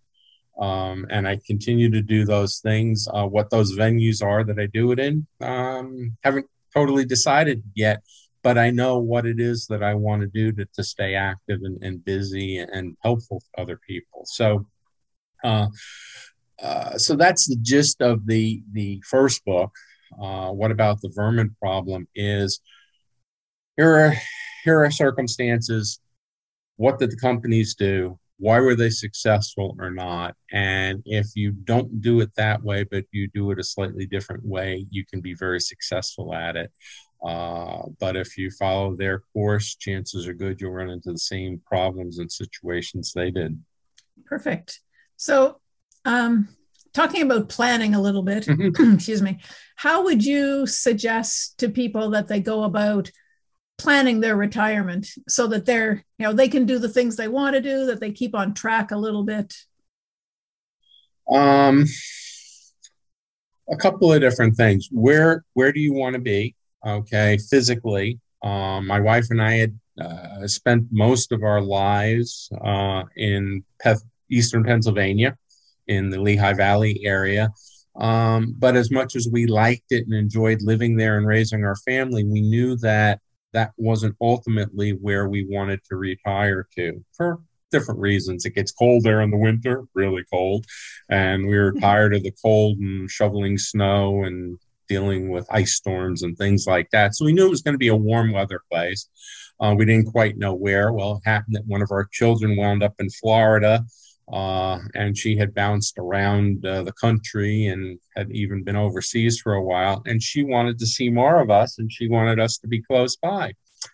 Um, 0.58 1.06
and 1.10 1.28
I 1.28 1.38
continue 1.46 1.90
to 1.90 2.02
do 2.02 2.24
those 2.24 2.58
things. 2.58 3.06
Uh, 3.12 3.26
what 3.26 3.50
those 3.50 3.76
venues 3.76 4.24
are 4.24 4.42
that 4.44 4.58
I 4.58 4.66
do 4.66 4.90
it 4.92 4.98
in, 4.98 5.26
um, 5.40 6.16
haven't 6.24 6.46
totally 6.74 7.04
decided 7.04 7.62
yet, 7.74 8.02
but 8.42 8.58
I 8.58 8.70
know 8.70 8.98
what 8.98 9.24
it 9.24 9.38
is 9.38 9.66
that 9.68 9.82
I 9.82 9.94
want 9.94 10.22
to 10.22 10.28
do 10.28 10.52
to, 10.52 10.66
to 10.74 10.82
stay 10.82 11.14
active 11.14 11.60
and, 11.62 11.82
and 11.82 12.04
busy 12.04 12.58
and 12.58 12.96
helpful 13.02 13.40
to 13.40 13.62
other 13.62 13.78
people. 13.86 14.22
So, 14.24 14.66
uh, 15.44 15.68
uh, 16.60 16.98
so 16.98 17.14
that's 17.14 17.48
the 17.48 17.56
gist 17.62 18.00
of 18.00 18.26
the 18.26 18.62
the 18.72 19.00
first 19.06 19.44
book. 19.44 19.70
Uh, 20.20 20.50
what 20.50 20.70
about 20.70 21.00
the 21.00 21.12
vermin 21.14 21.54
problem? 21.60 22.08
Is 22.14 22.60
here 23.76 23.94
are 23.94 24.14
here 24.64 24.82
are 24.82 24.90
circumstances. 24.90 26.00
What 26.76 26.98
did 26.98 27.12
the 27.12 27.16
companies 27.16 27.74
do? 27.74 28.18
Why 28.38 28.60
were 28.60 28.74
they 28.74 28.90
successful 28.90 29.76
or 29.78 29.90
not? 29.90 30.36
And 30.52 31.02
if 31.04 31.28
you 31.34 31.52
don't 31.52 32.00
do 32.00 32.20
it 32.20 32.34
that 32.36 32.62
way 32.62 32.84
but 32.84 33.04
you 33.12 33.28
do 33.28 33.50
it 33.50 33.58
a 33.58 33.64
slightly 33.64 34.06
different 34.06 34.44
way 34.44 34.86
you 34.90 35.04
can 35.04 35.20
be 35.20 35.34
very 35.34 35.60
successful 35.60 36.34
at 36.34 36.56
it. 36.56 36.72
Uh, 37.24 37.82
but 37.98 38.14
if 38.16 38.38
you 38.38 38.48
follow 38.52 38.94
their 38.94 39.22
course 39.32 39.74
chances 39.74 40.28
are 40.28 40.34
good 40.34 40.60
you'll 40.60 40.72
run 40.72 40.90
into 40.90 41.10
the 41.12 41.18
same 41.18 41.60
problems 41.66 42.18
and 42.18 42.30
situations 42.30 43.12
they 43.12 43.30
did. 43.30 43.60
Perfect. 44.24 44.80
So 45.16 45.60
um, 46.04 46.48
talking 46.92 47.22
about 47.22 47.48
planning 47.48 47.94
a 47.94 48.00
little 48.00 48.22
bit 48.22 48.44
mm-hmm. 48.44 48.94
excuse 48.94 49.22
me 49.22 49.38
how 49.76 50.04
would 50.04 50.24
you 50.24 50.66
suggest 50.66 51.58
to 51.58 51.68
people 51.68 52.10
that 52.10 52.28
they 52.28 52.40
go 52.40 52.64
about 52.64 53.10
planning 53.78 54.20
their 54.20 54.36
retirement 54.36 55.08
so 55.28 55.46
that 55.46 55.64
they're 55.64 56.04
you 56.18 56.26
know 56.26 56.32
they 56.32 56.48
can 56.48 56.66
do 56.66 56.78
the 56.78 56.88
things 56.88 57.16
they 57.16 57.28
want 57.28 57.54
to 57.54 57.62
do 57.62 57.86
that 57.86 58.00
they 58.00 58.10
keep 58.10 58.34
on 58.34 58.52
track 58.52 58.90
a 58.90 58.96
little 58.96 59.24
bit? 59.24 59.54
Um 61.30 61.86
a 63.70 63.76
couple 63.76 64.12
of 64.12 64.20
different 64.20 64.56
things. 64.56 64.88
Where 64.90 65.44
where 65.54 65.72
do 65.72 65.80
you 65.80 65.92
want 65.92 66.14
to 66.14 66.20
be? 66.20 66.54
Okay 66.86 67.38
physically. 67.50 68.18
Um, 68.42 68.86
my 68.86 69.00
wife 69.00 69.26
and 69.30 69.42
i 69.42 69.54
had 69.54 69.78
uh, 70.00 70.46
spent 70.46 70.86
most 70.92 71.32
of 71.32 71.42
our 71.42 71.60
lives 71.60 72.48
uh, 72.64 73.02
in 73.16 73.64
Peth- 73.84 74.04
eastern 74.30 74.62
pennsylvania 74.62 75.36
in 75.88 76.08
the 76.08 76.20
lehigh 76.20 76.52
valley 76.52 77.00
area. 77.04 77.50
Um, 77.96 78.54
but 78.56 78.76
as 78.76 78.92
much 78.92 79.16
as 79.16 79.28
we 79.28 79.46
liked 79.46 79.90
it 79.90 80.04
and 80.04 80.14
enjoyed 80.14 80.62
living 80.62 80.96
there 80.96 81.18
and 81.18 81.26
raising 81.26 81.64
our 81.64 81.74
family 81.76 82.24
we 82.24 82.42
knew 82.42 82.76
that 82.76 83.20
that 83.52 83.72
wasn't 83.76 84.16
ultimately 84.20 84.90
where 84.90 85.28
we 85.28 85.46
wanted 85.48 85.80
to 85.84 85.96
retire 85.96 86.66
to 86.76 87.04
for 87.16 87.40
different 87.70 88.00
reasons. 88.00 88.44
It 88.44 88.54
gets 88.54 88.72
cold 88.72 89.04
there 89.04 89.20
in 89.20 89.30
the 89.30 89.36
winter, 89.36 89.84
really 89.94 90.24
cold, 90.32 90.66
and 91.08 91.46
we 91.46 91.58
were 91.58 91.72
tired 91.80 92.14
of 92.14 92.22
the 92.22 92.34
cold 92.42 92.78
and 92.78 93.10
shoveling 93.10 93.58
snow 93.58 94.24
and 94.24 94.58
dealing 94.88 95.28
with 95.30 95.46
ice 95.50 95.74
storms 95.74 96.22
and 96.22 96.36
things 96.36 96.66
like 96.66 96.88
that. 96.90 97.14
So 97.14 97.24
we 97.24 97.32
knew 97.32 97.46
it 97.46 97.50
was 97.50 97.62
going 97.62 97.74
to 97.74 97.78
be 97.78 97.88
a 97.88 97.96
warm 97.96 98.32
weather 98.32 98.62
place. 98.70 99.08
Uh, 99.60 99.74
we 99.76 99.84
didn't 99.84 100.12
quite 100.12 100.38
know 100.38 100.54
where. 100.54 100.92
Well, 100.92 101.20
it 101.22 101.28
happened 101.28 101.56
that 101.56 101.66
one 101.66 101.82
of 101.82 101.90
our 101.90 102.08
children 102.10 102.56
wound 102.56 102.82
up 102.82 102.94
in 102.98 103.10
Florida 103.10 103.84
uh, 104.32 104.78
and 104.94 105.16
she 105.16 105.36
had 105.36 105.54
bounced 105.54 105.98
around 105.98 106.64
uh, 106.66 106.82
the 106.82 106.92
country 106.92 107.66
and 107.66 107.98
had 108.16 108.30
even 108.30 108.62
been 108.62 108.76
overseas 108.76 109.40
for 109.40 109.54
a 109.54 109.62
while. 109.62 110.02
And 110.06 110.22
she 110.22 110.42
wanted 110.42 110.78
to 110.78 110.86
see 110.86 111.08
more 111.08 111.40
of 111.40 111.50
us, 111.50 111.78
and 111.78 111.90
she 111.90 112.08
wanted 112.08 112.38
us 112.38 112.58
to 112.58 112.68
be 112.68 112.82
close 112.82 113.16
by. 113.16 113.52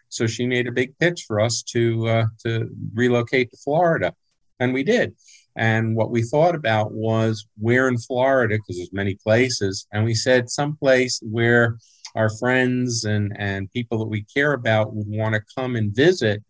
So 0.08 0.26
she 0.26 0.46
made 0.46 0.66
a 0.66 0.72
big 0.72 0.96
pitch 0.98 1.24
for 1.26 1.40
us 1.40 1.62
to 1.74 2.08
uh, 2.08 2.24
to 2.44 2.70
relocate 2.94 3.50
to 3.50 3.56
Florida, 3.58 4.14
and 4.60 4.72
we 4.72 4.82
did. 4.82 5.14
And 5.56 5.94
what 5.94 6.10
we 6.10 6.22
thought 6.22 6.56
about 6.56 6.92
was 6.92 7.46
where 7.58 7.86
in 7.86 7.98
Florida, 7.98 8.56
because 8.56 8.76
there's 8.76 8.92
many 8.92 9.14
places, 9.14 9.86
and 9.92 10.04
we 10.04 10.14
said 10.14 10.50
someplace 10.50 11.20
where 11.22 11.78
our 12.14 12.30
friends 12.38 13.04
and 13.04 13.34
and 13.38 13.70
people 13.72 13.98
that 13.98 14.06
we 14.06 14.24
care 14.24 14.52
about 14.52 14.94
would 14.94 15.08
want 15.08 15.34
to 15.34 15.42
come 15.56 15.76
and 15.76 15.94
visit 15.94 16.42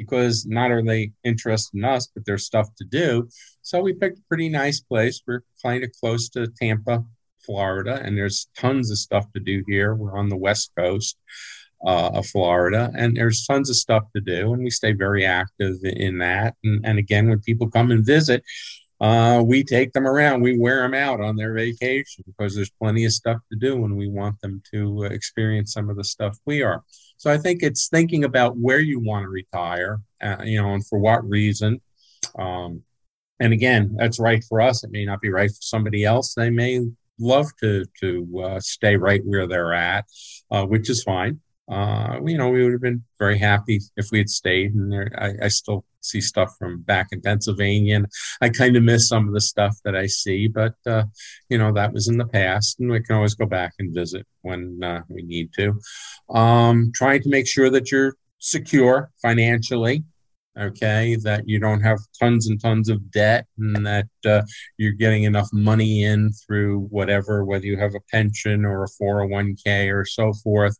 because 0.00 0.46
not 0.46 0.70
are 0.70 0.82
they 0.82 1.12
interested 1.24 1.76
in 1.76 1.84
us, 1.84 2.08
but 2.14 2.24
there's 2.24 2.46
stuff 2.46 2.68
to 2.76 2.84
do. 2.84 3.28
So 3.60 3.80
we 3.80 3.92
picked 3.92 4.18
a 4.18 4.28
pretty 4.28 4.48
nice 4.48 4.80
place. 4.80 5.22
We're 5.26 5.44
kind 5.62 5.84
of 5.84 5.90
close 6.00 6.30
to 6.30 6.46
Tampa, 6.46 7.04
Florida, 7.44 8.00
and 8.02 8.16
there's 8.16 8.48
tons 8.56 8.90
of 8.90 8.96
stuff 8.96 9.26
to 9.34 9.40
do 9.40 9.62
here. 9.66 9.94
We're 9.94 10.18
on 10.18 10.30
the 10.30 10.38
west 10.38 10.72
coast 10.74 11.18
uh, 11.84 12.10
of 12.14 12.26
Florida, 12.26 12.90
and 12.96 13.14
there's 13.14 13.46
tons 13.46 13.68
of 13.68 13.76
stuff 13.76 14.04
to 14.14 14.22
do, 14.22 14.54
and 14.54 14.64
we 14.64 14.70
stay 14.70 14.92
very 14.92 15.26
active 15.26 15.76
in 15.82 16.18
that. 16.18 16.54
And, 16.64 16.80
and 16.84 16.98
again, 16.98 17.28
when 17.28 17.40
people 17.40 17.70
come 17.70 17.90
and 17.90 18.04
visit, 18.04 18.42
uh, 19.00 19.42
we 19.44 19.64
take 19.64 19.92
them 19.92 20.06
around. 20.06 20.40
We 20.40 20.58
wear 20.58 20.82
them 20.82 20.94
out 20.94 21.20
on 21.20 21.36
their 21.36 21.52
vacation 21.52 22.24
because 22.26 22.54
there's 22.54 22.72
plenty 22.82 23.04
of 23.04 23.12
stuff 23.12 23.38
to 23.52 23.58
do, 23.58 23.84
and 23.84 23.96
we 23.96 24.08
want 24.08 24.40
them 24.40 24.62
to 24.72 25.04
experience 25.04 25.74
some 25.74 25.90
of 25.90 25.96
the 25.96 26.04
stuff 26.04 26.38
we 26.46 26.62
are. 26.62 26.82
So 27.20 27.30
I 27.30 27.36
think 27.36 27.62
it's 27.62 27.88
thinking 27.88 28.24
about 28.24 28.56
where 28.56 28.80
you 28.80 28.98
want 28.98 29.24
to 29.24 29.28
retire, 29.28 30.00
uh, 30.22 30.38
you 30.42 30.60
know, 30.60 30.72
and 30.72 30.86
for 30.86 30.98
what 30.98 31.28
reason. 31.28 31.80
Um, 32.38 32.82
and 33.38 33.52
again, 33.52 33.94
that's 33.98 34.18
right 34.18 34.42
for 34.48 34.62
us. 34.62 34.84
It 34.84 34.90
may 34.90 35.04
not 35.04 35.20
be 35.20 35.28
right 35.28 35.50
for 35.50 35.60
somebody 35.60 36.04
else. 36.04 36.32
They 36.32 36.48
may 36.48 36.80
love 37.18 37.46
to 37.60 37.84
to 38.00 38.42
uh, 38.42 38.60
stay 38.60 38.96
right 38.96 39.20
where 39.26 39.46
they're 39.46 39.74
at, 39.74 40.06
uh, 40.50 40.64
which 40.64 40.88
is 40.88 41.02
fine 41.02 41.40
uh, 41.70 42.18
you 42.24 42.36
know, 42.36 42.48
we 42.48 42.62
would 42.64 42.72
have 42.72 42.82
been 42.82 43.04
very 43.18 43.38
happy 43.38 43.80
if 43.96 44.10
we 44.10 44.18
had 44.18 44.28
stayed. 44.28 44.74
And 44.74 45.10
I, 45.16 45.34
I 45.42 45.48
still 45.48 45.84
see 46.00 46.20
stuff 46.20 46.54
from 46.58 46.82
back 46.82 47.08
in 47.12 47.20
Pennsylvania, 47.20 47.96
and 47.96 48.06
I 48.40 48.48
kind 48.48 48.76
of 48.76 48.82
miss 48.82 49.08
some 49.08 49.28
of 49.28 49.34
the 49.34 49.40
stuff 49.40 49.76
that 49.84 49.96
I 49.96 50.06
see. 50.06 50.48
But 50.48 50.74
uh, 50.86 51.04
you 51.48 51.58
know, 51.58 51.72
that 51.72 51.92
was 51.92 52.08
in 52.08 52.18
the 52.18 52.26
past, 52.26 52.80
and 52.80 52.90
we 52.90 53.00
can 53.00 53.16
always 53.16 53.34
go 53.34 53.46
back 53.46 53.74
and 53.78 53.94
visit 53.94 54.26
when 54.42 54.80
uh, 54.82 55.02
we 55.08 55.22
need 55.22 55.52
to. 55.54 55.78
Um, 56.34 56.92
trying 56.94 57.22
to 57.22 57.28
make 57.28 57.46
sure 57.46 57.70
that 57.70 57.90
you're 57.90 58.16
secure 58.38 59.10
financially. 59.22 60.04
Okay, 60.58 61.16
that 61.22 61.48
you 61.48 61.60
don't 61.60 61.80
have 61.80 62.00
tons 62.18 62.48
and 62.48 62.60
tons 62.60 62.88
of 62.88 63.12
debt, 63.12 63.46
and 63.56 63.86
that 63.86 64.08
uh, 64.26 64.42
you're 64.78 64.92
getting 64.92 65.22
enough 65.22 65.48
money 65.52 66.02
in 66.02 66.32
through 66.32 66.80
whatever, 66.90 67.44
whether 67.44 67.66
you 67.66 67.78
have 67.78 67.94
a 67.94 68.00
pension 68.10 68.64
or 68.64 68.82
a 68.82 68.88
401k 69.00 69.94
or 69.94 70.04
so 70.04 70.32
forth, 70.32 70.76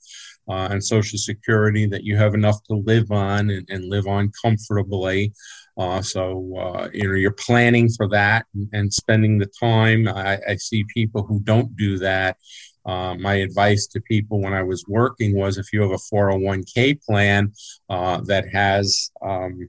uh, 0.48 0.68
and 0.70 0.82
Social 0.82 1.18
Security 1.18 1.86
that 1.86 2.04
you 2.04 2.16
have 2.16 2.34
enough 2.34 2.62
to 2.64 2.74
live 2.74 3.10
on 3.10 3.50
and, 3.50 3.68
and 3.70 3.88
live 3.88 4.06
on 4.06 4.32
comfortably. 4.42 5.32
Uh, 5.78 6.02
so 6.02 6.54
uh, 6.58 6.88
you 6.92 7.08
know 7.08 7.14
you're 7.14 7.30
planning 7.30 7.88
for 7.88 8.08
that 8.08 8.44
and, 8.54 8.68
and 8.72 8.92
spending 8.92 9.38
the 9.38 9.50
time. 9.60 10.08
I, 10.08 10.38
I, 10.48 10.56
see 10.56 10.84
people 10.92 11.22
who 11.22 11.40
don't 11.40 11.74
do 11.76 11.96
that. 11.98 12.36
Uh, 12.84 13.14
my 13.14 13.34
advice 13.34 13.86
to 13.86 14.00
people 14.00 14.40
when 14.40 14.52
I 14.52 14.62
was 14.62 14.84
working 14.88 15.34
was 15.36 15.58
if 15.58 15.72
you 15.72 15.82
have 15.82 15.92
a 15.92 16.14
401k 16.14 17.02
plan 17.04 17.52
uh, 17.88 18.20
that 18.22 18.48
has 18.52 19.10
um, 19.22 19.68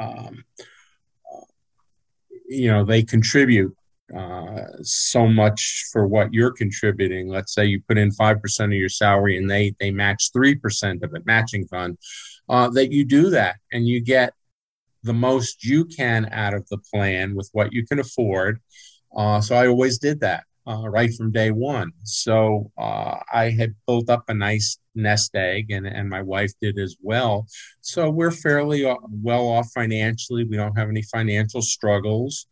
um, 0.00 0.44
you 2.48 2.70
know 2.70 2.84
they 2.84 3.02
contribute 3.02 3.76
uh, 4.16 4.66
so 4.82 5.26
much 5.26 5.86
for 5.92 6.06
what 6.06 6.32
you're 6.32 6.52
contributing. 6.52 7.28
Let's 7.28 7.54
say 7.54 7.66
you 7.66 7.80
put 7.88 7.98
in 7.98 8.10
five 8.12 8.40
percent 8.42 8.72
of 8.72 8.78
your 8.78 8.88
salary 8.88 9.36
and 9.38 9.50
they 9.50 9.74
they 9.80 9.90
match 9.90 10.30
three 10.32 10.54
percent 10.54 11.02
of 11.02 11.14
it, 11.14 11.26
matching 11.26 11.66
fund. 11.66 11.98
Uh, 12.48 12.68
that 12.70 12.92
you 12.92 13.04
do 13.04 13.30
that 13.30 13.56
and 13.72 13.86
you 13.88 14.00
get 14.00 14.32
the 15.02 15.14
most 15.14 15.64
you 15.64 15.84
can 15.84 16.28
out 16.32 16.54
of 16.54 16.66
the 16.68 16.78
plan 16.92 17.34
with 17.34 17.48
what 17.52 17.72
you 17.72 17.86
can 17.86 17.98
afford. 18.00 18.60
Uh, 19.16 19.40
so 19.40 19.56
I 19.56 19.66
always 19.68 19.98
did 19.98 20.20
that. 20.20 20.44
uh, 20.66 20.88
right 20.88 21.12
from 21.14 21.30
day 21.30 21.50
one. 21.50 21.92
So 22.04 22.70
uh, 22.78 23.16
I 23.32 23.50
had 23.50 23.74
built 23.86 24.08
up 24.08 24.24
a 24.28 24.34
nice 24.34 24.78
nest 24.94 25.34
egg, 25.34 25.70
and, 25.70 25.86
and 25.86 26.08
my 26.08 26.22
wife 26.22 26.52
did 26.60 26.78
as 26.78 26.96
well. 27.02 27.46
So 27.80 28.10
we're 28.10 28.30
fairly 28.30 28.84
well 29.10 29.46
off 29.48 29.70
financially. 29.74 30.44
We 30.44 30.56
don't 30.56 30.76
have 30.78 30.88
any 30.88 31.02
financial 31.02 31.62
struggles. 31.62 32.46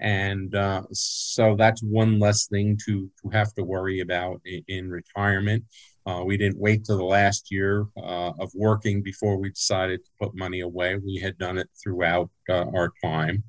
And 0.00 0.54
uh, 0.54 0.82
so 0.92 1.56
that's 1.56 1.82
one 1.82 2.18
less 2.18 2.46
thing 2.46 2.78
to, 2.86 3.10
to 3.22 3.30
have 3.30 3.52
to 3.54 3.64
worry 3.64 4.00
about 4.00 4.40
in, 4.44 4.62
in 4.68 4.90
retirement. 4.90 5.64
Uh, 6.06 6.22
we 6.24 6.36
didn't 6.36 6.58
wait 6.58 6.84
till 6.84 6.96
the 6.96 7.04
last 7.04 7.50
year 7.50 7.86
uh, 7.96 8.32
of 8.38 8.50
working 8.54 9.02
before 9.02 9.36
we 9.36 9.50
decided 9.50 10.02
to 10.04 10.10
put 10.20 10.34
money 10.34 10.60
away. 10.60 10.96
We 10.96 11.18
had 11.18 11.36
done 11.36 11.58
it 11.58 11.68
throughout 11.82 12.30
our 12.48 12.92
time. 13.04 13.42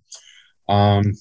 Um, 0.67 1.13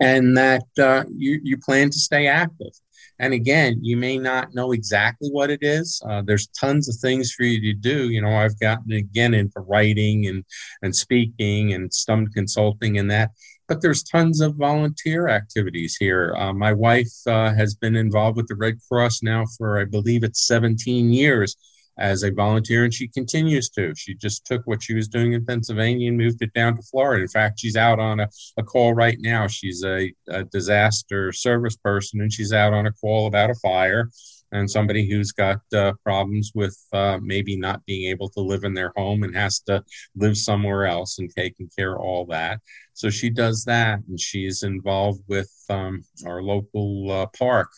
and 0.00 0.36
that 0.36 0.64
uh, 0.78 1.04
you, 1.14 1.40
you 1.42 1.58
plan 1.58 1.90
to 1.90 1.98
stay 1.98 2.26
active. 2.26 2.72
And 3.18 3.34
again, 3.34 3.80
you 3.82 3.98
may 3.98 4.16
not 4.16 4.54
know 4.54 4.72
exactly 4.72 5.28
what 5.28 5.50
it 5.50 5.62
is. 5.62 6.02
Uh, 6.08 6.22
there's 6.22 6.46
tons 6.48 6.88
of 6.88 6.96
things 6.96 7.32
for 7.32 7.42
you 7.42 7.60
to 7.60 7.78
do. 7.78 8.08
You 8.08 8.22
know, 8.22 8.34
I've 8.34 8.58
gotten 8.58 8.92
again 8.92 9.34
into 9.34 9.60
writing 9.60 10.26
and, 10.26 10.42
and 10.82 10.96
speaking 10.96 11.74
and 11.74 11.92
some 11.92 12.28
consulting 12.28 12.98
and 12.98 13.10
that, 13.10 13.32
but 13.70 13.80
there's 13.80 14.02
tons 14.02 14.40
of 14.40 14.56
volunteer 14.56 15.28
activities 15.28 15.96
here. 15.96 16.34
Uh, 16.36 16.52
my 16.52 16.72
wife 16.72 17.12
uh, 17.28 17.54
has 17.54 17.72
been 17.72 17.94
involved 17.94 18.36
with 18.36 18.48
the 18.48 18.56
Red 18.56 18.78
Cross 18.88 19.22
now 19.22 19.44
for, 19.56 19.78
I 19.78 19.84
believe 19.84 20.24
it's 20.24 20.44
17 20.44 21.12
years 21.12 21.56
as 21.96 22.24
a 22.24 22.32
volunteer, 22.32 22.82
and 22.82 22.92
she 22.92 23.06
continues 23.06 23.70
to. 23.70 23.94
She 23.94 24.14
just 24.16 24.44
took 24.44 24.62
what 24.64 24.82
she 24.82 24.92
was 24.92 25.06
doing 25.06 25.34
in 25.34 25.46
Pennsylvania 25.46 26.08
and 26.08 26.18
moved 26.18 26.42
it 26.42 26.52
down 26.52 26.74
to 26.74 26.82
Florida. 26.82 27.22
In 27.22 27.28
fact, 27.28 27.60
she's 27.60 27.76
out 27.76 28.00
on 28.00 28.18
a, 28.18 28.28
a 28.56 28.64
call 28.64 28.92
right 28.92 29.18
now. 29.20 29.46
She's 29.46 29.84
a, 29.84 30.12
a 30.26 30.42
disaster 30.42 31.30
service 31.30 31.76
person, 31.76 32.20
and 32.20 32.32
she's 32.32 32.52
out 32.52 32.72
on 32.72 32.86
a 32.86 32.92
call 32.92 33.28
about 33.28 33.50
a 33.50 33.54
fire 33.54 34.10
and 34.52 34.70
somebody 34.70 35.08
who's 35.08 35.32
got 35.32 35.60
uh, 35.74 35.92
problems 36.04 36.52
with 36.54 36.76
uh, 36.92 37.18
maybe 37.22 37.56
not 37.56 37.84
being 37.86 38.10
able 38.10 38.28
to 38.30 38.40
live 38.40 38.64
in 38.64 38.74
their 38.74 38.92
home 38.96 39.22
and 39.22 39.34
has 39.34 39.60
to 39.60 39.82
live 40.16 40.36
somewhere 40.36 40.86
else 40.86 41.18
and 41.18 41.30
taking 41.34 41.70
care 41.76 41.94
of 41.94 42.00
all 42.00 42.26
that. 42.26 42.60
So 42.94 43.10
she 43.10 43.30
does 43.30 43.64
that, 43.64 44.00
and 44.08 44.18
she's 44.18 44.62
involved 44.62 45.22
with 45.28 45.50
um, 45.68 46.04
our 46.26 46.42
local 46.42 47.10
uh, 47.10 47.26
park 47.38 47.70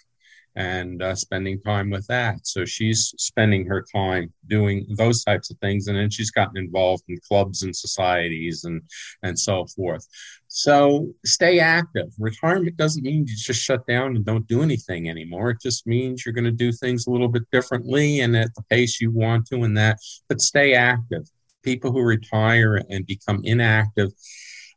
and 0.55 1.03
uh, 1.03 1.14
spending 1.14 1.61
time 1.61 1.91
with 1.91 2.07
that. 2.09 2.47
So 2.47 2.64
she's 2.64 3.14
spending 3.16 3.66
her 3.66 3.85
time 3.95 4.33
doing 4.49 4.87
those 4.97 5.25
types 5.25 5.51
of 5.51 5.59
things, 5.59 5.87
and 5.87 5.97
then 5.97 6.11
she's 6.11 6.31
gotten 6.31 6.59
involved 6.59 7.05
in 7.09 7.18
clubs 7.27 7.62
and 7.62 7.75
societies 7.75 8.64
and 8.64 8.83
and 9.23 9.39
so 9.39 9.66
forth. 9.66 10.07
So 10.55 11.09
stay 11.25 11.61
active. 11.61 12.13
Retirement 12.19 12.77
doesn't 12.77 13.03
mean 13.03 13.27
you 13.27 13.35
just 13.37 13.63
shut 13.63 13.87
down 13.87 14.17
and 14.17 14.25
don't 14.25 14.47
do 14.47 14.63
anything 14.63 15.09
anymore. 15.09 15.49
It 15.49 15.63
just 15.63 15.87
means 15.87 16.27
you're 16.27 16.35
going 16.35 16.45
to 16.45 16.51
do 16.51 16.73
things 16.73 17.07
a 17.07 17.11
little 17.11 17.29
bit 17.29 17.45
differently 17.51 18.21
and 18.21 18.37
at 18.37 18.55
the 18.55 18.63
pace 18.69 19.01
you 19.01 19.11
want 19.11 19.47
to, 19.47 19.63
and 19.63 19.75
that. 19.79 19.99
But 20.29 20.43
stay 20.43 20.75
active. 20.75 21.27
People 21.63 21.91
who 21.91 22.03
retire 22.03 22.83
and 22.91 23.07
become 23.07 23.41
inactive. 23.45 24.11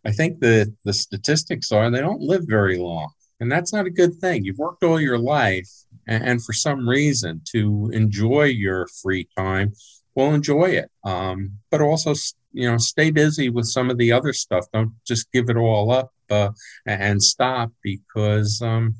I 0.06 0.14
think 0.14 0.40
the, 0.40 0.74
the 0.86 0.94
statistics 0.94 1.74
are 1.74 1.92
they 1.92 2.00
don't 2.00 2.22
live 2.22 2.44
very 2.48 2.78
long 2.78 3.12
and 3.40 3.52
that's 3.52 3.74
not 3.74 3.86
a 3.86 3.92
good 3.92 4.16
thing. 4.16 4.46
You've 4.46 4.58
worked 4.58 4.84
all 4.84 5.00
your 5.00 5.18
life, 5.18 5.70
and, 6.08 6.24
and 6.24 6.44
for 6.44 6.54
some 6.54 6.88
reason, 6.88 7.42
to 7.52 7.90
enjoy 7.94 8.46
your 8.46 8.88
free 9.02 9.28
time, 9.38 9.74
well, 10.16 10.34
enjoy 10.34 10.70
it. 10.70 10.89
Um, 11.03 11.59
but 11.70 11.82
also, 11.82 12.13
you 12.53 12.70
know, 12.70 12.78
stay 12.78 13.11
busy 13.11 13.49
with 13.49 13.66
some 13.66 13.89
of 13.89 13.97
the 13.97 14.11
other 14.11 14.34
stuff. 14.34 14.66
Don't 14.74 14.93
just 15.05 15.32
give 15.32 15.49
it 15.49 15.57
all 15.57 15.91
up 15.91 16.11
uh, 16.30 16.51
and 16.86 17.22
stop 17.22 17.72
because 17.84 18.61
um, 18.61 18.95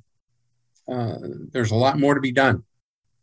uh, 0.91 1.16
there's 1.51 1.72
a 1.72 1.76
lot 1.76 1.97
more 1.97 2.13
to 2.13 2.22
be 2.22 2.34
done. 2.34 2.63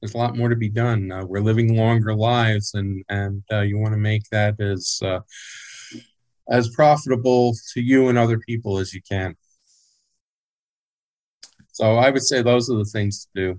There's 0.00 0.14
a 0.14 0.18
lot 0.18 0.36
more 0.36 0.48
to 0.48 0.56
be 0.56 0.70
done. 0.70 1.12
Uh, 1.12 1.24
we're 1.24 1.40
living 1.40 1.76
longer 1.76 2.12
lives, 2.14 2.74
and 2.74 3.04
and 3.08 3.44
uh, 3.52 3.60
you 3.60 3.78
want 3.78 3.92
to 3.92 3.98
make 3.98 4.28
that 4.30 4.60
as 4.60 4.98
uh, 5.00 5.20
as 6.48 6.70
profitable 6.70 7.54
to 7.74 7.80
you 7.80 8.08
and 8.08 8.18
other 8.18 8.38
people 8.38 8.78
as 8.78 8.92
you 8.92 9.00
can. 9.08 9.36
So 11.72 11.96
I 11.96 12.10
would 12.10 12.22
say 12.22 12.42
those 12.42 12.68
are 12.68 12.76
the 12.76 12.84
things 12.84 13.26
to 13.26 13.28
do. 13.34 13.58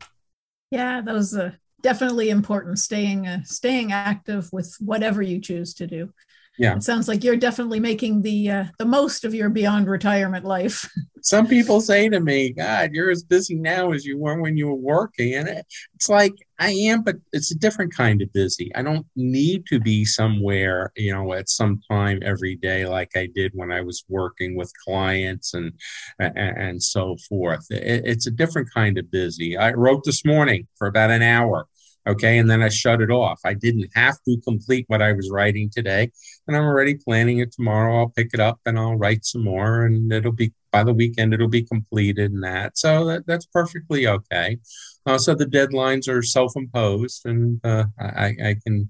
Yeah, 0.69 0.99
those 0.99 1.33
are 1.33 1.57
definitely 1.83 2.29
important. 2.31 2.79
Staying 2.79 3.27
uh, 3.27 3.43
staying 3.43 3.91
active 3.91 4.49
with 4.51 4.75
whatever 4.79 5.21
you 5.21 5.39
choose 5.39 5.75
to 5.75 5.85
do. 5.85 6.11
Yeah, 6.57 6.75
it 6.75 6.83
sounds 6.83 7.07
like 7.07 7.23
you're 7.23 7.35
definitely 7.35 7.79
making 7.79 8.21
the 8.21 8.51
uh, 8.51 8.65
the 8.77 8.85
most 8.85 9.25
of 9.25 9.33
your 9.33 9.49
beyond 9.49 9.87
retirement 9.87 10.45
life. 10.45 10.89
Some 11.21 11.47
people 11.47 11.81
say 11.81 12.09
to 12.09 12.19
me, 12.19 12.51
"God, 12.51 12.91
you're 12.93 13.09
as 13.09 13.23
busy 13.23 13.55
now 13.55 13.91
as 13.91 14.05
you 14.05 14.19
were 14.19 14.39
when 14.39 14.55
you 14.55 14.67
were 14.67 14.75
working," 14.75 15.33
and 15.33 15.47
it, 15.47 15.65
it's 15.95 16.09
like 16.09 16.35
I 16.59 16.69
am, 16.69 17.01
but 17.01 17.15
it's 17.31 17.51
a 17.51 17.57
different 17.57 17.95
kind 17.95 18.21
of 18.21 18.31
busy. 18.33 18.71
I 18.75 18.83
don't 18.83 19.07
need 19.15 19.65
to 19.67 19.79
be 19.79 20.05
somewhere, 20.05 20.91
you 20.95 21.11
know, 21.11 21.33
at 21.33 21.49
some 21.49 21.81
time 21.89 22.19
every 22.21 22.55
day 22.55 22.85
like 22.85 23.11
I 23.15 23.27
did 23.33 23.53
when 23.55 23.71
I 23.71 23.81
was 23.81 24.03
working 24.07 24.55
with 24.55 24.71
clients 24.85 25.55
and 25.55 25.73
and, 26.19 26.37
and 26.37 26.83
so 26.83 27.17
forth. 27.27 27.65
It, 27.71 28.03
it's 28.05 28.27
a 28.27 28.31
different 28.31 28.69
kind 28.71 28.99
of 28.99 29.09
busy. 29.09 29.57
I 29.57 29.71
wrote 29.73 30.03
this 30.03 30.23
morning 30.23 30.67
for 30.77 30.87
about 30.87 31.09
an 31.09 31.23
hour 31.23 31.67
Okay. 32.07 32.37
And 32.37 32.49
then 32.49 32.61
I 32.61 32.69
shut 32.69 33.01
it 33.01 33.11
off. 33.11 33.39
I 33.45 33.53
didn't 33.53 33.89
have 33.95 34.17
to 34.27 34.37
complete 34.45 34.85
what 34.87 35.01
I 35.01 35.13
was 35.13 35.29
writing 35.31 35.69
today. 35.69 36.11
And 36.47 36.57
I'm 36.57 36.63
already 36.63 36.95
planning 36.95 37.39
it 37.39 37.51
tomorrow. 37.51 37.99
I'll 37.99 38.09
pick 38.09 38.29
it 38.33 38.39
up 38.39 38.59
and 38.65 38.77
I'll 38.77 38.95
write 38.95 39.25
some 39.25 39.43
more. 39.43 39.85
And 39.85 40.11
it'll 40.11 40.31
be 40.31 40.53
by 40.71 40.83
the 40.83 40.93
weekend, 40.93 41.33
it'll 41.33 41.47
be 41.47 41.63
completed 41.63 42.31
and 42.31 42.43
that. 42.43 42.77
So 42.77 43.05
that, 43.05 43.27
that's 43.27 43.45
perfectly 43.45 44.07
okay. 44.07 44.57
Uh, 45.05 45.17
so 45.17 45.35
the 45.35 45.45
deadlines 45.45 46.09
are 46.09 46.23
self 46.23 46.53
imposed 46.55 47.25
and 47.25 47.61
uh, 47.63 47.85
I, 47.99 48.35
I 48.43 48.55
can 48.65 48.89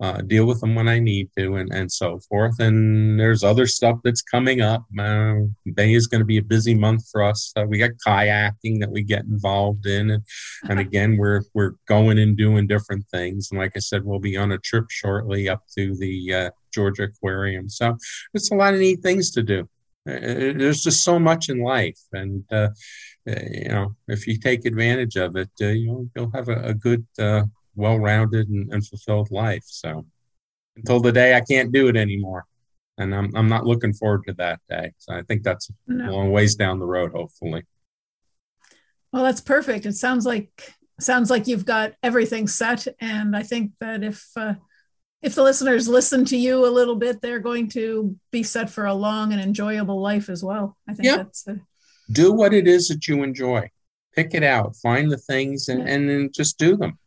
uh, 0.00 0.20
deal 0.20 0.44
with 0.44 0.60
them 0.60 0.74
when 0.74 0.88
I 0.88 0.98
need 0.98 1.30
to, 1.38 1.56
and, 1.56 1.72
and 1.72 1.90
so 1.90 2.20
forth. 2.28 2.58
And 2.58 3.18
there's 3.18 3.42
other 3.42 3.66
stuff 3.66 3.98
that's 4.04 4.22
coming 4.22 4.60
up. 4.60 4.84
Uh, 4.98 5.34
May 5.64 5.94
is 5.94 6.06
going 6.06 6.20
to 6.20 6.26
be 6.26 6.38
a 6.38 6.42
busy 6.42 6.74
month 6.74 7.08
for 7.10 7.22
us. 7.22 7.52
Uh, 7.56 7.64
we 7.66 7.78
got 7.78 7.92
kayaking 8.06 8.80
that 8.80 8.90
we 8.90 9.02
get 9.02 9.24
involved 9.24 9.86
in, 9.86 10.10
and, 10.10 10.22
and 10.68 10.80
again, 10.86 11.16
we're 11.16 11.42
we're 11.54 11.72
going 11.88 12.18
and 12.18 12.36
doing 12.36 12.66
different 12.66 13.06
things. 13.10 13.48
And 13.50 13.58
like 13.58 13.72
I 13.74 13.80
said, 13.80 14.04
we'll 14.04 14.18
be 14.18 14.36
on 14.36 14.52
a 14.52 14.58
trip 14.58 14.86
shortly 14.90 15.48
up 15.48 15.62
to 15.78 15.96
the 15.96 16.34
uh, 16.34 16.50
Georgia 16.72 17.04
Aquarium. 17.04 17.68
So 17.68 17.96
it's 18.34 18.50
a 18.50 18.54
lot 18.54 18.74
of 18.74 18.80
neat 18.80 19.00
things 19.00 19.30
to 19.32 19.42
do. 19.42 19.68
Uh, 20.08 20.54
there's 20.56 20.82
just 20.82 21.02
so 21.02 21.18
much 21.18 21.48
in 21.48 21.60
life, 21.60 21.98
and 22.12 22.44
uh, 22.52 22.68
you 23.26 23.68
know, 23.68 23.96
if 24.08 24.26
you 24.26 24.38
take 24.38 24.66
advantage 24.66 25.16
of 25.16 25.36
it, 25.36 25.48
you'll 25.58 26.08
you'll 26.14 26.30
have 26.32 26.48
a, 26.48 26.56
a 26.64 26.74
good 26.74 27.06
well-rounded 27.76 28.48
and, 28.48 28.72
and 28.72 28.86
fulfilled 28.86 29.30
life. 29.30 29.64
So 29.66 30.06
until 30.76 31.00
the 31.00 31.12
day 31.12 31.36
I 31.36 31.40
can't 31.40 31.72
do 31.72 31.88
it 31.88 31.96
anymore. 31.96 32.44
And 32.98 33.14
I'm, 33.14 33.30
I'm 33.36 33.48
not 33.48 33.66
looking 33.66 33.92
forward 33.92 34.24
to 34.26 34.32
that 34.34 34.60
day. 34.70 34.92
So 34.98 35.14
I 35.14 35.22
think 35.22 35.42
that's 35.42 35.70
no. 35.86 36.08
a 36.08 36.12
long 36.12 36.32
ways 36.32 36.54
down 36.54 36.78
the 36.78 36.86
road, 36.86 37.12
hopefully. 37.12 37.62
Well, 39.12 39.22
that's 39.22 39.40
perfect. 39.40 39.86
It 39.86 39.94
sounds 39.94 40.24
like 40.24 40.50
sounds 40.98 41.30
like 41.30 41.46
you've 41.46 41.66
got 41.66 41.92
everything 42.02 42.48
set. 42.48 42.86
And 43.00 43.36
I 43.36 43.42
think 43.42 43.72
that 43.80 44.02
if 44.02 44.26
uh, 44.34 44.54
if 45.20 45.34
the 45.34 45.42
listeners 45.42 45.88
listen 45.88 46.24
to 46.26 46.36
you 46.36 46.66
a 46.66 46.72
little 46.72 46.96
bit, 46.96 47.20
they're 47.20 47.38
going 47.38 47.68
to 47.70 48.16
be 48.30 48.42
set 48.42 48.70
for 48.70 48.86
a 48.86 48.94
long 48.94 49.32
and 49.32 49.42
enjoyable 49.42 50.00
life 50.00 50.30
as 50.30 50.42
well. 50.42 50.76
I 50.88 50.94
think 50.94 51.04
yep. 51.04 51.16
that's 51.18 51.46
a... 51.48 51.60
do 52.12 52.32
what 52.32 52.54
it 52.54 52.66
is 52.66 52.88
that 52.88 53.08
you 53.08 53.22
enjoy. 53.22 53.68
Pick 54.14 54.32
it 54.32 54.42
out, 54.42 54.76
find 54.76 55.10
the 55.10 55.18
things, 55.18 55.68
and, 55.68 55.80
yeah. 55.80 55.94
and 55.94 56.08
then 56.08 56.30
just 56.32 56.58
do 56.58 56.76
them 56.76 56.98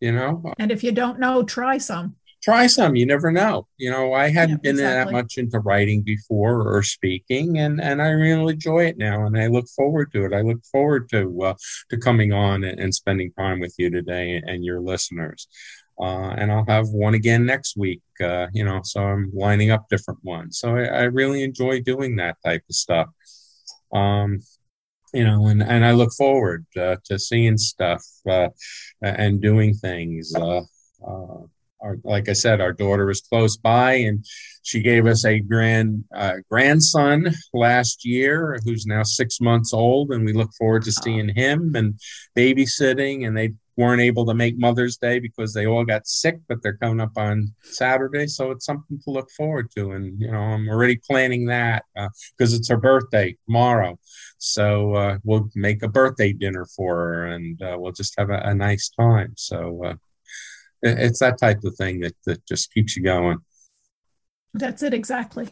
you 0.00 0.12
know 0.12 0.42
and 0.58 0.70
if 0.70 0.82
you 0.82 0.92
don't 0.92 1.18
know 1.18 1.42
try 1.42 1.78
some 1.78 2.14
try 2.42 2.66
some 2.66 2.94
you 2.94 3.04
never 3.04 3.32
know 3.32 3.66
you 3.78 3.90
know 3.90 4.12
i 4.12 4.28
hadn't 4.28 4.60
yeah, 4.62 4.70
been 4.70 4.76
exactly. 4.76 5.12
that 5.12 5.16
much 5.16 5.38
into 5.38 5.58
writing 5.60 6.02
before 6.02 6.62
or 6.62 6.82
speaking 6.82 7.58
and 7.58 7.80
and 7.80 8.00
i 8.00 8.08
really 8.08 8.52
enjoy 8.52 8.84
it 8.84 8.96
now 8.96 9.26
and 9.26 9.36
i 9.36 9.46
look 9.46 9.66
forward 9.68 10.12
to 10.12 10.24
it 10.24 10.32
i 10.32 10.40
look 10.40 10.64
forward 10.66 11.08
to 11.08 11.42
uh, 11.42 11.54
to 11.90 11.96
coming 11.96 12.32
on 12.32 12.64
and, 12.64 12.78
and, 12.78 12.94
spending 12.94 13.32
time 13.32 13.58
with 13.60 13.74
you 13.78 13.90
today 13.90 14.40
and 14.46 14.64
your 14.64 14.80
listeners 14.80 15.48
uh, 16.00 16.30
and 16.38 16.52
I'll 16.52 16.64
have 16.68 16.88
one 16.90 17.14
again 17.14 17.44
next 17.44 17.76
week. 17.76 18.02
Uh, 18.22 18.46
you 18.52 18.64
know, 18.64 18.80
so 18.84 19.02
I'm 19.02 19.32
lining 19.34 19.72
up 19.72 19.88
different 19.88 20.22
ones. 20.22 20.58
So 20.58 20.76
I, 20.76 20.84
I 20.84 21.02
really 21.04 21.42
enjoy 21.42 21.80
doing 21.82 22.16
that 22.16 22.36
type 22.44 22.62
of 22.68 22.76
stuff. 22.76 23.08
Um, 23.92 24.40
you 25.12 25.24
know, 25.24 25.46
and, 25.46 25.62
and 25.62 25.84
I 25.84 25.92
look 25.92 26.12
forward 26.12 26.66
uh, 26.76 26.96
to 27.04 27.18
seeing 27.18 27.56
stuff 27.56 28.04
uh, 28.28 28.48
and 29.02 29.40
doing 29.40 29.74
things. 29.74 30.34
Uh, 30.34 30.62
uh, 31.06 31.42
our, 31.80 31.96
like 32.02 32.28
I 32.28 32.32
said, 32.32 32.60
our 32.60 32.72
daughter 32.72 33.08
is 33.08 33.20
close 33.20 33.56
by, 33.56 33.94
and 33.94 34.24
she 34.62 34.80
gave 34.80 35.06
us 35.06 35.24
a 35.24 35.38
grand 35.38 36.04
uh, 36.14 36.34
grandson 36.50 37.32
last 37.54 38.04
year, 38.04 38.58
who's 38.64 38.84
now 38.84 39.04
six 39.04 39.40
months 39.40 39.72
old, 39.72 40.10
and 40.10 40.24
we 40.24 40.32
look 40.32 40.50
forward 40.58 40.82
to 40.84 40.92
seeing 40.92 41.28
him 41.28 41.74
and 41.76 42.00
babysitting. 42.36 43.26
And 43.26 43.36
they 43.36 43.52
weren't 43.78 44.02
able 44.02 44.26
to 44.26 44.34
make 44.34 44.58
Mother's 44.58 44.96
Day 44.96 45.20
because 45.20 45.54
they 45.54 45.66
all 45.66 45.84
got 45.84 46.08
sick, 46.08 46.40
but 46.48 46.58
they're 46.62 46.76
coming 46.76 47.00
up 47.00 47.12
on 47.16 47.54
Saturday. 47.62 48.26
So 48.26 48.50
it's 48.50 48.66
something 48.66 48.98
to 49.04 49.10
look 49.10 49.30
forward 49.30 49.70
to. 49.76 49.92
And, 49.92 50.20
you 50.20 50.30
know, 50.30 50.38
I'm 50.38 50.68
already 50.68 50.96
planning 50.96 51.46
that 51.46 51.84
because 51.94 52.52
uh, 52.52 52.56
it's 52.56 52.68
her 52.68 52.76
birthday 52.76 53.36
tomorrow. 53.46 53.96
So 54.38 54.94
uh, 54.94 55.18
we'll 55.22 55.48
make 55.54 55.84
a 55.84 55.88
birthday 55.88 56.32
dinner 56.32 56.66
for 56.76 56.96
her 56.96 57.26
and 57.26 57.62
uh, 57.62 57.76
we'll 57.78 57.92
just 57.92 58.14
have 58.18 58.30
a, 58.30 58.40
a 58.44 58.54
nice 58.54 58.90
time. 58.98 59.34
So 59.36 59.84
uh, 59.84 59.94
it's 60.82 61.20
that 61.20 61.38
type 61.38 61.62
of 61.62 61.76
thing 61.76 62.00
that, 62.00 62.16
that 62.26 62.44
just 62.46 62.74
keeps 62.74 62.96
you 62.96 63.04
going. 63.04 63.38
That's 64.54 64.82
it, 64.82 64.92
exactly. 64.92 65.50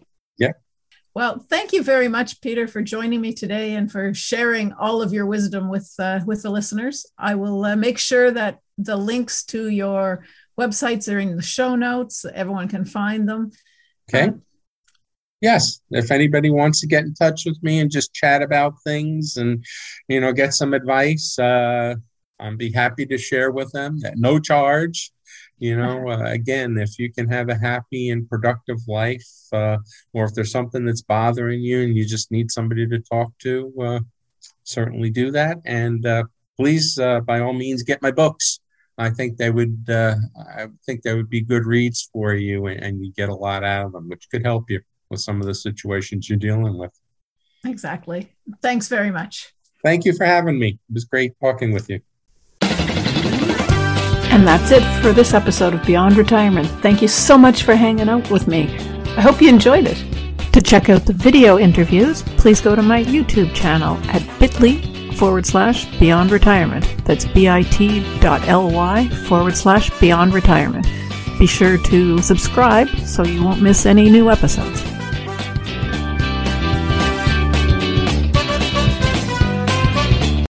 Well, 1.17 1.39
thank 1.49 1.73
you 1.73 1.83
very 1.83 2.09
much, 2.09 2.43
Peter, 2.43 2.69
for 2.69 2.83
joining 2.83 3.23
me 3.23 3.33
today 3.33 3.73
and 3.73 3.91
for 3.91 4.13
sharing 4.13 4.75
all 4.75 5.01
of 5.01 5.15
your 5.15 5.25
wisdom 5.25 5.71
with 5.71 5.91
uh, 5.99 6.21
with 6.27 6.43
the 6.43 6.51
listeners. 6.51 7.07
I 7.17 7.37
will 7.37 7.65
uh, 7.65 7.75
make 7.75 7.97
sure 7.97 8.31
that 8.31 8.59
the 8.77 8.99
links 8.99 9.43
to 9.45 9.71
your 9.71 10.27
websites 10.61 11.11
are 11.11 11.19
in 11.19 11.35
the 11.35 11.41
show 11.41 11.75
notes. 11.75 12.27
Everyone 12.35 12.69
can 12.69 12.85
find 12.85 13.27
them. 13.27 13.51
Okay. 14.11 14.25
Um, 14.25 14.43
yes, 15.41 15.81
if 15.91 16.11
anybody 16.11 16.51
wants 16.51 16.83
to 16.83 16.87
get 16.87 17.05
in 17.05 17.15
touch 17.15 17.45
with 17.47 17.63
me 17.63 17.81
and 17.81 17.91
just 17.91 18.13
chat 18.13 18.43
about 18.43 18.75
things 18.85 19.39
and 19.39 19.65
you 20.09 20.21
know 20.21 20.35
get 20.35 20.53
some 20.53 20.75
advice, 20.75 21.39
uh, 21.39 21.95
I'd 22.39 22.59
be 22.59 22.73
happy 22.73 23.07
to 23.07 23.17
share 23.17 23.51
with 23.51 23.73
them 23.73 24.01
at 24.05 24.19
no 24.19 24.39
charge 24.39 25.13
you 25.59 25.77
know 25.77 26.11
uh, 26.11 26.25
again 26.27 26.77
if 26.77 26.99
you 26.99 27.11
can 27.13 27.29
have 27.29 27.49
a 27.49 27.55
happy 27.55 28.11
and 28.11 28.29
productive 28.29 28.79
life 28.87 29.27
uh, 29.53 29.79
or 30.13 30.25
if 30.25 30.35
there's 30.35 30.51
something 30.51 30.85
that's 30.85 31.03
bothering 31.03 31.61
you 31.61 31.83
and 31.83 31.97
you 31.97 32.05
just 32.05 32.31
need 32.31 32.51
somebody 32.51 32.87
to 32.87 32.99
talk 32.99 33.31
to 33.39 33.73
uh, 33.81 34.01
certainly 34.65 35.11
do 35.11 35.31
that. 35.31 35.59
And 35.65 36.05
uh, 36.07 36.25
please 36.57 36.99
uh, 36.99 37.21
by 37.21 37.41
all 37.41 37.53
means 37.53 37.83
get 37.83 38.03
my 38.03 38.11
books. 38.11 38.61
I 38.99 39.11
think 39.11 39.37
they 39.37 39.51
would 39.51 39.85
uh, 39.91 40.15
i 40.57 40.69
think 40.87 41.03
they 41.03 41.15
would 41.15 41.29
be 41.29 41.43
good 41.43 41.67
reads 41.67 42.09
for 42.15 42.33
you 42.33 42.67
and, 42.67 42.83
and 42.83 43.05
you 43.05 43.13
get 43.13 43.29
a 43.29 43.35
lot 43.35 43.63
out 43.63 43.85
of 43.85 43.93
them 43.93 44.09
which 44.09 44.27
could 44.31 44.43
help 44.43 44.71
you 44.71 44.81
with 45.11 45.21
some 45.21 45.39
of 45.43 45.47
the 45.47 45.55
situations 45.55 46.31
you're 46.31 46.39
dealing 46.39 46.79
with. 46.79 46.93
Exactly. 47.67 48.33
Thanks 48.63 48.89
very 48.89 49.11
much. 49.11 49.53
Thank 49.85 50.07
you 50.07 50.15
for 50.15 50.25
having 50.25 50.59
me. 50.59 50.79
It 50.89 50.95
was 50.95 51.05
great 51.05 51.35
talking 51.43 51.73
with 51.73 51.91
you 51.91 52.01
and 54.37 54.47
that's 54.47 54.71
it 54.71 54.83
for 55.01 55.15
this 55.15 55.33
episode 55.33 55.73
of 55.73 55.83
Beyond 55.87 56.19
Retirement. 56.19 56.69
Thank 56.83 57.01
you 57.01 57.09
so 57.09 57.39
much 57.39 57.63
for 57.63 57.75
hanging 57.75 58.11
out 58.11 58.31
with 58.31 58.47
me. 58.47 58.65
I 59.17 59.23
hope 59.23 59.41
you 59.41 59.49
enjoyed 59.49 59.87
it. 59.87 59.97
To 60.53 60.61
check 60.61 60.91
out 60.91 61.07
the 61.07 61.15
video 61.15 61.59
interviews, 61.59 62.23
please 62.37 62.61
go 62.61 62.77
to 62.77 62.83
my 62.83 63.03
YouTube 63.03 63.55
channel 63.55 63.97
at 64.11 64.23
bit.ly 64.39 65.15
forward 65.15 65.47
slash 65.47 65.87
beyond 65.99 66.33
retirement. 66.33 66.85
That's 67.07 67.25
bit.ly 67.25 69.09
forward 69.27 69.57
slash 69.57 69.89
beyond 70.01 70.35
retirement. 70.35 70.87
Be 71.39 71.47
sure 71.47 71.79
to 71.79 72.19
subscribe 72.19 72.91
so 73.07 73.25
you 73.25 73.43
won't 73.43 73.63
miss 73.63 73.87
any 73.87 74.11
new 74.11 74.31
episodes. 74.31 74.96